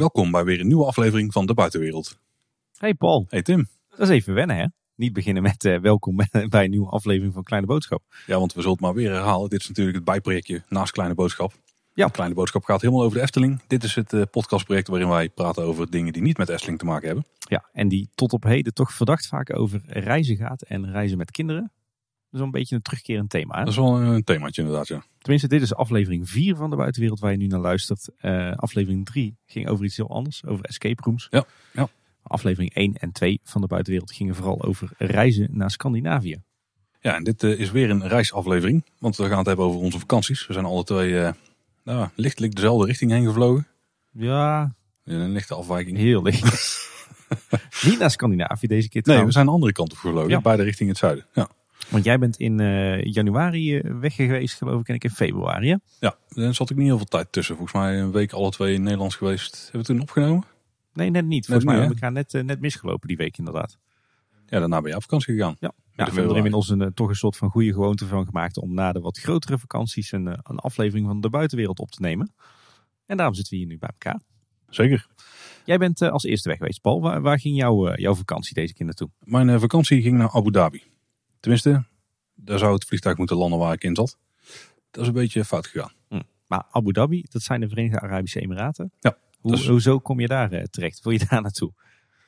[0.00, 2.18] Welkom bij weer een nieuwe aflevering van De Buitenwereld.
[2.76, 3.68] Hey Paul, Hey Tim.
[3.88, 4.66] dat is even wennen hè?
[4.94, 6.16] Niet beginnen met eh, welkom
[6.48, 8.02] bij een nieuwe aflevering van Kleine Boodschap.
[8.26, 9.50] Ja, want we zullen het maar weer herhalen.
[9.50, 11.52] Dit is natuurlijk het bijprojectje naast Kleine Boodschap.
[11.94, 12.08] Ja.
[12.08, 13.60] Kleine Boodschap gaat helemaal over de Efteling.
[13.66, 16.84] Dit is het eh, podcastproject waarin wij praten over dingen die niet met Efteling te
[16.84, 17.24] maken hebben.
[17.38, 21.30] Ja, en die tot op heden toch verdacht vaak over reizen gaat en reizen met
[21.30, 21.72] kinderen.
[22.30, 23.54] Dat is wel een beetje een terugkerend thema.
[23.54, 23.60] Hè?
[23.64, 25.02] Dat is wel een themaatje inderdaad, ja.
[25.18, 28.08] Tenminste, dit is aflevering 4 van de buitenwereld waar je nu naar luistert.
[28.16, 31.26] Eh, aflevering 3 ging over iets heel anders, over escape rooms.
[31.30, 31.88] Ja, ja.
[32.22, 36.42] Aflevering 1 en 2 van de buitenwereld gingen vooral over reizen naar Scandinavië.
[37.00, 38.84] Ja, en dit eh, is weer een reisaflevering.
[38.98, 40.46] Want we gaan het hebben over onze vakanties.
[40.46, 41.32] We zijn alle twee eh,
[41.84, 43.66] nou, lichtelijk dezelfde richting heen gevlogen.
[44.12, 45.96] Ja, In een lichte afwijking.
[45.96, 46.88] heel licht.
[47.86, 49.34] Niet naar Scandinavië deze keer Nee, we trouwens.
[49.34, 50.30] zijn de andere kant op gevlogen.
[50.30, 50.40] Ja.
[50.40, 51.26] Beide richting het zuiden.
[51.32, 51.48] Ja.
[51.90, 55.68] Want jij bent in eh, januari eh, weg geweest, geloof ik, en ik in februari.
[55.68, 55.76] hè?
[56.00, 57.56] ja, daar zat ik niet heel veel tijd tussen.
[57.56, 59.62] Volgens mij een week alle twee in Nederlands geweest.
[59.62, 60.44] Hebben we toen opgenomen?
[60.92, 61.46] Nee, net niet.
[61.46, 63.78] Volgens mij hebben we elkaar net, eh, net misgelopen die week inderdaad.
[64.46, 65.56] Ja, daarna ben je op vakantie gegaan.
[65.60, 68.58] Ja, ja we hebben er inmiddels een, toch een soort van goede gewoonte van gemaakt
[68.58, 72.32] om na de wat grotere vakanties een, een aflevering van de buitenwereld op te nemen.
[73.06, 74.20] En daarom zitten we hier nu bij elkaar.
[74.68, 75.06] Zeker.
[75.64, 77.00] Jij bent als eerste weg geweest, Paul.
[77.00, 79.10] Waar, waar ging jouw, jouw vakantie deze keer naartoe?
[79.18, 80.89] Mijn vakantie ging naar Abu Dhabi.
[81.40, 81.84] Tenminste,
[82.34, 84.16] daar zou het vliegtuig moeten landen waar ik in zat.
[84.90, 85.92] Dat is een beetje fout gegaan.
[86.46, 88.92] Maar Abu Dhabi, dat zijn de Verenigde Arabische Emiraten.
[89.00, 91.02] Ja, Hoe, dat is- Hoezo kom je daar eh, terecht?
[91.02, 91.72] Wil je daar naartoe?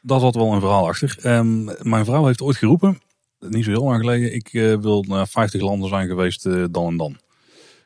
[0.03, 1.17] Daar zat wel een verhaal achter.
[1.23, 3.01] Ehm, mijn vrouw heeft ooit geroepen,
[3.39, 6.87] niet zo heel lang geleden, ik eh, wil naar 50 landen zijn geweest eh, dan
[6.87, 7.19] en dan.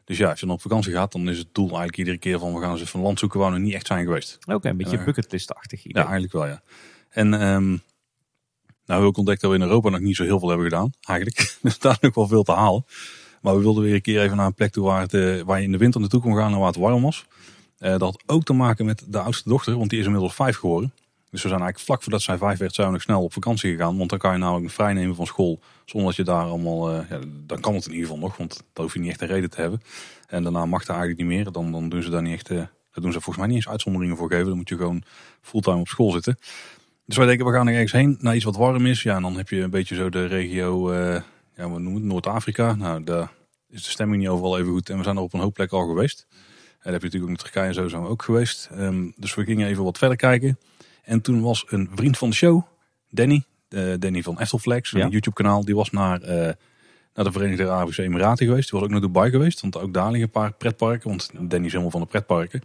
[0.04, 2.38] Dus ja, als je dan op vakantie gaat, dan is het doel eigenlijk iedere keer
[2.38, 4.38] van we gaan eens even een land zoeken waar we nog niet echt zijn geweest.
[4.46, 5.92] Oké, een beetje bucketlist-achtig idee.
[6.02, 6.62] Ja, eigenlijk wel ja.
[7.08, 7.76] En ehm
[8.86, 10.92] nou heb ik ontdekt dat we in Europa nog niet zo heel veel hebben gedaan,
[11.02, 11.56] eigenlijk.
[11.62, 12.84] Dus daar nog wel veel te halen.
[13.40, 15.64] Maar we wilden weer een keer even naar een plek toe waar, eh, waar je
[15.64, 17.26] in de winter naartoe kon gaan en waar het warm was.
[17.78, 20.56] Eh, dat had ook te maken met de oudste dochter, want die is inmiddels vijf
[20.56, 20.92] geworden.
[21.30, 23.70] Dus we zijn eigenlijk vlak voordat zij vijf werd, zijn we nog snel op vakantie
[23.70, 23.98] gegaan.
[23.98, 25.60] Want dan kan je namelijk vrij nemen van school.
[25.84, 28.62] Zonder dat je daar allemaal, eh, ja, dan kan het in ieder geval nog, want
[28.72, 29.82] daar hoef je niet echt een reden te hebben.
[30.26, 31.52] En daarna mag dat eigenlijk niet meer.
[31.52, 33.68] Dan, dan doen ze daar niet echt, eh, daar doen ze volgens mij niet eens
[33.68, 34.46] uitzonderingen voor geven.
[34.46, 35.02] Dan moet je gewoon
[35.40, 36.38] fulltime op school zitten.
[37.06, 39.02] Dus wij denken, we gaan er ergens heen naar iets wat warm is.
[39.02, 41.20] Ja, en dan heb je een beetje zo de regio, eh,
[41.56, 42.74] ja, we noemen het Noord-Afrika.
[42.74, 43.32] Nou, daar
[43.68, 44.90] is de stemming niet overal even goed.
[44.90, 46.26] En we zijn er op een hoop plekken al geweest.
[46.30, 46.36] En
[46.82, 48.68] dan heb je natuurlijk ook in Turkije en zo zijn we ook geweest.
[48.72, 50.58] Ehm, dus we gingen even wat verder kijken.
[51.02, 52.62] En toen was een vriend van de show,
[53.10, 55.08] Danny, eh, Danny van Eftelflex, een Ja.
[55.08, 56.52] YouTube kanaal, die was naar, eh,
[57.14, 58.70] naar de Verenigde Arabische Emiraten geweest.
[58.70, 61.08] Die was ook naar Dubai geweest, want ook daar liggen een paar pretparken.
[61.08, 62.62] Want Danny is helemaal van de pretparken.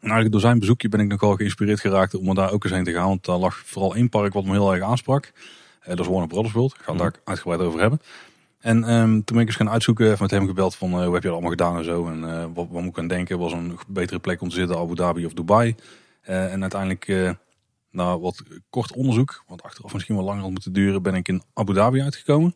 [0.00, 2.72] En eigenlijk door zijn bezoekje ben ik nogal geïnspireerd geraakt om er daar ook eens
[2.72, 3.06] heen te gaan.
[3.06, 5.32] Want daar lag vooral één park wat me heel erg aansprak.
[5.80, 6.74] Eh, dat is Warner Brothers World.
[6.74, 8.00] Ik ga het daar uitgebreid over hebben.
[8.60, 11.14] En ehm, toen ben ik eens gaan uitzoeken, even met hem gebeld van eh, hoe
[11.14, 12.06] heb je dat allemaal gedaan en zo.
[12.06, 14.76] En eh, wat, wat moet ik aan denken, was een betere plek om te zitten,
[14.76, 15.74] Abu Dhabi of Dubai.
[16.22, 17.36] En uiteindelijk,
[17.90, 21.42] na wat kort onderzoek, wat achteraf misschien wel langer had moeten duren, ben ik in
[21.54, 22.54] Abu Dhabi uitgekomen.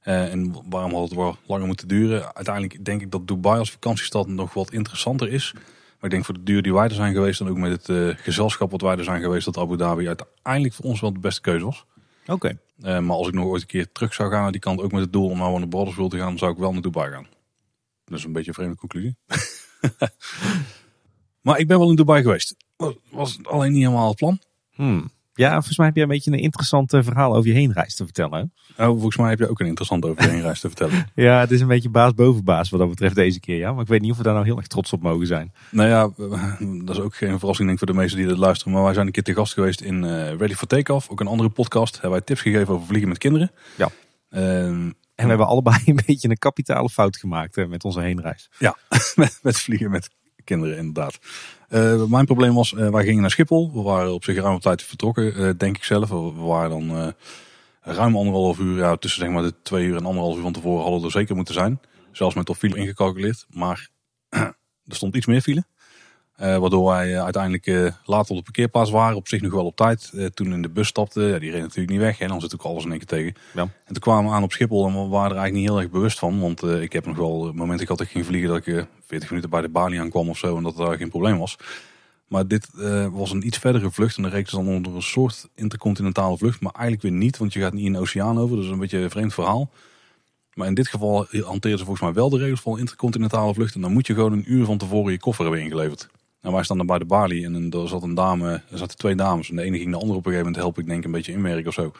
[0.00, 2.34] En waarom had het wel langer moeten duren?
[2.34, 5.54] Uiteindelijk denk ik dat Dubai als vakantiestad nog wat interessanter is.
[6.00, 7.88] Maar ik denk voor de duur die wij er zijn geweest en ook met het
[7.88, 11.18] eh, gezelschap wat wij er zijn geweest, dat Abu Dhabi uiteindelijk voor ons wel de
[11.18, 11.84] beste keuze was.
[12.26, 12.58] Oké.
[12.80, 14.92] Eh, maar als ik nog ooit een keer terug zou gaan naar die kant, ook
[14.92, 17.12] met het doel om naar Warner Brothers World te gaan, zou ik wel naar Dubai
[17.12, 17.26] gaan.
[18.04, 19.16] Dat is een beetje een vreemde conclusie.
[21.44, 22.56] maar ik ben wel in Dubai geweest.
[22.76, 24.38] Was, was alleen niet helemaal het plan.
[24.70, 25.10] Hmm.
[25.40, 28.04] Ja, volgens mij heb je een beetje een interessant eh, verhaal over je heenreis te
[28.04, 28.38] vertellen.
[28.38, 28.44] hè?
[28.76, 31.06] Nou, volgens mij heb je ook een interessant over je heenreis te vertellen.
[31.14, 33.56] Ja, het is een beetje baas boven baas wat dat betreft deze keer.
[33.56, 33.72] Ja?
[33.72, 35.52] Maar ik weet niet of we daar nou heel erg trots op mogen zijn.
[35.70, 36.10] nou ja,
[36.86, 38.72] dat is ook geen verrassing denk ik voor de meesten die dit luisteren.
[38.72, 41.08] Maar wij zijn een keer te gast geweest in eh, Ready for Takeoff.
[41.10, 41.92] Ook een andere podcast.
[41.92, 43.50] Hebben wij tips gegeven over vliegen met kinderen.
[43.76, 43.88] Ja.
[44.30, 48.50] Ehm, En we hebben allebei een beetje een kapitale fout gemaakt eh, met onze heenreis.
[48.58, 48.76] Ja,
[49.14, 50.10] met, met vliegen met
[50.44, 51.18] kinderen inderdaad.
[51.68, 53.72] Eh, mijn probleem was, eh, wij gingen naar Schiphol.
[53.72, 56.08] We waren op zich ruim op tijd vertrokken, eh, denk ik zelf.
[56.08, 57.14] We waren dan
[57.80, 60.82] ruim anderhalf uur, ja, tussen zeg maar de twee uur en anderhalf uur van tevoren
[60.82, 61.80] hadden we er zeker moeten zijn.
[62.12, 63.46] Zelfs met de file ingecalculeerd.
[63.50, 63.88] Maar
[64.28, 64.54] er
[64.86, 65.64] stond iets meer file.
[66.40, 69.16] Eh, waardoor wij eh, uiteindelijk eh, later op de parkeerplaats waren.
[69.16, 70.12] Op zich nog wel op tijd.
[70.34, 72.20] Toen in de bus stapten, ja, die reed natuurlijk niet weg.
[72.20, 73.34] En dan zit ook alles in één keer tegen.
[73.54, 73.62] Ja.
[73.62, 75.90] En toen kwamen we aan op Schiphol en we waren er eigenlijk niet heel erg
[75.90, 76.40] bewust van.
[76.40, 78.82] Want ik heb nog wel het moment ik had ik ging vliegen dat ik eh
[79.06, 80.56] 40 minuten bij de balie aankwam of zo.
[80.56, 81.56] En dat daar geen probleem was.
[82.26, 82.68] Maar dit
[83.12, 84.16] was een iets verdere vlucht.
[84.16, 86.60] En dan reed ze dan onder een soort intercontinentale vlucht.
[86.60, 88.56] Maar eigenlijk weer niet, want je gaat niet in de oceaan over.
[88.56, 89.70] Dus een beetje een vreemd verhaal.
[90.54, 93.74] Maar in dit geval hanteren ze volgens mij wel de regels van intercontinentale vlucht.
[93.74, 96.08] En dan moet je gewoon een uur van tevoren je koffer hebben ingeleverd.
[96.40, 99.14] En wij staan dan bij de balie en er zat een dame, er zaten twee
[99.14, 99.50] dames.
[99.50, 101.32] En de ene ging de andere op een gegeven moment helpen, ik denk een beetje
[101.32, 101.92] inwerken of zo.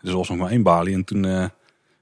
[0.00, 1.46] Dus er was nog maar één balie en toen eh,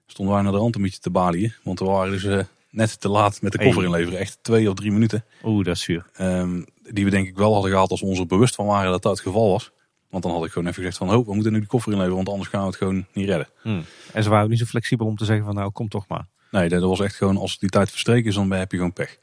[0.07, 1.53] stonden wij naar de rand een beetje te balieën.
[1.63, 2.39] Want we waren dus eh,
[2.71, 5.25] net te laat met de koffer inleveren, echt twee of drie minuten.
[5.45, 6.07] Oeh, dat is zuur.
[6.13, 8.91] Ehm, die we denk ik wel hadden gehaald als we ons er bewust van waren
[8.91, 9.71] dat dat het geval was.
[10.11, 12.17] Want dan had ik gewoon even gezegd van, ho, we moeten nu die koffer inleveren,
[12.17, 13.49] want anders gaan we het gewoon niet redden.
[13.63, 13.85] Hmm.
[14.13, 16.27] En ze waren ook niet zo flexibel om te zeggen van nou kom toch maar.
[16.51, 19.19] Nee, dat was echt gewoon, als die tijd verstreken is, dan heb je gewoon pech.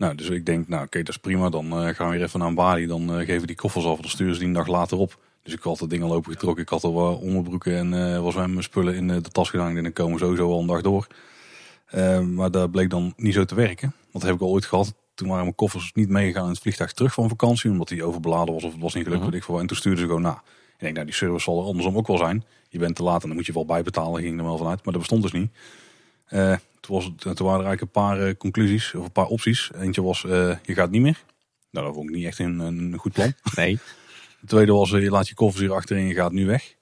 [0.00, 1.48] Nou, dus ik denk, nou oké, dat is prima.
[1.48, 2.86] Dan eh, gaan we weer even naar Bali.
[2.86, 4.00] Dan eh, geven die koffers af.
[4.00, 5.18] Dan sturen ze die een dag later op.
[5.42, 6.62] Dus ik had de dingen lopen getrokken.
[6.62, 9.76] Ik had er wel onderbroeken en uh, was mijn spullen in de tas gedaan.
[9.76, 11.06] En dan komen we sowieso al een dag door.
[12.26, 13.94] maar dat bleek dan niet zo te werken.
[14.00, 14.94] Want dat heb ik al ooit gehad.
[15.14, 17.70] Toen waren mijn koffers niet meegegaan in het vliegtuig terug van vakantie.
[17.70, 19.24] Omdat die overbeladen was of het was niet gelukt.
[19.24, 19.60] Uh -huh.
[19.60, 20.42] En toen stuurden ze gewoon na.
[20.72, 22.44] Ik denk, nou die service zal er andersom ook wel zijn.
[22.68, 24.22] Je bent te laat en dan moet je wel bijbetalen.
[24.22, 24.84] Ging er wel vanuit.
[24.84, 25.50] Maar dat bestond dus niet.
[26.30, 29.26] Uh, toen, was het, toen waren er eigenlijk een paar uh, conclusies of een paar
[29.26, 29.70] opties.
[29.74, 31.24] Eentje was uh, je gaat niet meer.
[31.70, 33.32] Nou, dat vond ik niet echt een, een goed plan.
[33.56, 33.78] Nee.
[34.40, 36.74] De tweede was je laat je koffers hier achterin en je gaat nu weg.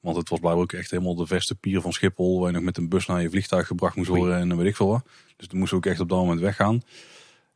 [0.00, 2.38] Want het was blijkbaar ook echt helemaal de verste pier van Schiphol.
[2.38, 4.66] Waar je nog met een bus naar je vliegtuig gebracht moest worden en dan weet
[4.66, 5.04] ik veel wat.
[5.36, 6.82] Dus toen moesten we ook echt op dat moment weggaan.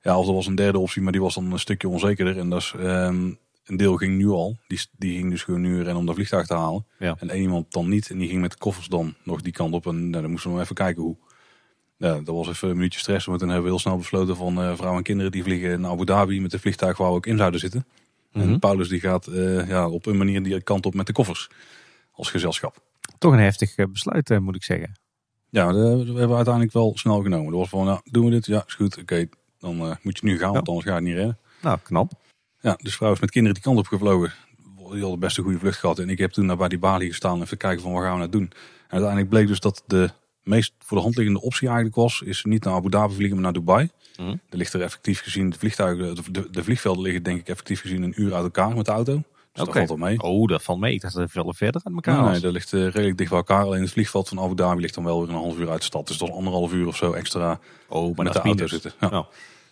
[0.03, 2.39] Ja, of er was een derde optie, maar die was dan een stukje onzekerder.
[2.39, 4.57] En dat is, um, een deel ging nu al.
[4.67, 6.87] Die, die ging dus gewoon nu rennen om dat vliegtuig te halen.
[6.99, 7.17] Ja.
[7.19, 8.11] En één iemand dan niet.
[8.11, 9.87] En die ging met de koffers dan nog die kant op.
[9.87, 11.17] En nou, dan moesten we even kijken hoe.
[11.97, 13.27] Ja, dat was even een minuutje stress.
[13.27, 15.91] Want toen hebben we heel snel besloten van uh, vrouwen en kinderen die vliegen naar
[15.91, 17.87] Abu Dhabi met de vliegtuig waar we ook in zouden zitten.
[18.33, 18.53] Mm -hmm.
[18.53, 21.51] En Paulus die gaat uh, ja, op een manier die kant op met de koffers.
[22.13, 22.77] Als gezelschap.
[23.19, 24.99] Toch een heftig uh, besluit moet ik zeggen.
[25.51, 27.53] Ja, we hebben uiteindelijk wel snel genomen.
[27.53, 28.47] Er was van, nou, doen we dit?
[28.47, 28.93] Ja, is goed.
[28.93, 29.29] Oké, okay,
[29.59, 31.39] dan moet je nu gaan, want anders ga je het niet redden.
[31.63, 32.13] Nou, knap.
[32.61, 34.33] Ja, dus vrouw is met kinderen die kant op gevlogen.
[34.91, 35.99] Die hadden best een goede vlucht gehad.
[35.99, 38.19] En ik heb toen naar bij die balie gestaan even kijken van wat gaan we
[38.19, 38.51] nou doen.
[38.53, 38.53] En
[38.89, 40.11] uiteindelijk bleek dus dat de
[40.47, 43.45] meest voor de hand liggende optie eigenlijk was, is niet naar Abu Dhabi vliegen, maar
[43.45, 43.89] naar Dubai.
[44.17, 44.31] Mhm.
[44.31, 48.03] Er ligt er effectief gezien, de vliegtuigen, de, de vliegvelden liggen denk ik effectief gezien
[48.03, 49.15] een uur uit elkaar met de auto.
[49.15, 50.23] Dus dat valt wel mee.
[50.23, 50.95] Oh, dat valt mee.
[50.95, 52.31] Ik dacht dat het veel verder uit elkaar was.
[52.31, 53.65] nee, dat ligt uh, redelijk dicht bij elkaar.
[53.65, 55.85] Alleen het vliegveld van Abu Dhabi ligt dan wel weer een half uur uit de
[55.85, 56.07] stad.
[56.07, 58.93] Dus dat is anderhalf uur of zo extra Oh, maar met de auto zitten.
[59.01, 59.27] Ja.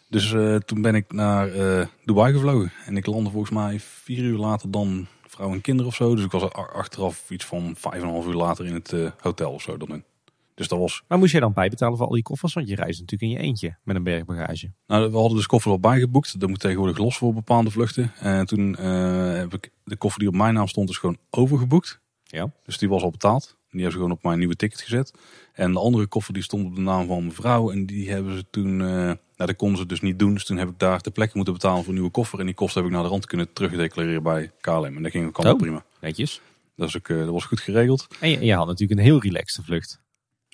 [0.08, 2.72] Dus eh, toen ben ik naar eh, Dubai gevlogen.
[2.86, 6.14] En ik landde volgens mij vier uur later dan vrouw en kinderen of zo.
[6.14, 9.10] Dus ik was achteraf iets van vijf en een half uur later in het eh,
[9.20, 9.76] hotel of zo.
[9.76, 10.04] Dan in.
[10.54, 11.02] Dus dat was...
[11.08, 12.52] Maar moest jij dan bijbetalen voor al die koffers?
[12.54, 14.72] Want je reist natuurlijk in je eentje met een bergbagage.
[14.86, 16.40] Nou, we hadden dus koffer al bijgeboekt.
[16.40, 18.12] Dat moet tegenwoordig los voor bepaalde vluchten.
[18.18, 22.00] En toen eh, heb ik de koffer die op mijn naam stond dus gewoon overgeboekt.
[22.22, 22.50] Ja.
[22.64, 23.56] Dus die was al betaald.
[23.70, 25.14] Die hebben ze gewoon op mijn nieuwe ticket gezet.
[25.52, 27.70] En de andere koffer die stond op de naam van mijn vrouw.
[27.70, 28.80] En die hebben ze toen...
[28.80, 30.32] eh, nou, dat konden ze dus niet doen.
[30.34, 32.38] Dus toen heb ik daar de plek moeten betalen voor een nieuwe koffer.
[32.40, 34.84] En die kosten heb ik naar de rand kunnen terugdeclareren bij KLM.
[34.96, 35.60] En dat ging ook allemaal Oh.
[35.60, 35.84] prima.
[36.00, 36.40] Netjes.
[36.76, 38.06] Dat, is ook, eh, dat was goed geregeld.
[38.20, 40.00] En je, je had natuurlijk een heel relaxte vlucht.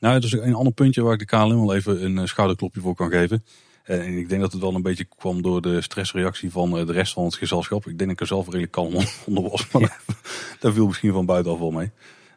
[0.00, 2.81] Nou, dat is een ander puntje waar ik de KLM wel even een eh, schouderklopje
[2.81, 3.44] voor kan geven.
[3.85, 6.87] Eh, En ik denk dat het wel een beetje kwam door de stressreactie van eh,
[6.87, 7.87] de rest van het gezelschap.
[7.87, 8.94] Ik denk dat ik er zelf redelijk kalm
[9.26, 9.70] onder was.
[9.73, 10.00] Maar
[10.61, 11.91] daar viel misschien van buitenaf wel mee.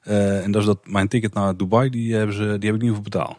[0.04, 2.92] En dat is dat mijn ticket naar Dubai, die, hebben ze, die heb ik niet
[2.92, 3.38] hoeven betalen.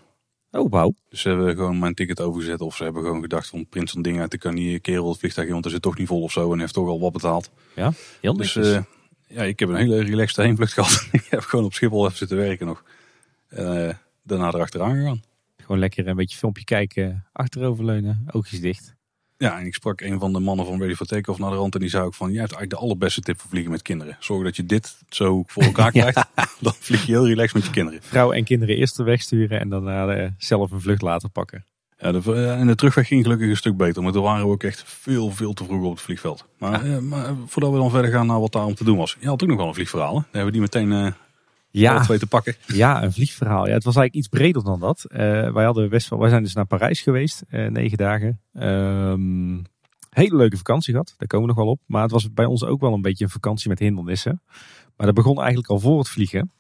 [0.50, 0.94] Oh, wauw.
[1.08, 2.60] Dus ze hebben gewoon mijn ticket overgezet.
[2.60, 4.32] Of ze hebben gewoon gedacht van prins van dingen uit.
[4.32, 6.52] Ik kan die kerel het vliegtuig in, want er zit toch niet vol of zo.
[6.52, 7.50] En heeft toch al wat betaald.
[7.74, 8.52] Ja, heel Dus
[9.26, 11.08] ja, ik heb een hele relaxed heenvlucht gehad.
[11.12, 12.84] ik heb gewoon op Schiphol even zitten werken nog.
[13.48, 13.88] Eh,
[14.24, 15.22] daarna erachteraan gegaan.
[15.56, 18.94] Gewoon lekker een beetje filmpje kijken, achteroverleunen, oogjes dicht.
[19.36, 21.74] Ja, en ik sprak een van de mannen van Ready for Takeoff naar de rand.
[21.74, 24.16] En die zei ook van, jij hebt eigenlijk de allerbeste tip voor vliegen met kinderen.
[24.20, 26.26] Zorg dat je dit zo voor elkaar krijgt.
[26.60, 28.02] Dan vlieg je heel relaxed met je kinderen.
[28.02, 31.64] Vrouw en kinderen eerst er wegsturen en daarna eh, zelf een vlucht later pakken.
[31.98, 34.02] Ja, de, eh, en de terugweg ging gelukkig een stuk beter.
[34.02, 36.44] Maar toen waren we ook echt veel, veel te vroeg op het vliegveld.
[36.58, 39.16] Maar, eh, maar voordat we dan verder gaan naar wat daar om te doen was.
[39.20, 40.14] Je had ook nog wel een vliegverhaal.
[40.14, 40.20] Hè?
[40.20, 41.12] Dan hebben we die meteen eh
[41.80, 42.54] Ja, twee te pakken.
[42.66, 43.66] ja, een vliegverhaal.
[43.66, 45.04] Ja, het was eigenlijk iets breder dan dat.
[45.04, 48.40] Eh, wij, hadden best wel, wij zijn dus naar Parijs geweest, eh, negen dagen.
[48.52, 49.56] Ehm,
[50.10, 51.80] hele leuke vakantie gehad, daar komen we nog wel op.
[51.86, 54.42] Maar het was bij ons ook wel een beetje een vakantie met hindernissen.
[54.96, 56.52] Maar dat begon eigenlijk al voor het vliegen.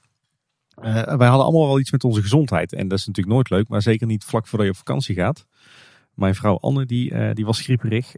[0.74, 2.72] Eh, wij hadden allemaal wel iets met onze gezondheid.
[2.72, 5.46] En dat is natuurlijk nooit leuk, maar zeker niet vlak voordat je op vakantie gaat.
[6.14, 8.14] Mijn vrouw Anne, die, die was grieperig.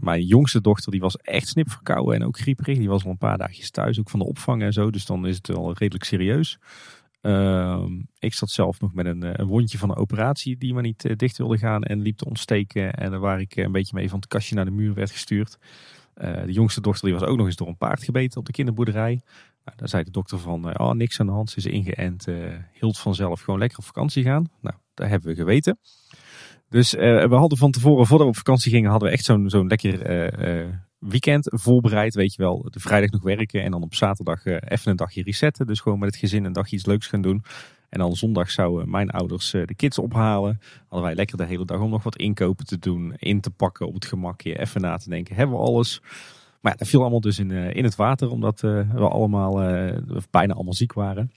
[0.00, 2.78] Mijn jongste dochter, die was echt snipverkouden en ook grieperig.
[2.78, 4.90] Die was al een paar dagjes thuis, ook van de opvang en zo.
[4.90, 6.58] Dus dan is het wel redelijk serieus.
[7.22, 10.82] Ehm, ik zat zelf nog met een, eh, een wondje van een operatie die maar
[10.82, 12.94] niet eh, dicht wilde gaan en liep te ontsteken.
[12.94, 15.58] En waar ik eh, een beetje mee van het kastje naar de muur werd gestuurd.
[16.14, 19.20] De jongste dochter die was ook nog eens door een paard gebeten op de kinderboerderij.
[19.64, 22.26] Nou, daar zei de dokter van, oh niks aan de hand, ze is ingeënt,
[22.72, 24.50] hield vanzelf gewoon lekker op vakantie gaan.
[24.60, 25.78] Nou, dat hebben we geweten.
[26.72, 29.66] Dus eh, we hadden van tevoren, voordat we op vakantie gingen, hadden we echt zo'n
[29.66, 32.14] lekker eh, eh, weekend voorbereid.
[32.14, 35.66] Weet je wel, de vrijdag nog werken en dan op zaterdag even een dagje resetten.
[35.66, 37.44] Dus gewoon met het gezin een dagje iets leuks gaan doen.
[37.88, 40.60] En dan zondag zouden mijn ouders de kids ophalen.
[40.80, 43.86] Hadden wij lekker de hele dag om nog wat inkopen te doen, in te pakken
[43.86, 46.00] op het gemakje, even na te denken, hebben we alles?
[46.60, 49.54] Maar ja, dat viel allemaal dus in, in het water, omdat we allemaal,
[50.30, 51.30] bijna allemaal ziek waren.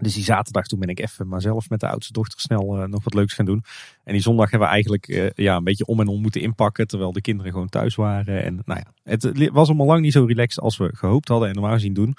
[0.00, 2.84] Dus die zaterdag toen ben ik even maar zelf met de oudste dochter snel uh,
[2.84, 3.64] nog wat leuks gaan doen.
[4.04, 6.86] En die zondag hebben we eigenlijk uh, ja, een beetje om en om moeten inpakken.
[6.86, 8.42] Terwijl de kinderen gewoon thuis waren.
[8.42, 11.54] En nou ja, het was allemaal lang niet zo relaxed als we gehoopt hadden en
[11.54, 12.16] normaal gezien doen.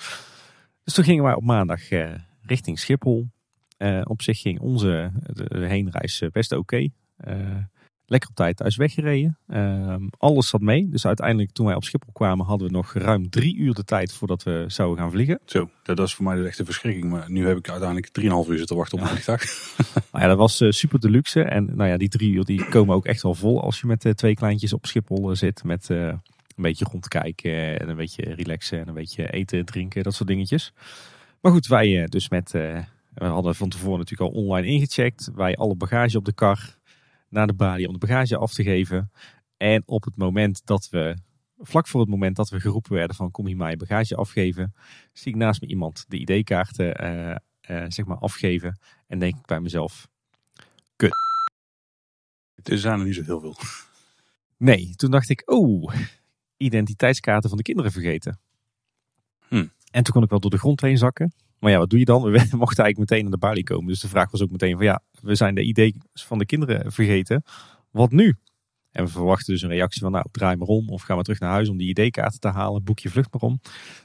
[0.83, 2.09] Dus toen gingen wij op maandag uh,
[2.41, 3.29] richting Schiphol.
[4.03, 5.11] op zich ging onze
[5.49, 6.59] heenreis best oké.
[6.61, 6.91] Okay
[8.07, 9.37] lekker op tijd thuis weggereden.
[9.47, 10.89] Uh, alles zat mee.
[10.89, 14.13] Dus uiteindelijk toen wij op Schiphol kwamen hadden we nog ruim drie uur de tijd
[14.13, 15.39] voordat we zouden gaan vliegen.
[15.45, 17.09] Zo, dat is voor mij dus echt een verschrikking.
[17.09, 19.73] Maar nu heb ik uiteindelijk 3,5 uur zitten wachten op een vliegtuig.
[20.11, 21.41] maar ja, dat was uh, super deluxe.
[21.41, 24.05] En nou ja, die drie uur die komen ook echt wel vol als je met
[24.05, 25.63] uh, twee kleintjes op Schiphol uh, zit.
[25.63, 26.21] Met een
[26.55, 30.73] beetje rondkijken en een beetje relaxen en een beetje eten, drinken, dat soort dingetjes.
[31.41, 32.51] Maar goed, wij dus met...
[32.51, 35.29] we hadden van tevoren natuurlijk al online ingecheckt.
[35.35, 36.76] Wij alle bagage op de kar
[37.29, 39.11] naar de balie om de bagage af te geven.
[39.57, 41.17] En op het moment dat we,
[41.57, 44.73] vlak voor het moment dat we geroepen werden van kom hier maar je bagage afgeven,
[45.13, 47.35] zie ik naast me iemand de ID-kaarten uh,
[47.69, 48.79] uh, zeg maar afgeven.
[49.07, 50.07] En denk ik bij mezelf,
[50.95, 51.15] kut.
[52.63, 53.55] Er zijn er niet zo heel veel.
[54.57, 55.93] Nee, toen dacht ik, oh,
[56.57, 58.39] identiteitskaarten van de kinderen vergeten.
[59.47, 59.65] Hm.
[59.91, 61.33] En toen kon ik wel door de grond heen zakken.
[61.59, 62.21] Maar ja, wat doe je dan?
[62.21, 63.87] We mochten eigenlijk meteen naar de balie komen.
[63.87, 66.91] Dus de vraag was ook meteen van ja, we zijn de ideeën van de kinderen
[66.91, 67.43] vergeten.
[67.91, 68.35] Wat nu?
[68.91, 71.39] En we verwachten dus een reactie van nou, draai maar om of ga maar terug
[71.39, 72.83] naar huis om die ID-kaarten te halen.
[72.83, 73.59] Boek je vlucht maar om.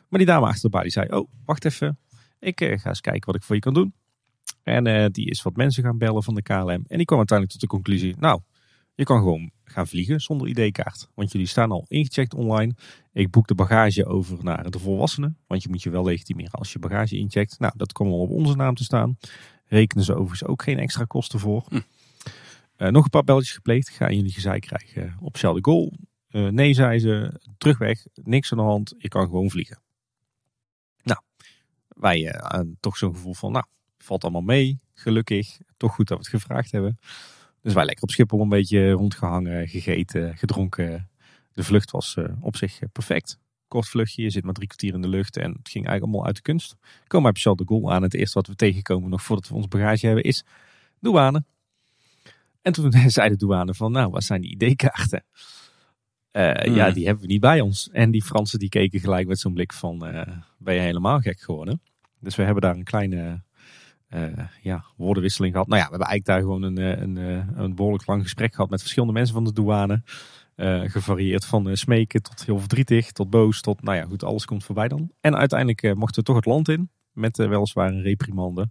[0.09, 1.99] Maar die dame achter de balie zei, oh, wacht even.
[2.39, 3.95] Ik uh, ga eens kijken wat ik voor je kan doen.
[4.63, 6.85] En uh, die is wat mensen gaan bellen van de KLM.
[6.87, 8.41] En die kwam uiteindelijk tot de conclusie, nou,
[8.95, 11.09] je kan gewoon gaan vliegen zonder ID-kaart.
[11.15, 12.75] Want jullie staan al ingecheckt online.
[13.13, 15.39] Ik boek de bagage over naar de volwassenen.
[15.47, 17.59] Want je moet je wel legitimeren als je bagage incheckt.
[17.59, 19.19] Nou, dat komt wel op onze naam te staan.
[19.67, 21.65] Rekenen ze overigens ook geen extra kosten voor.
[21.69, 21.81] Hm.
[22.77, 23.89] Uh, nog een paar belletjes gepleegd.
[23.89, 25.93] Gaan jullie gezeik krijgen op Charles de Gaulle.
[26.31, 27.41] Uh, nee, zei ze.
[27.59, 28.07] Terugweg.
[28.15, 28.95] Niks aan de hand.
[28.99, 29.81] Je kan gewoon vliegen.
[31.03, 31.21] Nou,
[31.89, 33.65] wij uh, toch zo'n gevoel van, nou,
[33.99, 34.81] valt allemaal mee.
[34.95, 35.59] Gelukkig.
[35.77, 36.99] Toch goed dat we het gevraagd hebben.
[37.63, 41.11] Dus wij lekker op Schiphol een beetje rondgehangen, gegeten, gedronken.
[41.53, 43.39] De vlucht was uh, op zich perfect.
[43.69, 46.27] Kort vluchtje, je zit maar drie kwartier in de lucht en het ging eigenlijk allemaal
[46.27, 46.77] uit de kunst.
[47.07, 48.03] Komen bij Charles de Gaulle aan.
[48.03, 50.45] Het eerste wat we tegenkomen nog voordat we ons bagage hebben is
[51.01, 51.45] douane.
[52.63, 55.25] En toen zei de douane van, nou, wat zijn die ID-kaarten?
[56.33, 56.75] Uh, mm.
[56.75, 57.89] Ja, die hebben we niet bij ons.
[57.91, 60.23] En die Fransen die keken gelijk met zo'n blik van, uh,
[60.59, 61.81] ben je helemaal gek geworden?
[62.21, 63.43] Dus we hebben daar een kleine
[64.15, 65.69] uh, ja, woordenwisseling gehad.
[65.69, 67.17] Nou ja, we hebben eigenlijk daar gewoon een, een,
[67.63, 70.03] een behoorlijk lang gesprek gehad met verschillende mensen van de douane.
[70.85, 74.89] Gevarieerd van smeken tot heel verdrietig, tot boos, tot nou ja, goed, alles komt voorbij
[74.89, 75.11] dan.
[75.21, 78.71] En uiteindelijk mochten we toch het land in, met weliswaar een reprimande.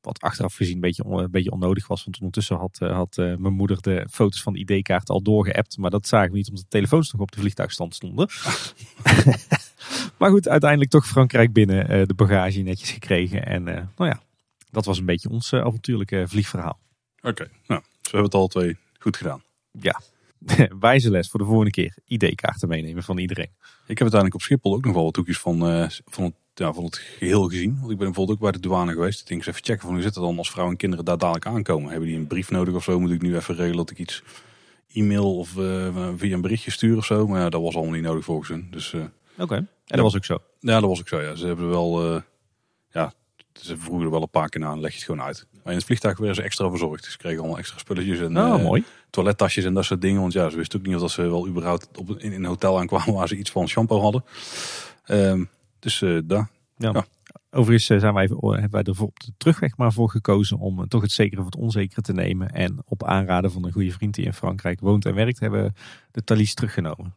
[0.00, 3.82] Wat achteraf gezien een beetje, een beetje onnodig was, want ondertussen had, had mijn moeder
[3.82, 5.76] de foto's van de ID-kaart al doorgeappt.
[5.76, 8.28] Maar dat zagen we niet, omdat de telefoons nog op de vliegtuigstand stonden.
[10.18, 13.46] maar goed, uiteindelijk toch Frankrijk binnen, de bagage netjes gekregen.
[13.46, 14.20] En nou ja,
[14.70, 16.78] dat was een beetje ons avontuurlijke vliegverhaal.
[17.22, 19.42] Oké, nou, dus we hebben het al twee goed gedaan
[19.72, 20.00] ja,
[20.80, 21.94] wijze les voor de volgende keer.
[22.04, 23.50] ID-kaarten meenemen van iedereen.
[23.86, 26.72] Ik heb uiteindelijk op Schiphol ook nog wel wat toekjes van, uh, van, het, ja,
[26.72, 27.78] van het geheel gezien.
[27.78, 29.20] Want ik ben bijvoorbeeld ook bij de douane geweest.
[29.20, 31.18] Ik denk eens even checken van hoe zit het dan als vrouwen en kinderen daar
[31.18, 31.90] dadelijk aankomen.
[31.90, 33.00] Hebben die een brief nodig of zo?
[33.00, 34.22] Moet ik nu even regelen dat ik iets
[34.92, 37.26] e-mail of uh, via een berichtje stuur of zo?
[37.26, 38.68] Maar ja, dat was allemaal niet nodig volgens hen.
[38.70, 39.02] Dus, uh,
[39.38, 40.38] Oké, en dat was ook zo?
[40.60, 41.20] Ja, dat was ook zo.
[41.20, 41.34] Ja.
[41.34, 42.22] Ze hebben wel,
[42.90, 43.12] ja,
[43.52, 45.46] ze vroegen er wel een paar keer aan, leg je het gewoon uit.
[45.52, 47.04] Maar in het vliegtuig werden ze extra verzorgd.
[47.04, 48.84] Ze kregen allemaal extra spulletjes en oh, mooi.
[49.10, 50.20] toilettasjes en dat soort dingen.
[50.20, 52.78] Want ja, ze wisten ook niet of ze wel überhaupt op, in, in een hotel
[52.78, 54.24] aankwamen waar ze iets van shampoo hadden.
[55.06, 55.48] Um,
[55.80, 56.50] dus uh, daar.
[56.76, 56.90] Ja.
[56.92, 57.04] ja.
[57.50, 61.12] Overigens zijn wij, hebben wij er op de terugweg maar voor gekozen om toch het
[61.12, 62.50] zekere voor het onzekere te nemen.
[62.50, 65.72] En op aanraden van een goede vriend die in Frankrijk woont en werkt, hebben we
[66.10, 67.14] de Thalys teruggenomen.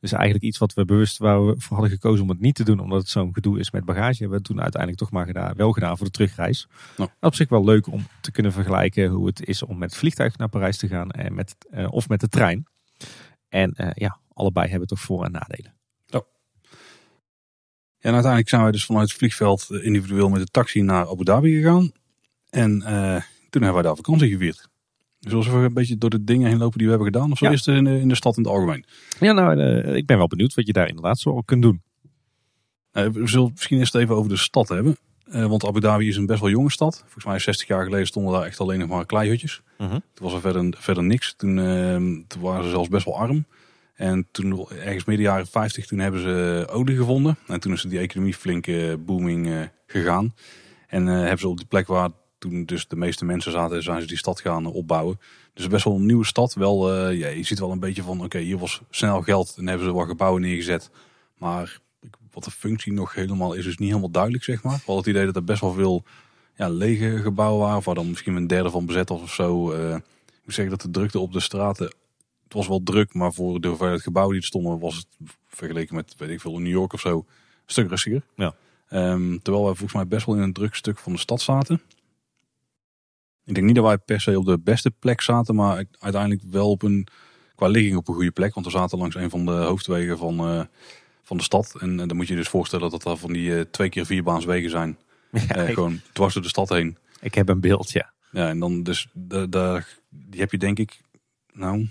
[0.00, 2.64] Dus eigenlijk iets wat we bewust waar we voor hadden gekozen om het niet te
[2.64, 5.54] doen, omdat het zo'n gedoe is met bagage, hebben we toen uiteindelijk toch maar gedaan,
[5.56, 6.68] wel gedaan voor de terugreis.
[6.96, 7.10] Nou.
[7.20, 10.38] Op zich wel leuk om te kunnen vergelijken hoe het is om met het vliegtuig
[10.38, 12.66] naar Parijs te gaan en met, uh, of met de trein.
[13.48, 15.74] En uh, ja, allebei hebben toch voor- en nadelen.
[18.02, 21.24] En uiteindelijk zijn wij dus vanuit het vliegveld eh, individueel met de taxi naar Abu
[21.24, 21.92] Dhabi gegaan.
[22.50, 23.16] En uh,
[23.50, 24.68] toen hebben wij daar vakantie gevierd.
[25.18, 27.32] Zullen we een beetje door de dingen heen lopen die we hebben gedaan?
[27.32, 27.50] Of zo ja.
[27.50, 28.84] eerst in de, in de stad in het algemeen?
[29.20, 31.82] Ja, nou, uh, ik ben wel benieuwd wat je daar inderdaad zo kunt doen.
[32.92, 34.96] Uh, we zullen het misschien eerst even over de stad hebben.
[35.24, 36.98] Want Abu Dhabi is een best wel jonge stad.
[36.98, 39.62] Volgens mij 60 jaar geleden stonden daar echt alleen nog maar kleihutjes.
[39.76, 39.90] -huh.
[39.90, 41.34] Toen was er verder, verder niks.
[41.36, 43.44] Toen, ehm, toen waren ze zelfs best wel arm.
[44.02, 47.36] En toen, ergens midden jaren 50, toen hebben ze olie gevonden.
[47.46, 48.66] En toen is die economie flink
[49.04, 50.34] booming gegaan.
[50.88, 54.06] En hebben ze op de plek waar toen dus de meeste mensen zaten, zijn ze
[54.06, 55.20] die stad gaan opbouwen.
[55.54, 56.54] Dus best wel een nieuwe stad.
[56.54, 59.86] Wel, ja, je ziet wel een beetje van, oké, hier was snel geld en hebben
[59.86, 60.90] ze wat gebouwen neergezet.
[61.38, 61.80] Maar
[62.32, 64.78] wat de functie nog helemaal is, is niet helemaal duidelijk, zeg maar.
[64.78, 66.04] Vooral het idee dat er best wel veel
[66.56, 69.72] ja, lege gebouwen waren, waar dan misschien een derde van bezet of zo.
[69.72, 69.94] Eh,
[70.26, 71.92] ik moet zeggen dat de drukte op de straten,
[72.52, 75.06] het was wel druk, maar voor de hoeveelheid gebouwen die er stonden, was het
[75.46, 77.24] vergeleken met, weet ik veel, New York of zo, een
[77.66, 78.22] stuk rustiger.
[78.36, 78.54] Ja.
[78.88, 81.82] Ehm, terwijl wij volgens mij best wel in een druk stuk van de stad zaten.
[83.44, 86.70] Ik denk niet dat wij per se op de beste plek zaten, maar uiteindelijk wel
[86.70, 87.06] op een,
[87.54, 88.54] qua ligging op een goede plek.
[88.54, 90.62] Want we zaten langs een van de hoofdwegen van, eh,
[91.22, 91.74] van de stad.
[91.78, 94.70] En uh, dan moet je dus voorstellen dat dat van die uh, twee keer vierbaanswegen
[94.70, 94.98] zijn.
[95.48, 96.96] Ja, ik, gewoon dwars door de stad heen.
[97.20, 98.12] ik heb een beeld, ja.
[98.30, 101.00] Ja, en dan dus, de, de, die heb je denk ik,
[101.52, 101.88] nou,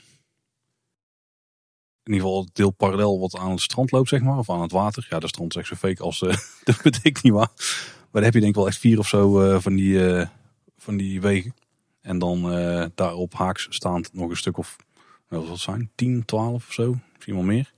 [2.03, 4.38] in ieder geval het deel parallel wat aan het strand loopt, zeg maar.
[4.38, 5.08] Of aan het water.
[5.10, 7.51] Ja, de strand is echt zo fake als, uh, dat betekent niet waar.
[7.58, 10.25] Maar dan heb je denk ik wel echt vier of zo uh, van, die, uh,
[10.77, 11.55] van die wegen.
[12.01, 12.41] En dan
[12.96, 14.75] daarop haaks staand nog een stuk of,
[15.27, 16.96] wat zal het zijn, 10, 12 of zo.
[17.13, 17.74] Misschien wel meer.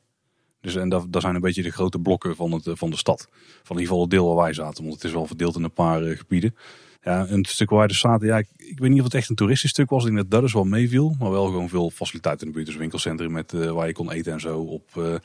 [0.61, 3.27] Dus en daar, daar zijn een beetje de grote blokken van, het, van de stad.
[3.29, 4.83] Van in ieder geval het deel waar wij zaten.
[4.83, 6.55] Want het is wel verdeeld in een paar gebieden.
[7.03, 9.29] Ja, een stuk waar wij dus zaten, ja, ik, ik, weet niet of het echt
[9.29, 9.99] een toeristisch stuk was.
[9.99, 11.15] Ik denk dat dat dus wel meeviel.
[11.19, 12.69] Maar wel gewoon veel faciliteiten in de buurt.
[12.69, 15.15] Dus winkelcentrum met, uh, waar je kon eten en zo op uh,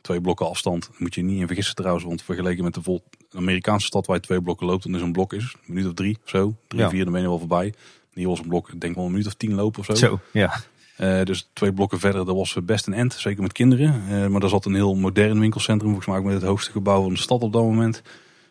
[0.00, 0.82] twee blokken afstand.
[0.82, 2.04] Daar moet je niet in vergissen trouwens.
[2.04, 4.82] Want vergeleken met de vol Amerikaanse stad waar je twee blokken loopt.
[4.82, 6.54] Dan is een blok is een minuut of drie of zo.
[6.68, 6.88] Drie, ja.
[6.88, 7.74] vier, dan ben je wel voorbij.
[8.14, 9.94] Hier was een blok, ik denk wel een minuut of tien lopen of zo.
[9.94, 10.60] Zo, ja.
[10.98, 13.12] Uh, dus twee blokken verder, dat was best een end.
[13.12, 14.30] Zeker met kinderen.
[14.30, 15.88] Maar daar zat een heel modern winkelcentrum.
[15.88, 18.02] Volgens mij ook met het hoogste gebouw van de stad op dat moment.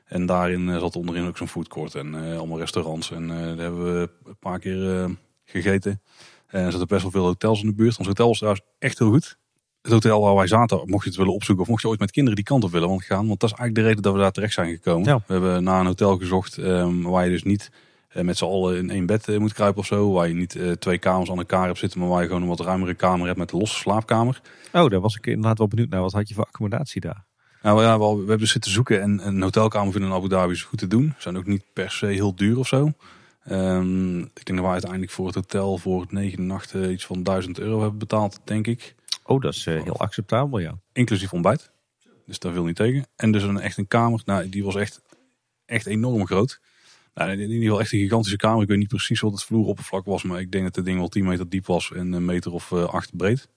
[0.10, 3.12] En daarin zat onderin ook zo'n foodcourt en uh, allemaal restaurants.
[3.12, 5.10] En uh, daar hebben we een paar keer
[5.46, 6.02] gegeten.
[6.48, 7.98] En er zaten best wel veel hotels in de buurt.
[7.98, 9.38] Ons hotel was trouwens echt heel goed.
[9.82, 12.12] Het hotel waar wij zaten, mocht je het willen opzoeken of mocht je ooit met
[12.12, 13.28] kinderen die kant op willen gaan.
[13.28, 15.08] Want dat is eigenlijk de reden dat we daar terecht zijn gekomen.
[15.08, 15.18] Ja.
[15.28, 17.72] We hebben naar een hotel gezocht um, waar je dus niet
[18.14, 20.12] met z'n allen in één bed moet kruipen of zo.
[20.12, 22.60] Waar je niet twee kamers aan elkaar hebt zitten, maar waar je gewoon een wat
[22.60, 24.42] ruimere kamer hebt met een losse slaapkamer.
[24.74, 26.02] Oh, daar was ik inderdaad wel benieuwd naar.
[26.02, 27.26] Wat had je voor accommodatie daar?
[27.62, 30.64] Nou ja, we hebben dus zitten zoeken en een hotelkamer vinden in Abu Dhabi is
[30.64, 31.14] goed te doen.
[31.16, 32.94] Ze zijn ook niet per se heel duur of zo.
[33.52, 37.24] Um, ik denk dat we uiteindelijk voor het hotel voor het negen nachten iets van
[37.24, 38.96] 1000 euro hebben betaald, denk ik.
[39.24, 40.80] Oh, dat is uh, heel acceptabel, ja.
[40.94, 41.72] Inclusief ontbijt.
[42.26, 43.06] Dus daar wil niet tegen.
[43.16, 45.02] En dus een, echt een kamer, nou, die was echt,
[45.66, 46.60] echt enorm groot.
[47.14, 48.62] Nou, in ieder geval echt een gigantische kamer.
[48.62, 51.08] Ik weet niet precies wat het vloeroppervlak was, maar ik denk dat het ding wel
[51.08, 53.48] 10 meter diep was en een meter of uh, 8 breed.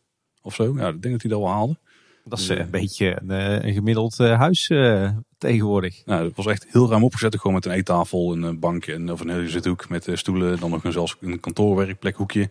[0.43, 0.65] Of zo.
[0.77, 1.79] Ja, ik denk dat hij dat wel haalde.
[2.25, 6.05] Dat is uh, een beetje een, een gemiddeld uh, huis uh, tegenwoordig.
[6.05, 7.37] Nou, het was echt heel ruim opgezet.
[7.37, 10.61] Gewoon met een eettafel, een bank en of een hele zithoek met stoelen.
[10.61, 12.51] Dan nog een, zelfs een kantoorwerkplekhoekje.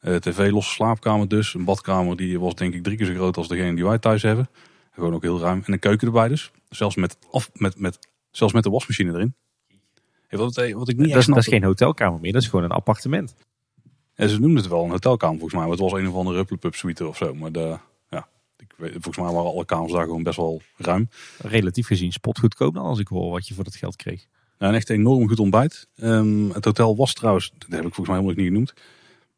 [0.00, 1.54] tv, losse slaapkamer dus.
[1.54, 4.22] Een badkamer die was denk ik drie keer zo groot als degene die wij thuis
[4.22, 4.48] hebben.
[4.90, 5.62] Gewoon ook heel ruim.
[5.66, 6.50] En een keuken erbij dus.
[6.68, 7.98] Zelfs met, af, met, met,
[8.30, 9.34] zelfs met de wasmachine erin.
[10.30, 12.70] Wat, wat ik niet dat, is, dat is geen hotelkamer meer, dat is gewoon een
[12.70, 13.34] appartement.
[14.14, 15.62] En ze noemden het wel een hotelkamer volgens mij.
[15.62, 17.34] Maar het was een of andere Hupplepup suite of zo.
[17.34, 17.78] Maar de,
[18.76, 21.08] weet, volgens mij waren alle kamers daar gewoon best wel ruim.
[21.38, 24.26] Relatief gezien spotgoedkoop dan als ik hoor wat je voor dat geld kreeg.
[24.58, 25.88] Nou, een echt enorm goed ontbijt.
[25.96, 28.74] Um, het hotel was trouwens, dat heb ik volgens mij helemaal niet genoemd.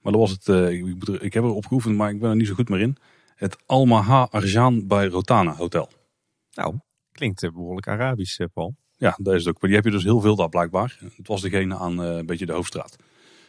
[0.02, 2.46] Maar dat was het, uh, ik, ik, heb erop geoefend, maar ik ben er niet
[2.46, 2.96] zo goed meer in.
[3.34, 5.88] Het Almaha Arjan bij Rotana Hotel.
[6.54, 6.74] Nou,
[7.12, 8.76] klinkt behoorlijk Arabisch, Paul.
[8.96, 9.60] Ja, dat is het ook.
[9.60, 10.98] Maar die heb je dus heel veel daar blijkbaar.
[11.16, 12.96] Het was degene aan uh, een beetje de hoofdstraat.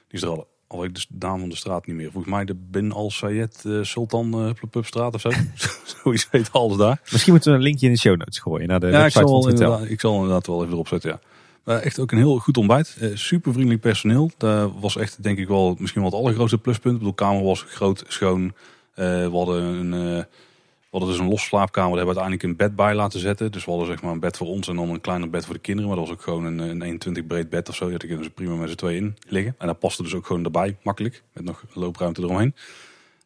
[0.07, 2.11] Die is er al al ik de naam van de straat niet meer.
[2.11, 5.29] Volgens mij de Bin Al Sayed uh, Sultan uh, Pupstraat of zo.
[6.03, 7.01] Zoiets heet alles daar.
[7.11, 9.27] Misschien moeten we een linkje in de show notes gooien naar de ja, website ik
[9.27, 9.85] zal, van het hotel.
[9.85, 11.19] Ik zal inderdaad wel even erop zetten, ja.
[11.63, 12.97] Maar echt ook een heel goed ontbijt.
[13.01, 14.31] Uh, super vriendelijk personeel.
[14.37, 16.93] Dat was echt denk ik wel misschien wel het allergrootste pluspunt.
[16.93, 18.53] Ik bedoel, de kamer was groot, schoon.
[18.95, 20.25] we hadden een...
[20.89, 23.51] We hadden dus een los slaapkamer, daar hebben we uiteindelijk een bed bij laten zetten.
[23.51, 25.53] Dus we hadden zeg maar een bed voor ons en dan een kleiner bed voor
[25.53, 25.89] de kinderen.
[25.89, 27.89] Maar dat was ook gewoon een, een 21 breed bed of zo.
[27.89, 29.55] Daar kunnen ze prima met z'n tweeën in liggen.
[29.57, 31.23] En dat paste dus ook gewoon erbij, makkelijk.
[31.33, 32.55] Met nog loopruimte eromheen.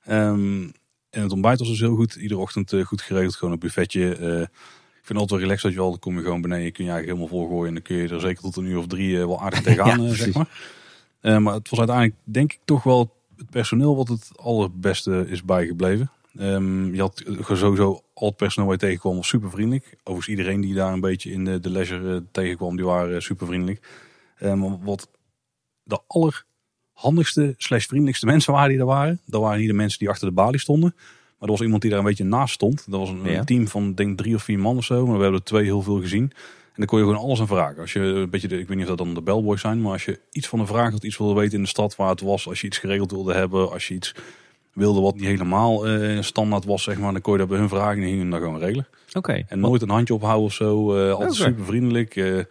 [0.09, 0.71] Um,
[1.09, 2.15] en het ontbijt was dus heel goed.
[2.15, 4.17] Iedere ochtend uh, goed geregeld, gewoon een buffetje.
[4.19, 6.71] Uh, ik vind het altijd wel relaxed dat je wel, dan kom je gewoon beneden.
[6.71, 7.67] Kun je eigenlijk helemaal volgooien.
[7.67, 10.03] En dan kun je er zeker tot een uur of drie uh, wel aardig tegenaan,
[10.03, 11.41] ja, zeg maar.
[11.41, 16.11] maar het was uiteindelijk denk ik toch wel het personeel wat het allerbeste is bijgebleven.
[16.39, 19.97] Um, je had sowieso al het personeel waar je tegenkwam was super vriendelijk.
[20.03, 23.19] Overigens iedereen die daar een beetje in de, de leisure uh, tegenkwam, die waren uh,
[23.19, 23.87] super vriendelijk.
[24.41, 25.09] Um, wat
[25.83, 29.19] de allerhandigste slash vriendelijkste mensen waren die er waren.
[29.25, 30.93] Dat waren niet de mensen die achter de balie stonden.
[30.95, 32.91] Maar er was iemand die daar een beetje naast stond.
[32.91, 33.43] Dat was een, ja.
[33.43, 35.05] team van denk drie of vier man of zo.
[35.05, 36.23] Maar we hebben er twee heel veel gezien.
[36.23, 37.81] En dan kon je gewoon alles aan vragen.
[37.81, 39.81] Als je een beetje, de, ik weet niet of dat dan de bellboys zijn.
[39.81, 42.09] Maar als je iets van een vraag had, iets wilde weten in de stad waar
[42.09, 42.47] het was.
[42.47, 43.71] Als je iets geregeld wilde hebben.
[43.71, 44.15] Als je iets
[44.73, 47.69] wilde wat niet helemaal uh, standaard was, zeg maar, dan kon je dat bij hun
[47.69, 48.87] vragen en hingen daar gewoon regelen.
[49.07, 49.17] Oké.
[49.17, 49.45] Okay.
[49.47, 50.95] En nooit een handje ophouden of zo.
[50.95, 51.47] Uh, altijd okay.
[51.47, 52.15] super vriendelijk.
[52.15, 52.43] Uh,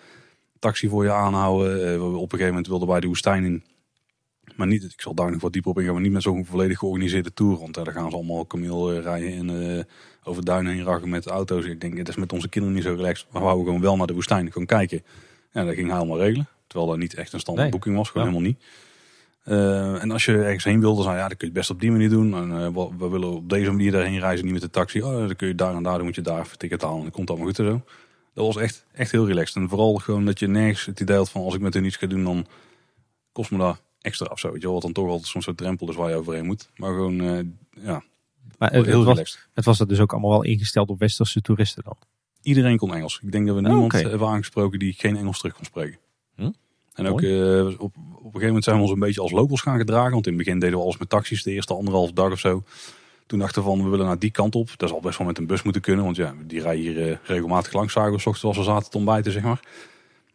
[0.58, 2.02] taxi voor je aanhouden.
[2.02, 3.64] op een gegeven moment wilden wij de woestijn in.
[4.56, 6.78] Maar niet, ik zal daar nog wat dieper op ingaan, maar niet met zo'n volledig
[6.78, 7.58] georganiseerde tour.
[7.58, 9.86] Want daar gaan ze allemaal kameel rijden en
[10.24, 11.64] over duinen heen raken met auto's.
[11.64, 13.26] Ik denk, dat is met onze kinderen niet zo relaxed.
[13.30, 15.02] Maar we houden gewoon wel naar de woestijn, gewoon kijken.
[15.52, 16.48] Ja, dat ging hij allemaal regelen.
[16.66, 18.62] Terwijl dat niet echt een standaard boeking was, gewoon helemaal niet.
[19.44, 21.80] Uh, en als je ergens heen wilde, dan, ja, dan kun je het best op
[21.80, 22.34] die manier doen.
[22.34, 25.02] En, uh, we, we, willen op deze manier daarheen reizen, niet met de taxi.
[25.02, 26.96] Oh, dan kun je daar en daar, dan moet je daar ticket halen.
[26.96, 27.82] En dan komt allemaal goed en zo.
[28.34, 29.62] Dat was echt, echt heel relaxed.
[29.62, 31.96] En vooral gewoon dat je nergens het idee had van als ik met hun iets
[31.96, 32.46] ga doen, dan
[33.32, 34.52] kost me dat extra of zo.
[34.52, 36.70] Weet je wel, wat dan toch altijd zo'n soort drempel is waar je overheen moet.
[36.76, 37.40] Maar gewoon, uh,
[37.84, 38.02] ja,
[38.58, 41.40] maar het, heel het was, het was dat dus ook allemaal wel ingesteld op westerse
[41.40, 41.96] toeristen dan?
[42.42, 43.20] Iedereen kon Engels.
[43.22, 45.98] Ik denk dat we oh, niemand hebben aangesproken die geen Engels terug kon spreken.
[46.34, 46.50] Hm?
[46.94, 49.60] En ook uh, op, op een gegeven moment zijn we ons een beetje als locals
[49.60, 50.12] gaan gedragen.
[50.12, 52.62] Want in het begin deden we alles met taxis de eerste anderhalf dag of zo.
[53.26, 54.70] Toen dachten we van we willen naar die kant op.
[54.76, 56.04] Dat zal best wel met een bus moeten kunnen.
[56.04, 58.96] Want ja, die rijden hier uh, regelmatig langs zagen we ochtends als we zaten te
[58.96, 59.60] ontbijten zeg maar.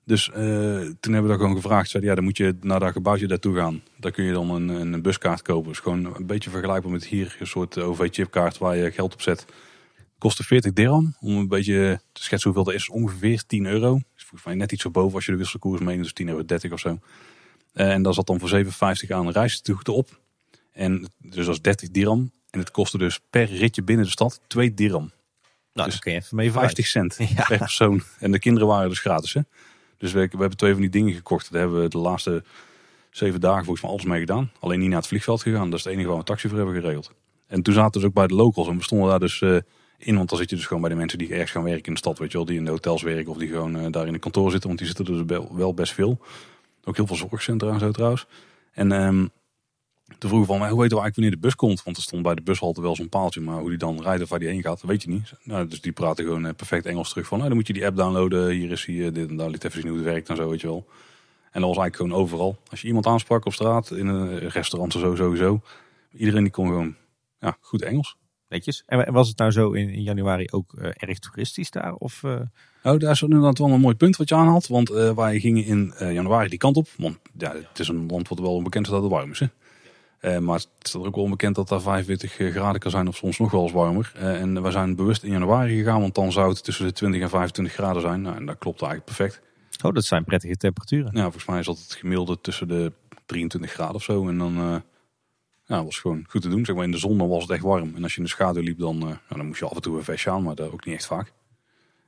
[0.03, 1.89] Dus uh, toen hebben we daar gewoon gevraagd.
[1.89, 3.81] Zeiden, ja, dan moet je naar dat gebouwtje daartoe gaan.
[3.97, 5.69] Daar kun je dan een, een buskaart kopen.
[5.69, 7.37] Dus gewoon een beetje vergelijkbaar met hier.
[7.39, 9.45] Een soort OV-chipkaart waar je geld op zet.
[10.17, 11.15] Kostte 40 dirham.
[11.19, 12.89] Om een beetje te schetsen hoeveel dat is.
[12.89, 13.99] Ongeveer 10 euro.
[14.39, 16.03] Volgens mij net iets erboven als je de wisselkoers meeneemt.
[16.03, 16.99] Dus 10 euro 30 of zo.
[17.73, 18.71] Uh, en daar zat dan voor 7,50
[19.07, 20.19] aan reistoegoed op.
[20.71, 22.31] En dus dat is 30 dirham.
[22.49, 25.11] En het kostte dus per ritje binnen de stad 2 dirham.
[25.73, 27.45] Nou, dus kun je even mee 50 cent ja.
[27.47, 28.01] per persoon.
[28.19, 29.33] En de kinderen waren dus gratis.
[29.33, 29.41] Hè?
[29.97, 31.51] Dus we, we, hebben twee van die dingen gekocht.
[31.51, 32.43] Daar hebben we de laatste
[33.09, 34.51] zeven dagen volgens mij alles mee gedaan.
[34.59, 35.69] Alleen niet naar het vliegveld gegaan.
[35.69, 37.11] Dat is het enige waar we een taxi voor hebben geregeld.
[37.47, 38.67] En toen zaten we dus ook bij de locals.
[38.67, 39.57] En we stonden daar dus uh,
[39.97, 40.15] in.
[40.15, 41.99] Want dan zit je dus gewoon bij de mensen die ergens gaan werken in de
[41.99, 42.17] stad.
[42.17, 43.31] Weet je wel, die in de hotels werken.
[43.31, 44.67] Of die gewoon uh, daar in een kantoor zitten.
[44.67, 46.19] Want die zitten er dus wel best veel.
[46.83, 48.25] Ook heel veel zorgcentra en zo trouwens.
[48.71, 49.31] En um,
[50.17, 51.83] toen vroegen van, hoe weten we eigenlijk wanneer de bus komt?
[51.83, 54.29] Want er stond bij de bushalte wel zo'n paaltje, maar hoe die dan rijdt of
[54.29, 55.33] waar die heen gaat, weet je niet.
[55.43, 57.85] Nou, dus die praten gewoon eh, perfect Engels terug van, nou, dan moet je die
[57.85, 58.49] app downloaden.
[58.49, 60.61] Hier is hij, dit en daar, liet even zien hoe het werkt en zo, weet
[60.61, 60.87] je wel.
[61.51, 62.57] En dat was eigenlijk gewoon overal.
[62.69, 65.61] Als je iemand aansprak op straat, in een restaurant of zo, sowieso.
[66.11, 66.95] Iedereen die kon gewoon
[67.39, 68.17] ja, goed Engels.
[68.49, 68.83] Netjes.
[68.85, 71.93] En was het nou zo in, in januari ook uh, erg toeristisch daar?
[71.93, 72.39] Of, uh...
[72.83, 74.67] Nou, daar is inderdaad wel een mooi punt wat je aanhaalt.
[74.67, 76.87] Want uh, wij gingen in januari die kant op.
[76.97, 79.39] Want ja, het is een land wat wel bekend is dat het warm is.
[79.39, 80.39] Hè?
[80.39, 83.51] Maar het is ook wel bekend dat daar 45 graden kan zijn of soms nog
[83.51, 84.11] wel eens warmer.
[84.15, 87.29] En we zijn bewust in januari gegaan, want dan zou het tussen de 20 en
[87.29, 88.21] 25 graden zijn.
[88.21, 89.41] Nou, en dat klopt eigenlijk perfect.
[89.83, 91.11] Oh, dat zijn prettige temperaturen.
[91.13, 92.91] Ja, volgens mij is dat het gemiddelde tussen de
[93.25, 94.27] 23 graden of zo.
[94.27, 94.83] En dan
[95.67, 96.65] ja, was gewoon goed te doen.
[96.65, 97.95] Zeg maar in de zon dan was het echt warm.
[97.95, 99.97] En als je in de schaduw liep, dan, nou, dan moest je af en toe
[99.97, 101.33] een vestje aan, maar dat ook niet echt vaak.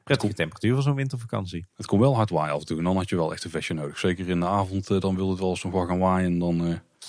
[0.03, 1.65] Prettige temperatuur voor zo'n wintervakantie.
[1.75, 2.77] Het kon wel hard waaien af en toe.
[2.77, 3.99] En dan had je wel echt een vestje nodig.
[3.99, 6.31] Zeker in de avond, dan wilde het wel eens nog wel gaan waaien.
[6.31, 6.57] En dan...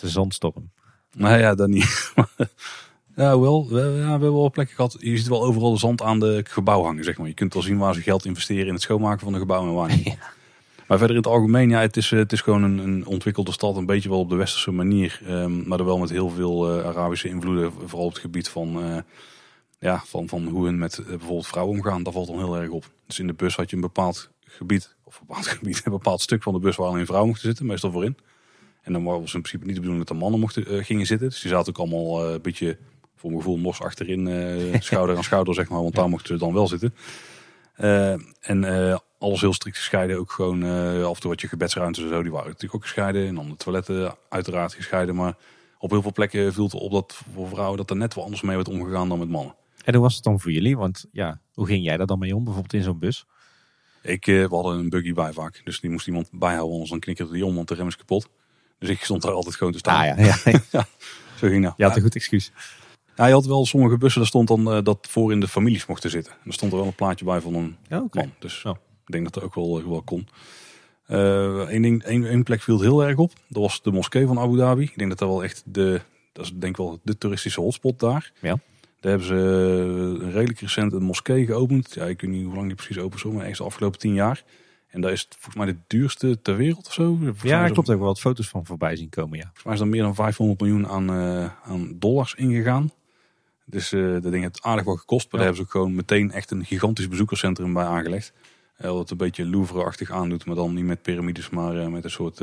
[0.00, 0.70] de zandstorm.
[1.16, 2.12] Nou ja, dat niet.
[3.16, 4.96] ja, wel, we, ja, we hebben wel plekken gehad.
[4.98, 7.26] Je ziet wel overal de zand aan de gebouw hangen, zeg maar.
[7.28, 9.74] Je kunt wel zien waar ze geld investeren in het schoonmaken van de gebouwen en
[9.74, 10.18] waar niet.
[10.90, 13.76] Maar verder in het algemeen, ja, het is, het is gewoon een, een ontwikkelde stad.
[13.76, 15.20] Een beetje wel op de westerse manier.
[15.29, 17.72] Um, maar wel met heel veel uh, Arabische invloeden.
[17.72, 18.96] Vooral op het gebied van, uh,
[19.79, 22.03] ja, van, van hoe hun met uh, bijvoorbeeld vrouwen omgaan.
[22.03, 22.90] Dat valt dan heel erg op.
[23.07, 24.94] Dus in de bus had je een bepaald gebied.
[25.05, 27.66] Of een bepaald gebied, een bepaald stuk van de bus waar alleen vrouwen mochten zitten.
[27.66, 28.16] Meestal voorin.
[28.83, 31.29] En dan was in principe niet de bedoeling dat de mannen mochten, gingen zitten.
[31.29, 32.79] Dus die zaten ook allemaal een beetje,
[33.16, 34.29] voor mijn gevoel, mos achterin,
[34.83, 35.83] schouder aan schouder, zeg maar.
[35.83, 36.94] Want daar mochten ze dan wel zitten.
[38.40, 38.64] en
[39.20, 40.18] alles heel strikt gescheiden.
[40.18, 40.62] Ook gewoon
[41.04, 43.26] af en toe wat je gebedsruimtes en zo, die waren natuurlijk ook gescheiden.
[43.26, 45.14] En dan de toiletten uiteraard gescheiden.
[45.14, 45.35] Maar
[45.78, 48.42] op heel veel plekken viel het op dat voor vrouwen dat er net wel anders
[48.42, 49.54] mee werd omgegaan dan met mannen.
[49.85, 50.76] En hoe was het dan voor jullie?
[50.76, 53.26] Want ja, hoe ging jij daar dan mee om, bijvoorbeeld in zo'n bus?
[54.02, 55.61] Ik, we hadden een buggy bij vaak.
[55.64, 58.28] Dus die moest iemand bijhouden, anders dan knikkerde die om, want de rem is kapot.
[58.78, 60.11] Dus ik stond daar altijd gewoon te staan.
[60.11, 60.37] Ah, ja, ja.
[60.70, 60.87] ja,
[61.37, 61.74] zo ging dat.
[61.76, 62.52] Je had een goed excuus.
[63.16, 65.87] Ja, je had wel sommige bussen, daar stond dan uh, dat voor in de families
[65.87, 66.33] mochten zitten.
[66.33, 68.22] En er stond er wel een plaatje bij van een ja, okay.
[68.22, 68.35] man.
[68.38, 68.64] Dus
[69.11, 70.29] ik denk dat dat ook wel, wel kon.
[71.07, 73.33] Eén uh, ding, één, één plek viel heel erg op.
[73.49, 74.83] Dat was de moskee van Abu Dhabi.
[74.83, 76.01] Ik denk dat dat wel echt de,
[76.33, 78.33] dat is denk ik wel de toeristische hotspot daar.
[78.40, 78.59] Ja.
[79.01, 81.94] Daar hebben ze een redelijk recent een moskee geopend.
[81.94, 84.14] Ja, ik weet niet hoe lang die precies open is, maar echt de afgelopen tien
[84.14, 84.44] jaar.
[84.88, 87.16] En daar is het volgens mij de duurste ter wereld of zo.
[87.16, 89.38] Volgens ja, ik klopt ook wel wat foto's van voorbij zien komen.
[89.38, 89.44] Ja.
[89.44, 92.92] Volgens mij is er meer dan 500 miljoen aan, uh, aan dollars ingegaan.
[93.64, 95.33] Dus uh, dat ding heeft aardig wat gekost.
[95.33, 95.46] Maar ja.
[95.46, 98.33] daar hebben ze ook gewoon meteen echt een gigantisch bezoekerscentrum bij aangelegd.
[98.88, 100.45] Het een beetje Louvre-achtig aandoet.
[100.45, 102.38] Maar dan niet met piramides, maar met een soort...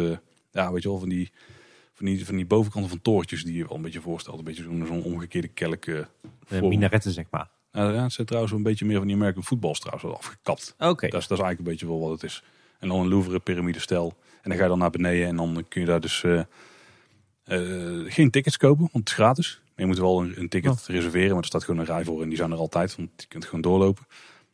[0.51, 1.31] ja, weet je wel, van die,
[1.93, 4.37] van die, van die bovenkanten van toortjes die je wel een beetje voorstelt.
[4.37, 5.85] Een beetje zo'n omgekeerde kelk.
[6.49, 7.49] minaretten, zeg maar.
[7.71, 10.73] Nou, ja, het zijn trouwens een beetje meer van die American voetbal trouwens afgekapt.
[10.77, 10.89] Oké.
[10.89, 11.09] Okay.
[11.09, 12.43] Dat, is, dat is eigenlijk een beetje wel wat het is.
[12.79, 14.15] En dan een Louvre piramide stijl.
[14.41, 16.41] En dan ga je dan naar beneden en dan kun je daar dus uh,
[17.47, 19.61] uh, geen tickets kopen, want het is gratis.
[19.65, 20.85] Maar je moet wel een, een ticket oh.
[20.85, 23.27] reserveren, maar er staat gewoon een rij voor en die zijn er altijd, want je
[23.27, 24.05] kunt gewoon doorlopen.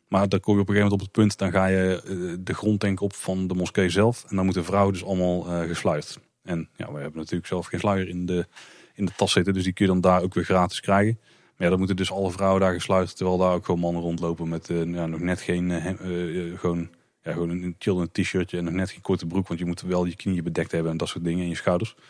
[0.08, 2.36] Maar dan kom je op een gegeven moment op het punt, dan ga je uh,
[2.40, 4.24] de grond denk op van de moskee zelf.
[4.28, 6.18] En dan moeten vrouwen dus allemaal gesluit.
[6.42, 8.46] En ja, we hebben natuurlijk zelf geen sluier in de,
[8.94, 9.54] in de tas zitten.
[9.54, 11.18] Dus die kun je dan daar ook weer gratis krijgen.
[11.20, 13.16] Maar ja, dan moeten dus alle vrouwen daar gesluisterd.
[13.16, 15.70] Terwijl daar ook gewoon mannen rondlopen met uh, ja, nog net geen...
[15.70, 16.88] Uh, gewoon,
[17.22, 19.48] ja, gewoon een chill t-shirtje en nog net geen korte broek.
[19.48, 21.42] Want je moet wel je knieën bedekt hebben en dat soort dingen.
[21.42, 21.94] En je schouders.
[21.94, 22.04] Dan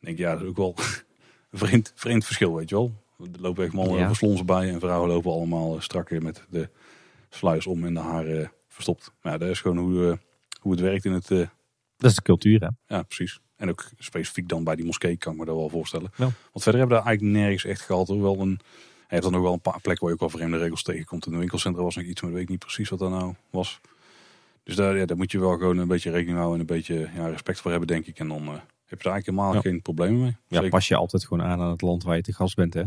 [0.00, 0.74] denk ik, ja, dat is ook wel
[1.50, 2.92] een vreemd, vreemd verschil, weet je wel.
[3.18, 4.14] Er lopen echt mannen ja.
[4.14, 4.70] slonsen bij.
[4.70, 6.68] En vrouwen lopen allemaal strak met de
[7.34, 9.12] sluis om en de haren verstopt.
[9.22, 10.18] Maar ja, dat is gewoon hoe,
[10.60, 11.28] hoe het werkt in het...
[11.28, 12.96] dat is de cultuur, hè?
[12.96, 13.40] Ja, precies.
[13.56, 16.10] En ook specifiek dan bij die moskee kan ik me dat wel voorstellen.
[16.16, 18.08] Want verder hebben we daar eigenlijk nergens echt gehad.
[18.08, 18.60] Hoewel een,
[18.96, 21.26] hij heeft dan nog wel een paar plekken waar je ook wel vreemde regels tegenkomt.
[21.26, 23.80] In de winkelcentra was nog iets, maar ik weet niet precies wat dat nou was.
[24.62, 27.10] Dus daar, ja, daar moet je wel gewoon een beetje rekening houden en een beetje
[27.14, 28.18] ja, respect voor hebben, denk ik.
[28.18, 28.48] En dan uh,
[28.84, 30.36] heb je daar eigenlijk helemaal geen problemen mee.
[30.46, 32.82] Ja, pas je altijd gewoon aan aan het land waar je te gast bent, hè?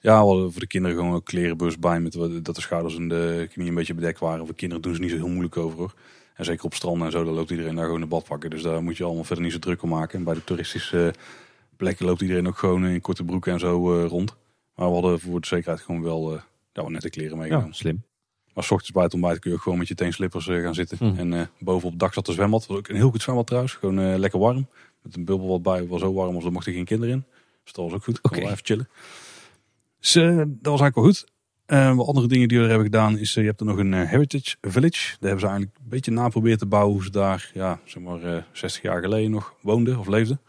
[0.00, 3.08] Ja, we hadden voor de kinderen gewoon een klerenbus bij met dat de schouders en
[3.08, 4.46] de knieën een beetje bedekt waren.
[4.46, 5.94] Voor kinderen doen ze niet zo heel moeilijk over hoor.
[6.34, 8.50] En zeker op stranden en zo, daar loopt iedereen daar gewoon een bad pakken.
[8.50, 10.18] Dus daar moet je allemaal verder niet zo druk om maken.
[10.18, 11.14] En bij de toeristische
[11.76, 14.36] plekken loopt iedereen ook gewoon in korte broeken en zo uh, rond.
[14.74, 16.40] Maar we hadden voor de zekerheid gewoon wel, uh,
[16.72, 17.68] ja, nette kleren meegenomen.
[17.68, 18.02] Ja, slim.
[18.54, 20.98] Maar s ochtends bij het ontbijt kun je gewoon met je teenslippers uh, gaan zitten.
[21.00, 21.18] Mm.
[21.18, 22.66] En uh, boven op het dak zat de zwembad.
[22.66, 23.74] Was ook een heel goed zwembad trouwens.
[23.74, 24.68] Gewoon lekker warm.
[25.02, 25.86] Met een bubbel wat bij.
[25.86, 27.24] Was zo warm als er mochten geen kinderen in.
[27.64, 28.18] Dus dat was ook goed.
[28.22, 28.38] Oké.
[28.38, 28.50] Okay.
[28.50, 28.88] even chillen.
[30.12, 31.24] Dus dat was eigenlijk wel goed.
[31.66, 33.78] Uh, wat andere dingen die we er hebben gedaan is, uh, je hebt er nog
[33.78, 35.06] een Heritage Village.
[35.08, 38.46] Daar hebben ze eigenlijk een beetje naprobeerd te bouwen hoe ze daar, ja, zeg maar
[38.52, 40.40] 60 jaar geleden nog woonden of leefden.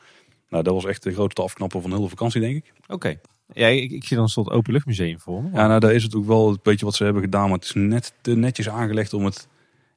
[0.49, 2.73] Nou, dat was echt de grootste afknapper van de hele vakantie, denk ik.
[2.87, 3.19] Oké.
[3.53, 5.49] Ja, ik, ik, zie dan een soort openluchtmuseum voor me.
[5.53, 7.65] Ja, nou, daar is het ook wel een beetje wat ze hebben gedaan, maar het
[7.65, 9.47] is net te netjes aangelegd om het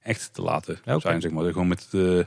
[0.02, 1.00] echt te laten okay.
[1.00, 1.44] zijn, zeg maar.
[1.44, 2.26] Gewoon met de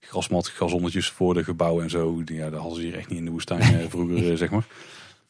[0.00, 2.22] grasmat, gazonnetjes voor de gebouwen en zo.
[2.24, 4.66] Ja, dat hadden ze hier echt niet in de woestijn vroeger, zeg maar.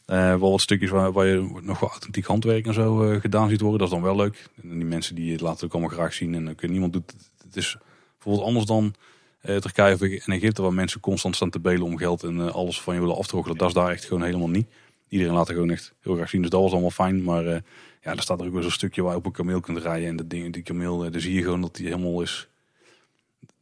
[0.06, 3.48] Uh, wel wat stukjes waar, waar, je nog wel authentiek handwerk en zo uh, gedaan
[3.48, 3.78] ziet worden.
[3.78, 4.48] Dat is dan wel leuk.
[4.62, 6.34] En die mensen die het laten ook allemaal graag zien.
[6.34, 7.56] En uh, niemand doet het.
[7.56, 7.76] is
[8.12, 8.94] bijvoorbeeld anders dan
[9.42, 12.94] Turkije of in Egypte, waar mensen constant staan te belen om geld en alles van
[12.94, 13.58] je willen aftroggelen.
[13.58, 14.66] Dat is daar echt gewoon helemaal niet.
[15.08, 16.40] Iedereen laat er gewoon echt heel graag zien.
[16.40, 17.22] Dus dat was allemaal fijn.
[17.22, 17.62] Maar ja,
[18.02, 20.08] er staat er ook wel zo'n stukje waar je op een kameel kunt rijden.
[20.08, 22.48] En dat ding, die kameel, daar zie je gewoon dat die helemaal is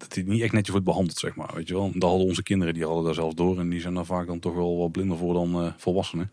[0.03, 1.51] dat hij niet echt netjes wordt behandeld, zeg maar.
[1.55, 1.91] Weet je wel?
[1.95, 3.59] Dat hadden onze kinderen, die hadden daar zelfs door.
[3.59, 6.31] En die zijn daar vaak dan toch wel wat blinder voor dan uh, volwassenen.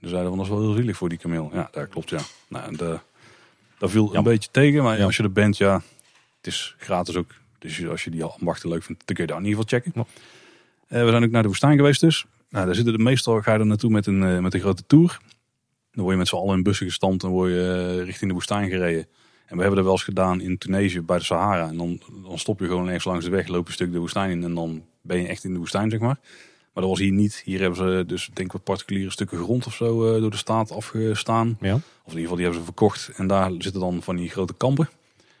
[0.00, 1.50] Dus zeiden van, dat is wel heel zielig voor die kameel.
[1.52, 2.20] Ja, dat klopt, ja.
[2.48, 2.98] Nou, en de,
[3.78, 4.82] dat viel een beetje tegen.
[4.82, 5.82] Maar als je er bent, ja,
[6.36, 7.34] het is gratis ook.
[7.58, 10.06] Dus als je die ambachten leuk vindt, dan kun je daar in ieder geval checken.
[10.88, 12.26] Uh, we zijn ook naar de woestijn geweest dus.
[12.48, 14.82] Nou, daar zitten de meestal, ga je er naartoe met een, uh, met een grote
[14.86, 15.20] tour.
[15.92, 18.70] Dan word je met z'n allen in bussen gestampt en word je richting de woestijn
[18.70, 19.06] gereden.
[19.50, 21.68] En we hebben dat wel eens gedaan in Tunesië bij de Sahara.
[21.68, 23.98] En dan, dan stop je gewoon ergens langs de weg, loop je een stuk de
[23.98, 26.18] woestijn in en dan ben je echt in de woestijn, zeg maar.
[26.72, 27.42] Maar dat was hier niet.
[27.44, 30.36] Hier hebben ze dus denk ik wat particuliere stukken grond of zo uh, door de
[30.36, 31.56] staat afgestaan.
[31.60, 31.74] Ja.
[31.74, 33.10] Of in ieder geval die hebben ze verkocht.
[33.16, 34.88] En daar zitten dan van die grote kampen.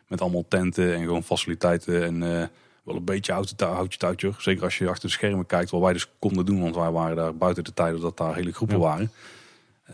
[0.06, 2.04] Met allemaal tenten en gewoon faciliteiten.
[2.04, 2.44] En uh,
[2.82, 4.32] wel een beetje houtje, houtje touwtje.
[4.38, 5.70] Zeker als je achter de schermen kijkt.
[5.70, 6.60] Wat wij dus konden doen.
[6.60, 9.10] Want wij waren daar buiten de tijden dat daar hele groepen waren.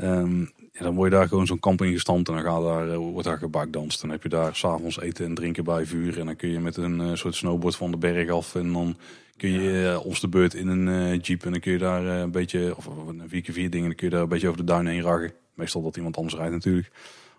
[0.02, 2.88] Um, ja, dan word je daar gewoon zo'n kamp in gestampt en dan gaat daar,
[2.88, 4.00] uh, wordt daar gebakdanst.
[4.00, 6.18] Dan heb je daar s'avonds eten en drinken bij vuur.
[6.18, 8.54] En dan kun je met een uh, soort snowboard van de berg af.
[8.54, 8.96] En dan
[9.36, 11.44] kun je uh, ons de beurt in een jeep.
[11.44, 14.22] En dan kun je daar een beetje, of een 4x4 dingen, dan kun je daar
[14.22, 15.32] een beetje over de duinen heen raggen.
[15.54, 16.90] Meestal dat iemand anders rijdt natuurlijk.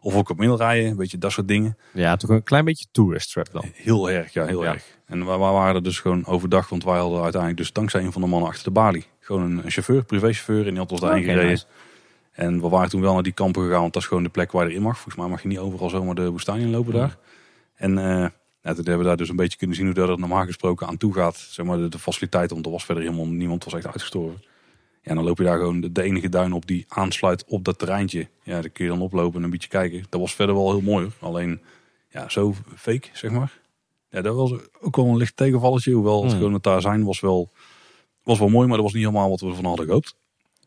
[0.02, 1.78] Of ook op middel rijden, een beetje dat soort dingen.
[1.94, 3.66] Ja, toch een klein beetje tourist trap dan.
[3.74, 4.84] Heel erg, ja, heel erg.
[5.06, 8.12] En we, we waren er dus gewoon overdag, want wij hadden uiteindelijk dus dankzij een
[8.12, 9.06] van de mannen achter de balie.
[9.20, 11.52] Gewoon een, een chauffeur, privéchauffeur, en die had ons daarheen okay, gereden.
[11.52, 11.66] Nice.
[12.38, 14.52] En we waren toen wel naar die kampen gegaan, want dat is gewoon de plek
[14.52, 14.96] waar je in mag.
[14.96, 17.18] Volgens mij mag je niet overal zomaar de woestijn inlopen daar.
[17.76, 18.26] En uh,
[18.62, 20.98] toen hebben we daar dus een beetje kunnen zien hoe dat er normaal gesproken aan
[20.98, 21.36] toe gaat.
[21.36, 24.44] Zeg maar de, de faciliteiten, want er was verder helemaal niemand, was echt uitgestorven.
[25.02, 27.80] Ja, dan loop je daar gewoon de, de, enige duin op die aansluit op dat
[27.80, 28.28] terreintje.
[28.44, 30.06] Ja, daar kun je dan oplopen en een beetje kijken.
[30.10, 31.30] Dat was verder wel heel mooi hoor.
[31.30, 31.62] Alleen,
[32.10, 33.60] ja, zo fake, zeg maar.
[34.10, 35.94] Ja, dat was ook wel een licht tegenvalletje.
[35.94, 36.40] Hoewel het hmm.
[36.40, 37.50] gewoon het daar zijn was wel,
[38.24, 40.16] was wel mooi, maar dat was niet helemaal wat we ervan hadden gehoopt.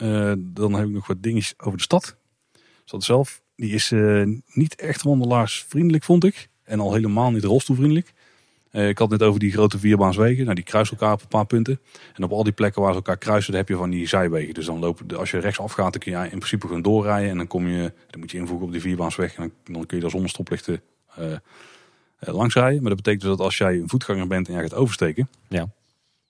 [0.02, 2.16] Uh, dan heb ik nog wat dingetjes over de stad.
[2.52, 6.48] De stad zelf, die is uh, niet echt wandelaarsvriendelijk, vond ik.
[6.64, 8.12] En al helemaal niet rolstoelvriendelijk.
[8.72, 10.42] Uh, ik had net over die grote vierbaanswegen.
[10.42, 11.80] Nou, die kruisen elkaar op een paar punten.
[12.14, 14.54] En op al die plekken waar ze elkaar kruisen, heb je van die zijwegen.
[14.54, 17.30] Dus dan lopen, als je rechtsaf gaat, dan kun je in principe gewoon doorrijden.
[17.30, 19.34] En dan kom je, dan moet je invoegen op die vierbaansweg.
[19.34, 20.82] En dan, dan kun je daar zonder stoplichten
[22.18, 22.80] langs rijden.
[22.80, 25.28] Maar dat betekent dus dat als jij een voetganger bent en jij gaat oversteken.
[25.48, 25.68] Ja.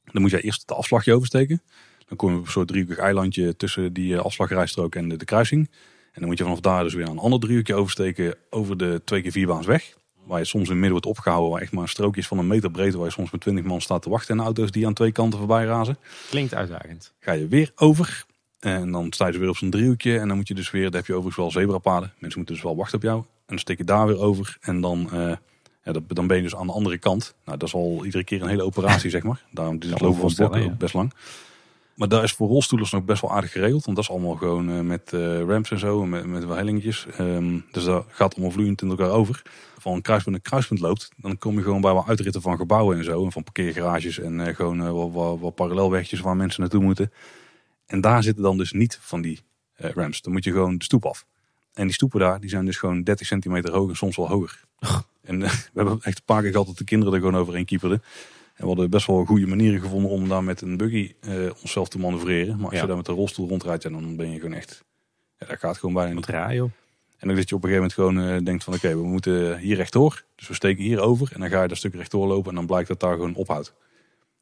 [0.05, 1.63] Dan moet jij eerst de afslagje oversteken.
[2.11, 5.25] Dan kom je op een soort driehoekig eilandje tussen die eh, afslagrijstrook en de, de,
[5.25, 5.69] kruising.
[6.13, 9.23] En dan moet je vanaf daar dus weer een ander driehoekje oversteken over de twee
[9.23, 9.99] keer vierbaansweg.
[10.25, 12.71] Waar je soms in het midden wordt opgehouden, waar echt maar strookjes van een meter
[12.71, 15.13] breed, waar je soms met twintig man staat te wachten en auto's die aan twee
[15.13, 15.97] kanten voorbij razen.
[16.31, 17.13] Klinkt uitdagend.
[17.21, 18.25] Ga je weer over
[18.61, 20.83] en dan sta je dus weer op zo'n driehoekje en dan moet je dus weer,
[20.83, 22.13] daar heb je overigens wel zebrapaden.
[22.19, 23.19] Mensen moeten dus wel wachten op jou.
[23.19, 25.33] En dan steek je daar weer over en dan, uh,
[25.83, 27.35] ja, dan ben je dus aan de andere kant.
[27.45, 29.45] Nou, dat is al iedere keer een hele operatie, zeg maar.
[29.51, 31.13] Daarom is het lopen van het best lang.
[32.01, 33.85] Maar daar is voor rolstoelers nog best wel aardig geregeld.
[33.85, 36.03] Want dat is allemaal gewoon uh, met uh, ramps en zo.
[36.03, 37.07] En met, met wel hellingetjes.
[37.21, 39.43] Um, dus dat gaat allemaal vloeiend in elkaar over.
[39.79, 41.11] Van een kruispunt een kruispunt loopt.
[41.17, 43.25] Dan kom je gewoon bij wat uitritten van gebouwen en zo.
[43.25, 44.19] En van parkeergarages.
[44.19, 47.13] En uh, gewoon wat, wat, wat parallelwegjes waar mensen naartoe moeten.
[47.87, 49.41] En daar zitten dan dus niet van die
[49.77, 50.23] ramps.
[50.23, 51.27] Dan moet je gewoon de stoep af.
[51.75, 54.61] En die stoepen daar, die zijn dus gewoon 30 centimeter hoog en soms wel hoger.
[55.23, 55.41] en
[55.73, 58.03] we hebben echt een paar keer gehad dat de kinderen er gewoon overheen kieperden.
[58.61, 61.89] En we hadden best wel goede manieren gevonden om daar met een buggy uh, onszelf
[61.89, 62.57] te manoeuvreren.
[62.57, 64.85] Maar als je daar met een rolstoel rondrijdt, dan ben je gewoon echt...
[65.39, 66.23] Ja, dat gaat gewoon bijna niet.
[66.23, 66.73] Draaien,
[67.19, 69.59] En dan dat je op een gegeven moment gewoon uh, denkt van oké, we moeten
[69.59, 70.25] hier rechtdoor.
[70.37, 72.67] Dus we steken hier over en dan ga je dat stuk rechtdoor lopen en dan
[72.67, 73.75] blijkt dat daar gewoon ophoudt.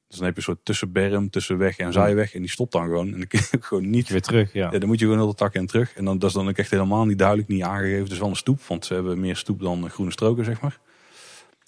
[0.08, 3.12] Dus dan heb je een soort tussenberm, tussenweg en zijweg en die stopt dan gewoon.
[3.12, 4.08] En dan kun je gewoon niet...
[4.08, 4.70] Weer terug, ja.
[4.72, 5.94] ja dan moet je gewoon heel de en terug.
[5.94, 8.10] En dan, dat is dan ook echt helemaal niet duidelijk, niet aangegeven.
[8.10, 10.78] Is wel een stoep, want ze hebben meer stoep dan groene stroken, zeg maar.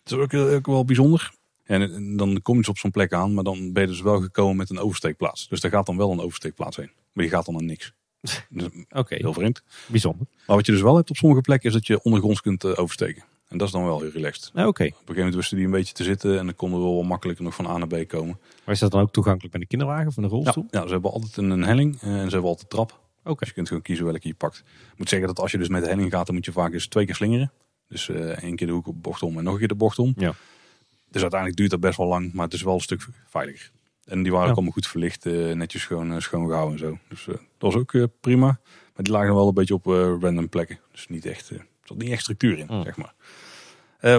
[0.03, 1.31] Dat is ook, ook wel bijzonder.
[1.71, 4.57] En dan kom je op zo'n plek aan, maar dan ben je dus wel gekomen
[4.57, 5.49] met een oversteekplaats.
[5.49, 6.91] Dus daar gaat dan wel een oversteekplaats heen.
[7.13, 7.93] Maar die gaat dan naar niks.
[8.49, 9.15] Dus, Oké.
[9.15, 9.63] Heel vreemd.
[9.87, 10.27] Bijzonder.
[10.47, 12.79] Maar wat je dus wel hebt op sommige plekken is dat je ondergronds kunt uh,
[12.79, 13.23] oversteken.
[13.49, 14.51] En dat is dan wel heel relaxed.
[14.55, 14.67] Oké.
[14.67, 14.87] Okay.
[14.87, 17.03] Op een gegeven moment wisten die een beetje te zitten en dan konden we wel
[17.03, 18.39] makkelijker nog van A naar B komen.
[18.65, 20.67] Maar is dat dan ook toegankelijk met een kinderwagen of een rolstoel?
[20.71, 23.01] Ja, ja, ze hebben altijd een, een helling en ze hebben altijd trap.
[23.25, 23.39] Oké.
[23.39, 24.59] Dus je kunt gewoon kiezen welke je pakt.
[24.93, 26.73] Ik moet zeggen dat als je dus met de helling gaat, dan moet je vaak
[26.73, 27.53] eens twee keer slingeren.
[27.89, 29.99] Dus uh, één keer de hoek op bocht om en nog een keer de bocht
[29.99, 30.15] om.
[30.17, 30.35] Ja.
[31.11, 33.71] Dus uiteindelijk duurt dat best wel lang, maar het is wel een stuk veiliger.
[34.05, 34.51] En die waren Ja.
[34.51, 36.99] ook allemaal goed verlicht, eh, netjes schoon, eh, schoon gehouden en zo.
[37.09, 38.47] Dus eh, dat was ook prima.
[38.95, 39.87] Maar die lagen wel een beetje op
[40.23, 40.79] random plekken.
[40.93, 42.83] Dus niet echt, er zat niet echt structuur in, Mm.
[42.83, 43.15] zeg maar.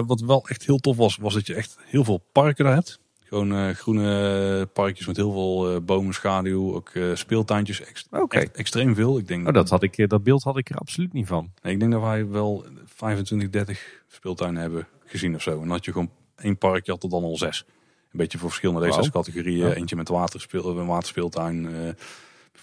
[0.06, 3.00] Wat wel echt heel tof was, was dat je echt heel veel parken daar hebt.
[3.20, 8.04] Gewoon groene parkjes met heel veel bomen, schaduw, ook speeltuintjes.
[8.10, 8.36] Oké.
[8.38, 9.18] echt extreem veel.
[9.18, 11.52] Ik denk, Oh, dat, had ik, dat beeld had ik er absoluut niet van.
[11.62, 15.50] Nee, ik denk dat wij wel 25, 30 speeltuinen hebben gezien of zo.
[15.50, 17.64] En dan had je gewoon één parkje, had er dan al zes.
[17.68, 18.92] Een beetje voor verschillende Wauw.
[18.94, 19.68] leeftijdscategorieën.
[19.68, 19.74] Ja.
[19.74, 21.92] Eentje met waterspeel, een waterspeeltuin, eh,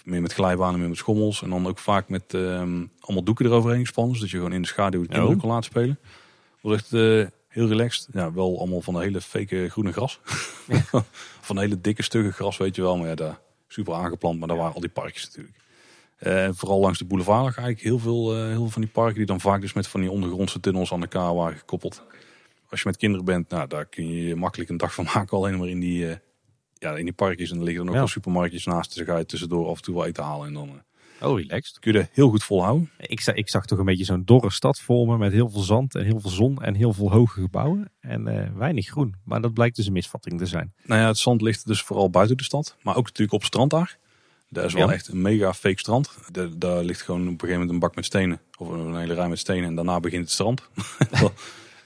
[0.04, 1.42] meer met glijbanen, meer met schommels.
[1.42, 4.14] En dan ook vaak met ehm, allemaal doeken eroverheen gespannen.
[4.14, 5.40] Zodat je gewoon in de schaduw de kinderen Oh.
[5.40, 5.98] kon laten spelen.
[6.60, 8.08] was echt eh, heel relaxed.
[8.12, 10.20] Ja, wel allemaal van een hele fake groene gras.
[11.40, 12.96] van hele dikke stukken gras, weet je wel.
[12.96, 14.38] Maar ja, daar super aangeplant.
[14.38, 15.56] Maar daar waren al die parkjes natuurlijk.
[16.18, 19.26] Eh, vooral langs de boulevard eigenlijk heel veel, eh, heel veel van die parken die
[19.26, 22.02] dan vaak dus met van die ondergrondse tunnels aan elkaar waren gekoppeld.
[22.70, 25.58] Als je met kinderen bent, nou, daar kun je makkelijk een dag van maken alleen
[25.58, 26.16] maar in die, eh,
[26.74, 27.50] ja, in die parkjes.
[27.50, 28.00] En er liggen dan ook Ja.
[28.00, 28.88] wel supermarktjes naast.
[28.88, 31.38] Dus dan ga je tussendoor af en toe wel eten halen en dan eh, Oh,
[31.38, 31.78] relaxed.
[31.78, 32.90] kun je er heel goed volhouden.
[32.98, 35.94] Ik, za- ik zag toch een beetje zo'n dorre stad vormen met heel veel zand
[35.94, 37.92] en heel veel zon en heel veel hoge gebouwen.
[38.00, 39.14] En eh, weinig groen.
[39.24, 40.72] Maar dat blijkt dus een misvatting te zijn.
[40.84, 42.76] Nou ja, het zand ligt dus vooral buiten de stad.
[42.82, 43.98] Maar ook natuurlijk op strand daar.
[44.48, 44.92] Daar is wel Ja.
[44.92, 46.16] echt een mega fake strand.
[46.32, 48.40] Daar, daar ligt gewoon op een gegeven moment een bak met stenen.
[48.58, 49.64] Of een hele rij met stenen.
[49.68, 50.68] En daarna begint het strand.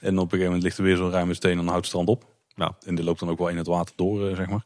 [0.05, 1.87] en op een gegeven moment ligt er weer zo'n rij met stenen en dan houdt
[1.87, 2.33] het strand op.
[2.55, 2.71] Nou.
[2.85, 4.65] En die loopt dan ook wel in het water door, eh, zeg maar.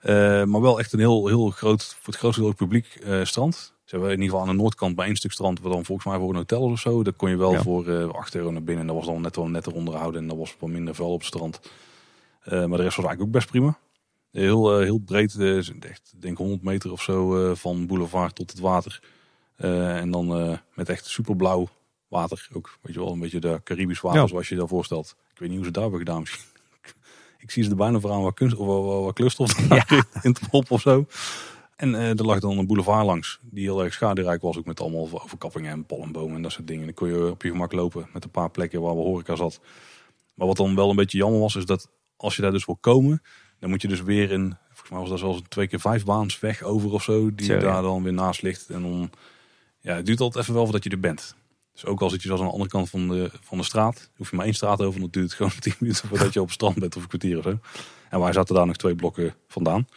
[0.00, 3.54] Eh, maar wel echt een heel, heel groot, voor het grootste deel publiek eh, strand.
[3.84, 6.06] Ze hebben in ieder geval aan de noordkant bij één stuk strand, wat dan volgens
[6.06, 7.02] mij voor een hotel of zo.
[7.02, 7.62] Daar kon je wel Ja.
[7.62, 8.80] voor eh 8 euro naar binnen.
[8.80, 11.18] En dat was dan net wel netter onderhouden en dat was wat minder vuil op
[11.18, 11.60] het strand.
[12.44, 13.78] Maar de rest was eigenlijk ook best prima.
[14.32, 15.38] Heel, heel breed,
[15.80, 19.02] echt, ik denk 100 meter of zo van boulevard tot het water.
[19.56, 21.68] En dan met echt superblauw
[22.16, 22.48] water.
[22.52, 24.26] Ook, weet je wel, een beetje de Caribisch water Ja.
[24.26, 25.16] zoals je je dat voorstelt.
[25.32, 26.44] Ik weet niet hoe ze daar hebben gedaan misschien.
[27.44, 29.18] Ik zie ze er bijna voor aan wat, kunst, of wat, wat,
[30.22, 31.06] in te pompen of zo.
[31.76, 34.56] En eh, er lag dan een boulevard langs, die heel erg schaduwrijk was.
[34.56, 36.80] Ook met allemaal overkappingen en palmbomen en dat soort dingen.
[36.80, 39.36] En dan kon je op je gemak lopen met een paar plekken waar we horeca
[39.36, 39.60] zat.
[40.34, 42.76] Maar wat dan wel een beetje jammer was, is dat als je daar dus wil
[42.80, 43.22] komen,
[43.58, 46.04] dan moet je dus weer in, volgens mij was dat zelfs een twee keer vijf
[46.04, 47.60] baans weg over of zo, die Zo, ja.
[47.60, 48.70] daar dan weer naast ligt.
[48.70, 49.10] En dan,
[49.80, 51.34] ja, het duurt altijd even wel voordat je er bent.
[51.76, 54.10] Dus ook al zit je zelfs aan de andere kant van de, van de straat,
[54.16, 56.46] hoef je maar één straat over, dan duurt het gewoon tien minuten voordat je op
[56.46, 57.58] het strand bent of een kwartier of zo.
[58.10, 59.88] En wij zaten daar nog twee blokken vandaan.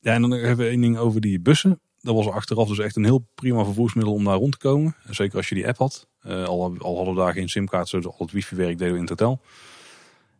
[0.00, 1.80] Ja, en dan hebben we één ding over die bussen.
[2.00, 4.96] Dat was achteraf dus echt een heel prima vervoersmiddel om daar rond te komen.
[5.04, 6.08] En zeker als je die app had.
[6.20, 9.06] Eh, al, al hadden we daar geen simkaart, dus al het wifi-werk deden we in
[9.06, 9.40] het hotel.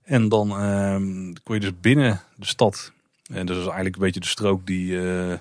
[0.03, 2.93] En dan ehm, kon je dus binnen de stad.
[3.33, 5.39] En dat is eigenlijk een beetje de strook die, eh,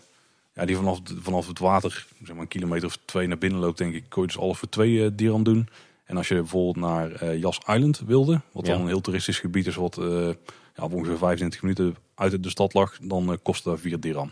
[0.59, 3.77] ja, die vanaf, vanaf het water, zeg maar een kilometer of twee naar binnen loopt,
[3.77, 4.03] denk ik.
[4.09, 5.67] Kon je dus alles voor twee eh, dirham doen.
[6.05, 8.71] En als je bijvoorbeeld naar eh Jas Island wilde, wat Ja.
[8.71, 10.27] dan een heel toeristisch gebied is, wat eh,
[10.75, 14.31] ja, op ongeveer 25 minuten uit de stad lag, dan eh, kostte dat 4 dirham.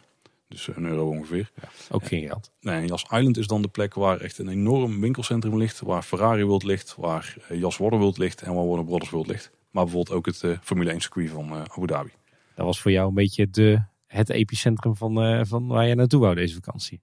[0.49, 1.51] Dus een euro ongeveer.
[1.91, 2.51] Ook geen geld.
[2.61, 5.79] Nee, Jas Island is dan de plek waar echt een enorm winkelcentrum ligt.
[5.79, 9.27] Waar Ferrari World ligt, waar eh, Jas Water World ligt en waar Warner Brothers World
[9.27, 9.51] ligt.
[9.71, 12.09] Maar bijvoorbeeld ook het eh, Formule 1 circuit van eh, Abu Dhabi.
[12.55, 16.19] Dat was voor jou een beetje de, het epicentrum van, eh, van waar je naartoe
[16.19, 17.01] wou deze vakantie.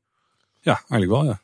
[0.60, 1.40] Ja, eigenlijk wel ja.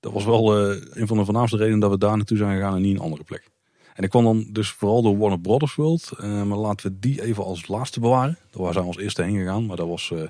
[0.00, 2.74] Dat was wel eh, een van de voornaamste redenen dat we daar naartoe zijn gegaan
[2.74, 3.52] en niet een andere plek.
[3.94, 6.12] En ik kwam dan dus vooral door Warner Brothers World.
[6.18, 8.38] eh, maar laten we die even als laatste bewaren.
[8.50, 9.66] Daar zijn we als eerste heen gegaan.
[9.66, 10.22] Maar dat was, eh,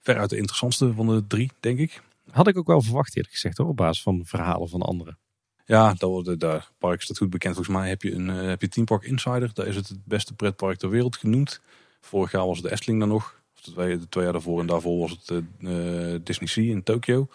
[0.00, 2.02] veruit de interessantste van de drie, denk ik.
[2.30, 5.18] Had ik ook wel verwacht eerlijk gezegd hoor, op basis van verhalen van anderen.
[5.64, 7.54] Ja, dat wordt de park is dat goed bekend.
[7.54, 9.50] Volgens mij heb je een uh, heb je Team Park Insider.
[9.54, 11.60] Daar is het het beste pretpark ter wereld genoemd.
[12.00, 13.41] Vorig jaar was de Efteling dan nog.
[13.64, 17.28] De twee, de twee jaar daarvoor en daarvoor was het uh, Disney Sea in Tokio.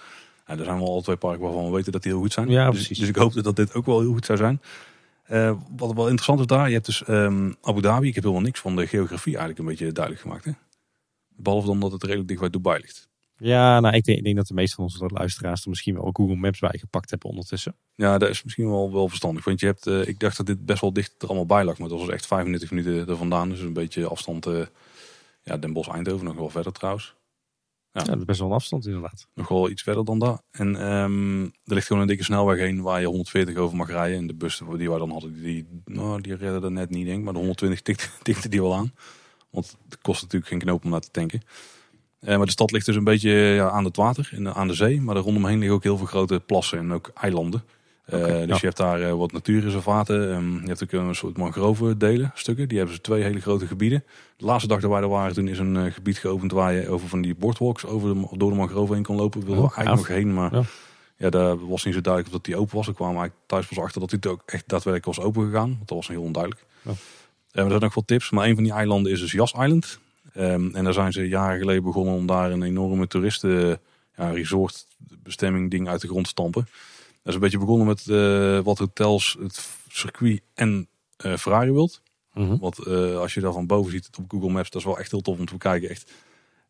[0.46, 2.50] En er zijn wel al twee parken waarvan we weten dat die heel goed zijn.
[2.50, 3.00] Ja, dus, precies.
[3.00, 4.62] dus ik hoopte dat dit ook wel heel goed zou zijn.
[5.32, 8.08] Uh, wat wel interessant is daar, je hebt dus um, Abu Dhabi.
[8.08, 10.46] Ik heb helemaal niks van de geografie eigenlijk een beetje duidelijk gemaakt.
[10.46, 10.52] Hè?
[11.36, 13.10] Behalve dan dat het redelijk dicht bij Dubai ligt.
[13.38, 16.10] Ja, nou, ik denk, ik denk dat de meeste van onze luisteraars er misschien wel
[16.14, 17.76] Google Maps bij gepakt hebben ondertussen.
[17.96, 19.46] Ja, dat is misschien wel, wel verstandig.
[19.46, 21.78] Want je hebt, uh, ik dacht dat dit best wel dicht er allemaal bij lag.
[21.78, 23.50] Maar dat was echt 35 minuten er vandaan.
[23.50, 24.48] Dus een beetje afstand.
[24.48, 24.66] Uh,
[25.48, 27.16] ja, Den Bosch Eindhoven nog wel verder trouwens.
[27.92, 28.02] Ja.
[28.02, 29.28] ja, dat is best wel een afstand inderdaad.
[29.34, 30.44] Nog wel iets verder dan dat.
[30.52, 34.18] En um, er ligt gewoon een dikke snelweg heen waar je 140 over mag rijden.
[34.18, 37.24] En de bussen die wij dan hadden, die, nou, die redden er net niet denk
[37.24, 38.94] Maar de 120 tikte, tikte die wel aan.
[39.50, 41.42] Want het kost natuurlijk geen knoop om naar te tanken.
[42.20, 44.74] Uh, maar de stad ligt dus een beetje ja, aan het water en aan de
[44.74, 45.02] zee.
[45.02, 47.64] Maar er rondomheen liggen ook heel veel grote plassen en ook eilanden.
[48.12, 48.56] Okay, dus ja.
[48.56, 50.36] je hebt daar uh, wat natuurreservaten.
[50.36, 52.68] Um, je hebt ook een soort mangrove delen, stukken.
[52.68, 54.04] Die hebben ze twee hele grote gebieden.
[54.38, 56.90] De laatste dag dat wij er waren, toen is een uh, gebied geopend waar je
[56.90, 59.40] over van die boardwalks over de, door de mangrove heen kon lopen.
[59.40, 60.64] We wilden oh, eigenlijk nog heen, maar ja.
[61.18, 61.30] ja.
[61.30, 62.88] daar was niet zo duidelijk of dat die open was.
[62.88, 65.70] Ik kwam eigenlijk thuis pas achter dat die ook echt daadwerkelijk was open gegaan.
[65.70, 66.66] Want dat was heel onduidelijk.
[66.82, 66.92] Ja.
[67.52, 70.00] er zijn ook wat tips, maar een van die eilanden is dus Jas Island.
[70.38, 73.80] Um, en daar zijn ze jaren geleden begonnen om daar een enorme toeristen
[74.18, 74.86] ja, resort
[75.24, 76.68] bestemming ding uit de grond te stampen.
[77.28, 80.88] Is een beetje begonnen met uh, wat hotels, het circuit en
[81.26, 82.02] uh, Ferrari wilt.
[82.34, 82.60] Mm -hmm.
[82.60, 85.12] Want uh, als je daar van boven ziet op Google Maps, dat is wel echt
[85.12, 85.90] heel tof om te bekijken.
[85.90, 86.12] Echt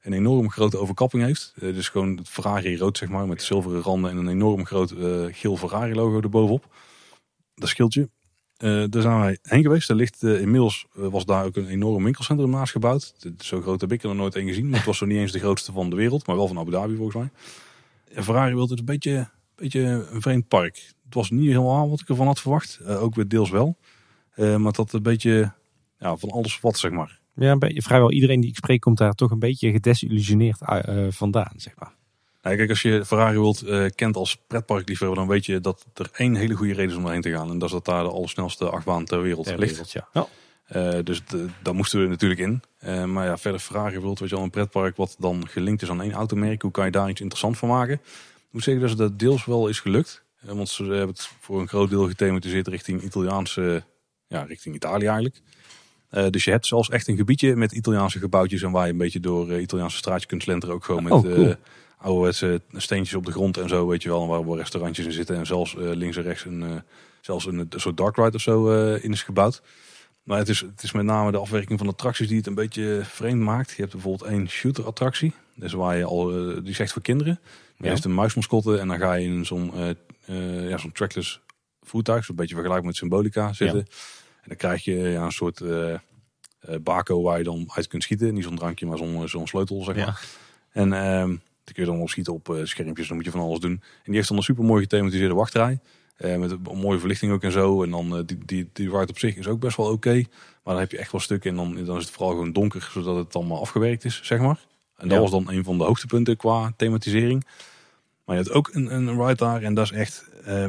[0.01, 1.53] een enorm grote overkapping heeft.
[1.59, 4.93] dus gewoon het Ferrari rood zeg maar, met zilveren randen en een enorm groot
[5.31, 6.75] geel Ferrari logo erbovenop.
[7.55, 8.09] Dat schildje.
[8.57, 9.89] daar zijn wij heen geweest.
[9.89, 13.15] Er ligt, inmiddels was daar ook een enorm winkelcentrum naast gebouwd.
[13.39, 14.67] Zo groot heb ik er nog nooit een gezien.
[14.67, 16.27] Maar het was zo niet eens de grootste van de wereld.
[16.27, 17.29] Maar wel van Abu Dhabi volgens mij.
[18.13, 20.75] En Ferrari wilt het een beetje beetje een vreemd park.
[21.05, 22.79] Het was niet helemaal wat ik ervan had verwacht.
[22.81, 23.77] Uh, ook weer deels wel.
[24.35, 25.51] Uh, maar dat een beetje
[25.99, 27.19] ja, van alles wat, zeg maar.
[27.33, 31.73] Ja, vrijwel iedereen die ik spreek komt daar toch een beetje gedesillusioneerd uh, vandaan, zeg
[31.77, 31.93] maar.
[32.41, 33.63] Ja, kijk, als je Ferrari wilt
[33.95, 37.21] kent als pretparkliefhebber, dan weet je dat er één hele goede reden is om erheen
[37.21, 37.49] te gaan.
[37.49, 39.71] En dat is dat daar de allersnelste achtbaan ter wereld ter ligt.
[39.71, 40.27] Wereld, ja.
[40.67, 41.01] ja.
[41.01, 41.21] dus
[41.61, 42.61] daar moesten we natuurlijk in.
[43.11, 46.01] maar ja, verder Ferrari wilt, weet je wel, een pretpark wat dan gelinkt is aan
[46.01, 46.61] één automerk.
[46.61, 48.01] Hoe kan je daar iets interessants van maken?
[48.47, 50.25] Ik moet zeggen dat dat deels wel is gelukt.
[50.41, 53.83] Want ze hebben het voor een groot deel gethematiseerd richting Italiaanse,
[54.27, 55.41] ja, richting Italië eigenlijk.
[56.11, 58.97] Uh, dus je hebt zelfs echt een gebiedje met Italiaanse gebouwtjes en waar je een
[58.97, 60.75] beetje door uh, Italiaanse straatjes kunt slenteren.
[60.75, 61.47] Ook gewoon met oh, cool.
[61.47, 61.53] uh,
[61.97, 64.27] ouderwetse steentjes op de grond en zo, weet je wel.
[64.27, 66.83] Waar, waar restaurantjes in zitten en zelfs links en rechts een,
[67.21, 69.61] zelfs een, een soort dark ride of zo in is gebouwd.
[70.23, 72.55] Maar het is, het is met name de afwerking van de attracties die het een
[72.55, 73.69] beetje vreemd maakt.
[73.69, 75.33] Je hebt bijvoorbeeld één shooter attractie.
[75.55, 76.27] Dus waar je al,
[76.61, 77.39] die is echt voor kinderen.
[77.77, 77.89] Je ja.
[77.89, 79.89] heeft een muismascotte en dan ga je in zo'n uh,
[80.29, 81.41] uh, ja, zo'n trackless
[81.81, 83.77] voertuig, zo'n beetje vergelijkbaar met Symbolica zitten.
[83.77, 83.95] Ja.
[84.41, 85.95] En dan krijg je ja, een soort uh,
[86.81, 88.33] bako waar je dan uit kunt schieten.
[88.33, 90.25] Niet zo'n drankje, maar zo'n zo'n sleutel, zeg maar.
[90.71, 93.59] En ehm, dan kun je dan op schieten op schermpjes, dan moet je van alles
[93.59, 93.71] doen.
[93.71, 95.79] En die heeft dan een super mooi gethematiseerde wachtrij.
[96.17, 97.83] met een mooie verlichting ook en zo.
[97.83, 99.95] En dan die, die, die ride op zich is ook best wel oké.
[99.95, 100.27] Okay.
[100.63, 102.89] Maar dan heb je echt wel stukken en dan, dan is het vooral gewoon donker,
[102.93, 104.59] zodat het allemaal afgewerkt is, zeg maar.
[104.97, 105.19] En dat ja.
[105.19, 107.45] was dan een van de hoogtepunten qua thematisering.
[108.25, 110.67] Maar je hebt ook een, een ride daar en dat is echt uh,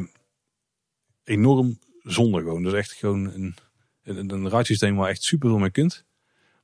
[1.23, 2.63] enorm zonde gewoon.
[2.63, 3.55] Dat is echt gewoon een,
[4.03, 6.05] een, een ride systeem waar echt super veel mee kunt.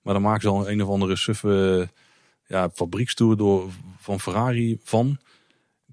[0.01, 1.89] Maar dan maken ze al een of andere suffe
[2.47, 5.17] ja, fabriekstoer door, van Ferrari van.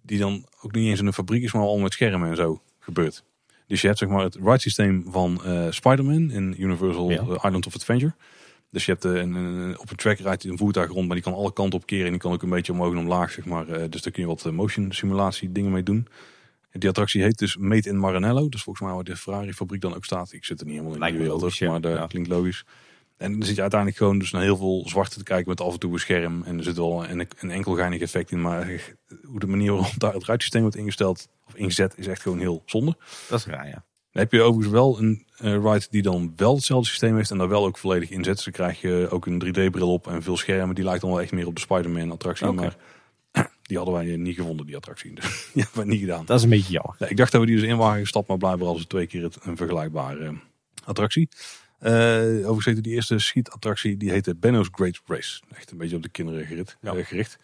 [0.03, 2.63] Die dan ook niet eens in een fabriek is, maar al met schermen en zo
[2.79, 3.25] gebeurt.
[3.67, 7.23] Dus je hebt zeg maar het ride systeem van uh, Spider-Man in Universal ja.
[7.23, 8.15] Island of Adventure.
[8.73, 11.35] Dus je hebt een, een, op een track rijdt een voertuig rond, maar die kan
[11.35, 12.05] alle kanten op keren.
[12.05, 13.91] En die kan ook een beetje omhoog en omlaag, zeg maar.
[13.91, 16.07] Dus daar kun je wat motion simulatie dingen mee doen.
[16.73, 18.49] Die attractie heet dus Made in Maranello.
[18.49, 20.33] Dus volgens mij waar de Ferrari fabriek dan ook staat.
[20.33, 22.07] Ik zit er niet helemaal in Lijkt de wereld, logisch, maar dat ja.
[22.07, 22.65] klinkt logisch.
[23.17, 25.73] En dan zit je uiteindelijk gewoon dus naar heel veel zwarte te kijken met af
[25.73, 26.43] en toe een scherm.
[26.43, 28.41] En er zit wel een, een enkel geinig effect in.
[28.41, 28.81] Maar
[29.25, 32.63] hoe de manier waarop daar het ruitsysteem wordt ingesteld of ingezet is echt gewoon heel
[32.67, 32.97] zonde.
[33.29, 33.85] Dat is raar, ja.
[34.13, 37.39] Dan heb je overigens wel een uh, ride die dan wel hetzelfde systeem heeft en
[37.39, 38.35] daar wel ook volledig inzet.
[38.35, 40.75] Dus dan krijg je ook een 3D-bril op en veel schermen.
[40.75, 42.49] Die lijkt dan wel echt meer op de Spider-Man attractie.
[42.49, 42.61] Oké.
[42.61, 42.77] Maar
[43.63, 45.15] die hadden wij niet gevonden, die attractie.
[45.15, 46.25] Dus die hebben wij niet gedaan.
[46.27, 46.97] Dat is een beetje jammer.
[46.99, 49.23] Ja, ik dacht dat we die dus in waren gestapt, maar blijkbaar ze twee keer
[49.23, 50.39] het, een vergelijkbare uh,
[50.85, 51.29] attractie.
[51.81, 55.41] Uh, overigens heette die eerste schietattractie, die heette Benno's Great Race.
[55.55, 56.77] Echt een beetje op de kinderen gericht.
[56.81, 56.95] Ja.
[56.95, 57.39] eh, gericht.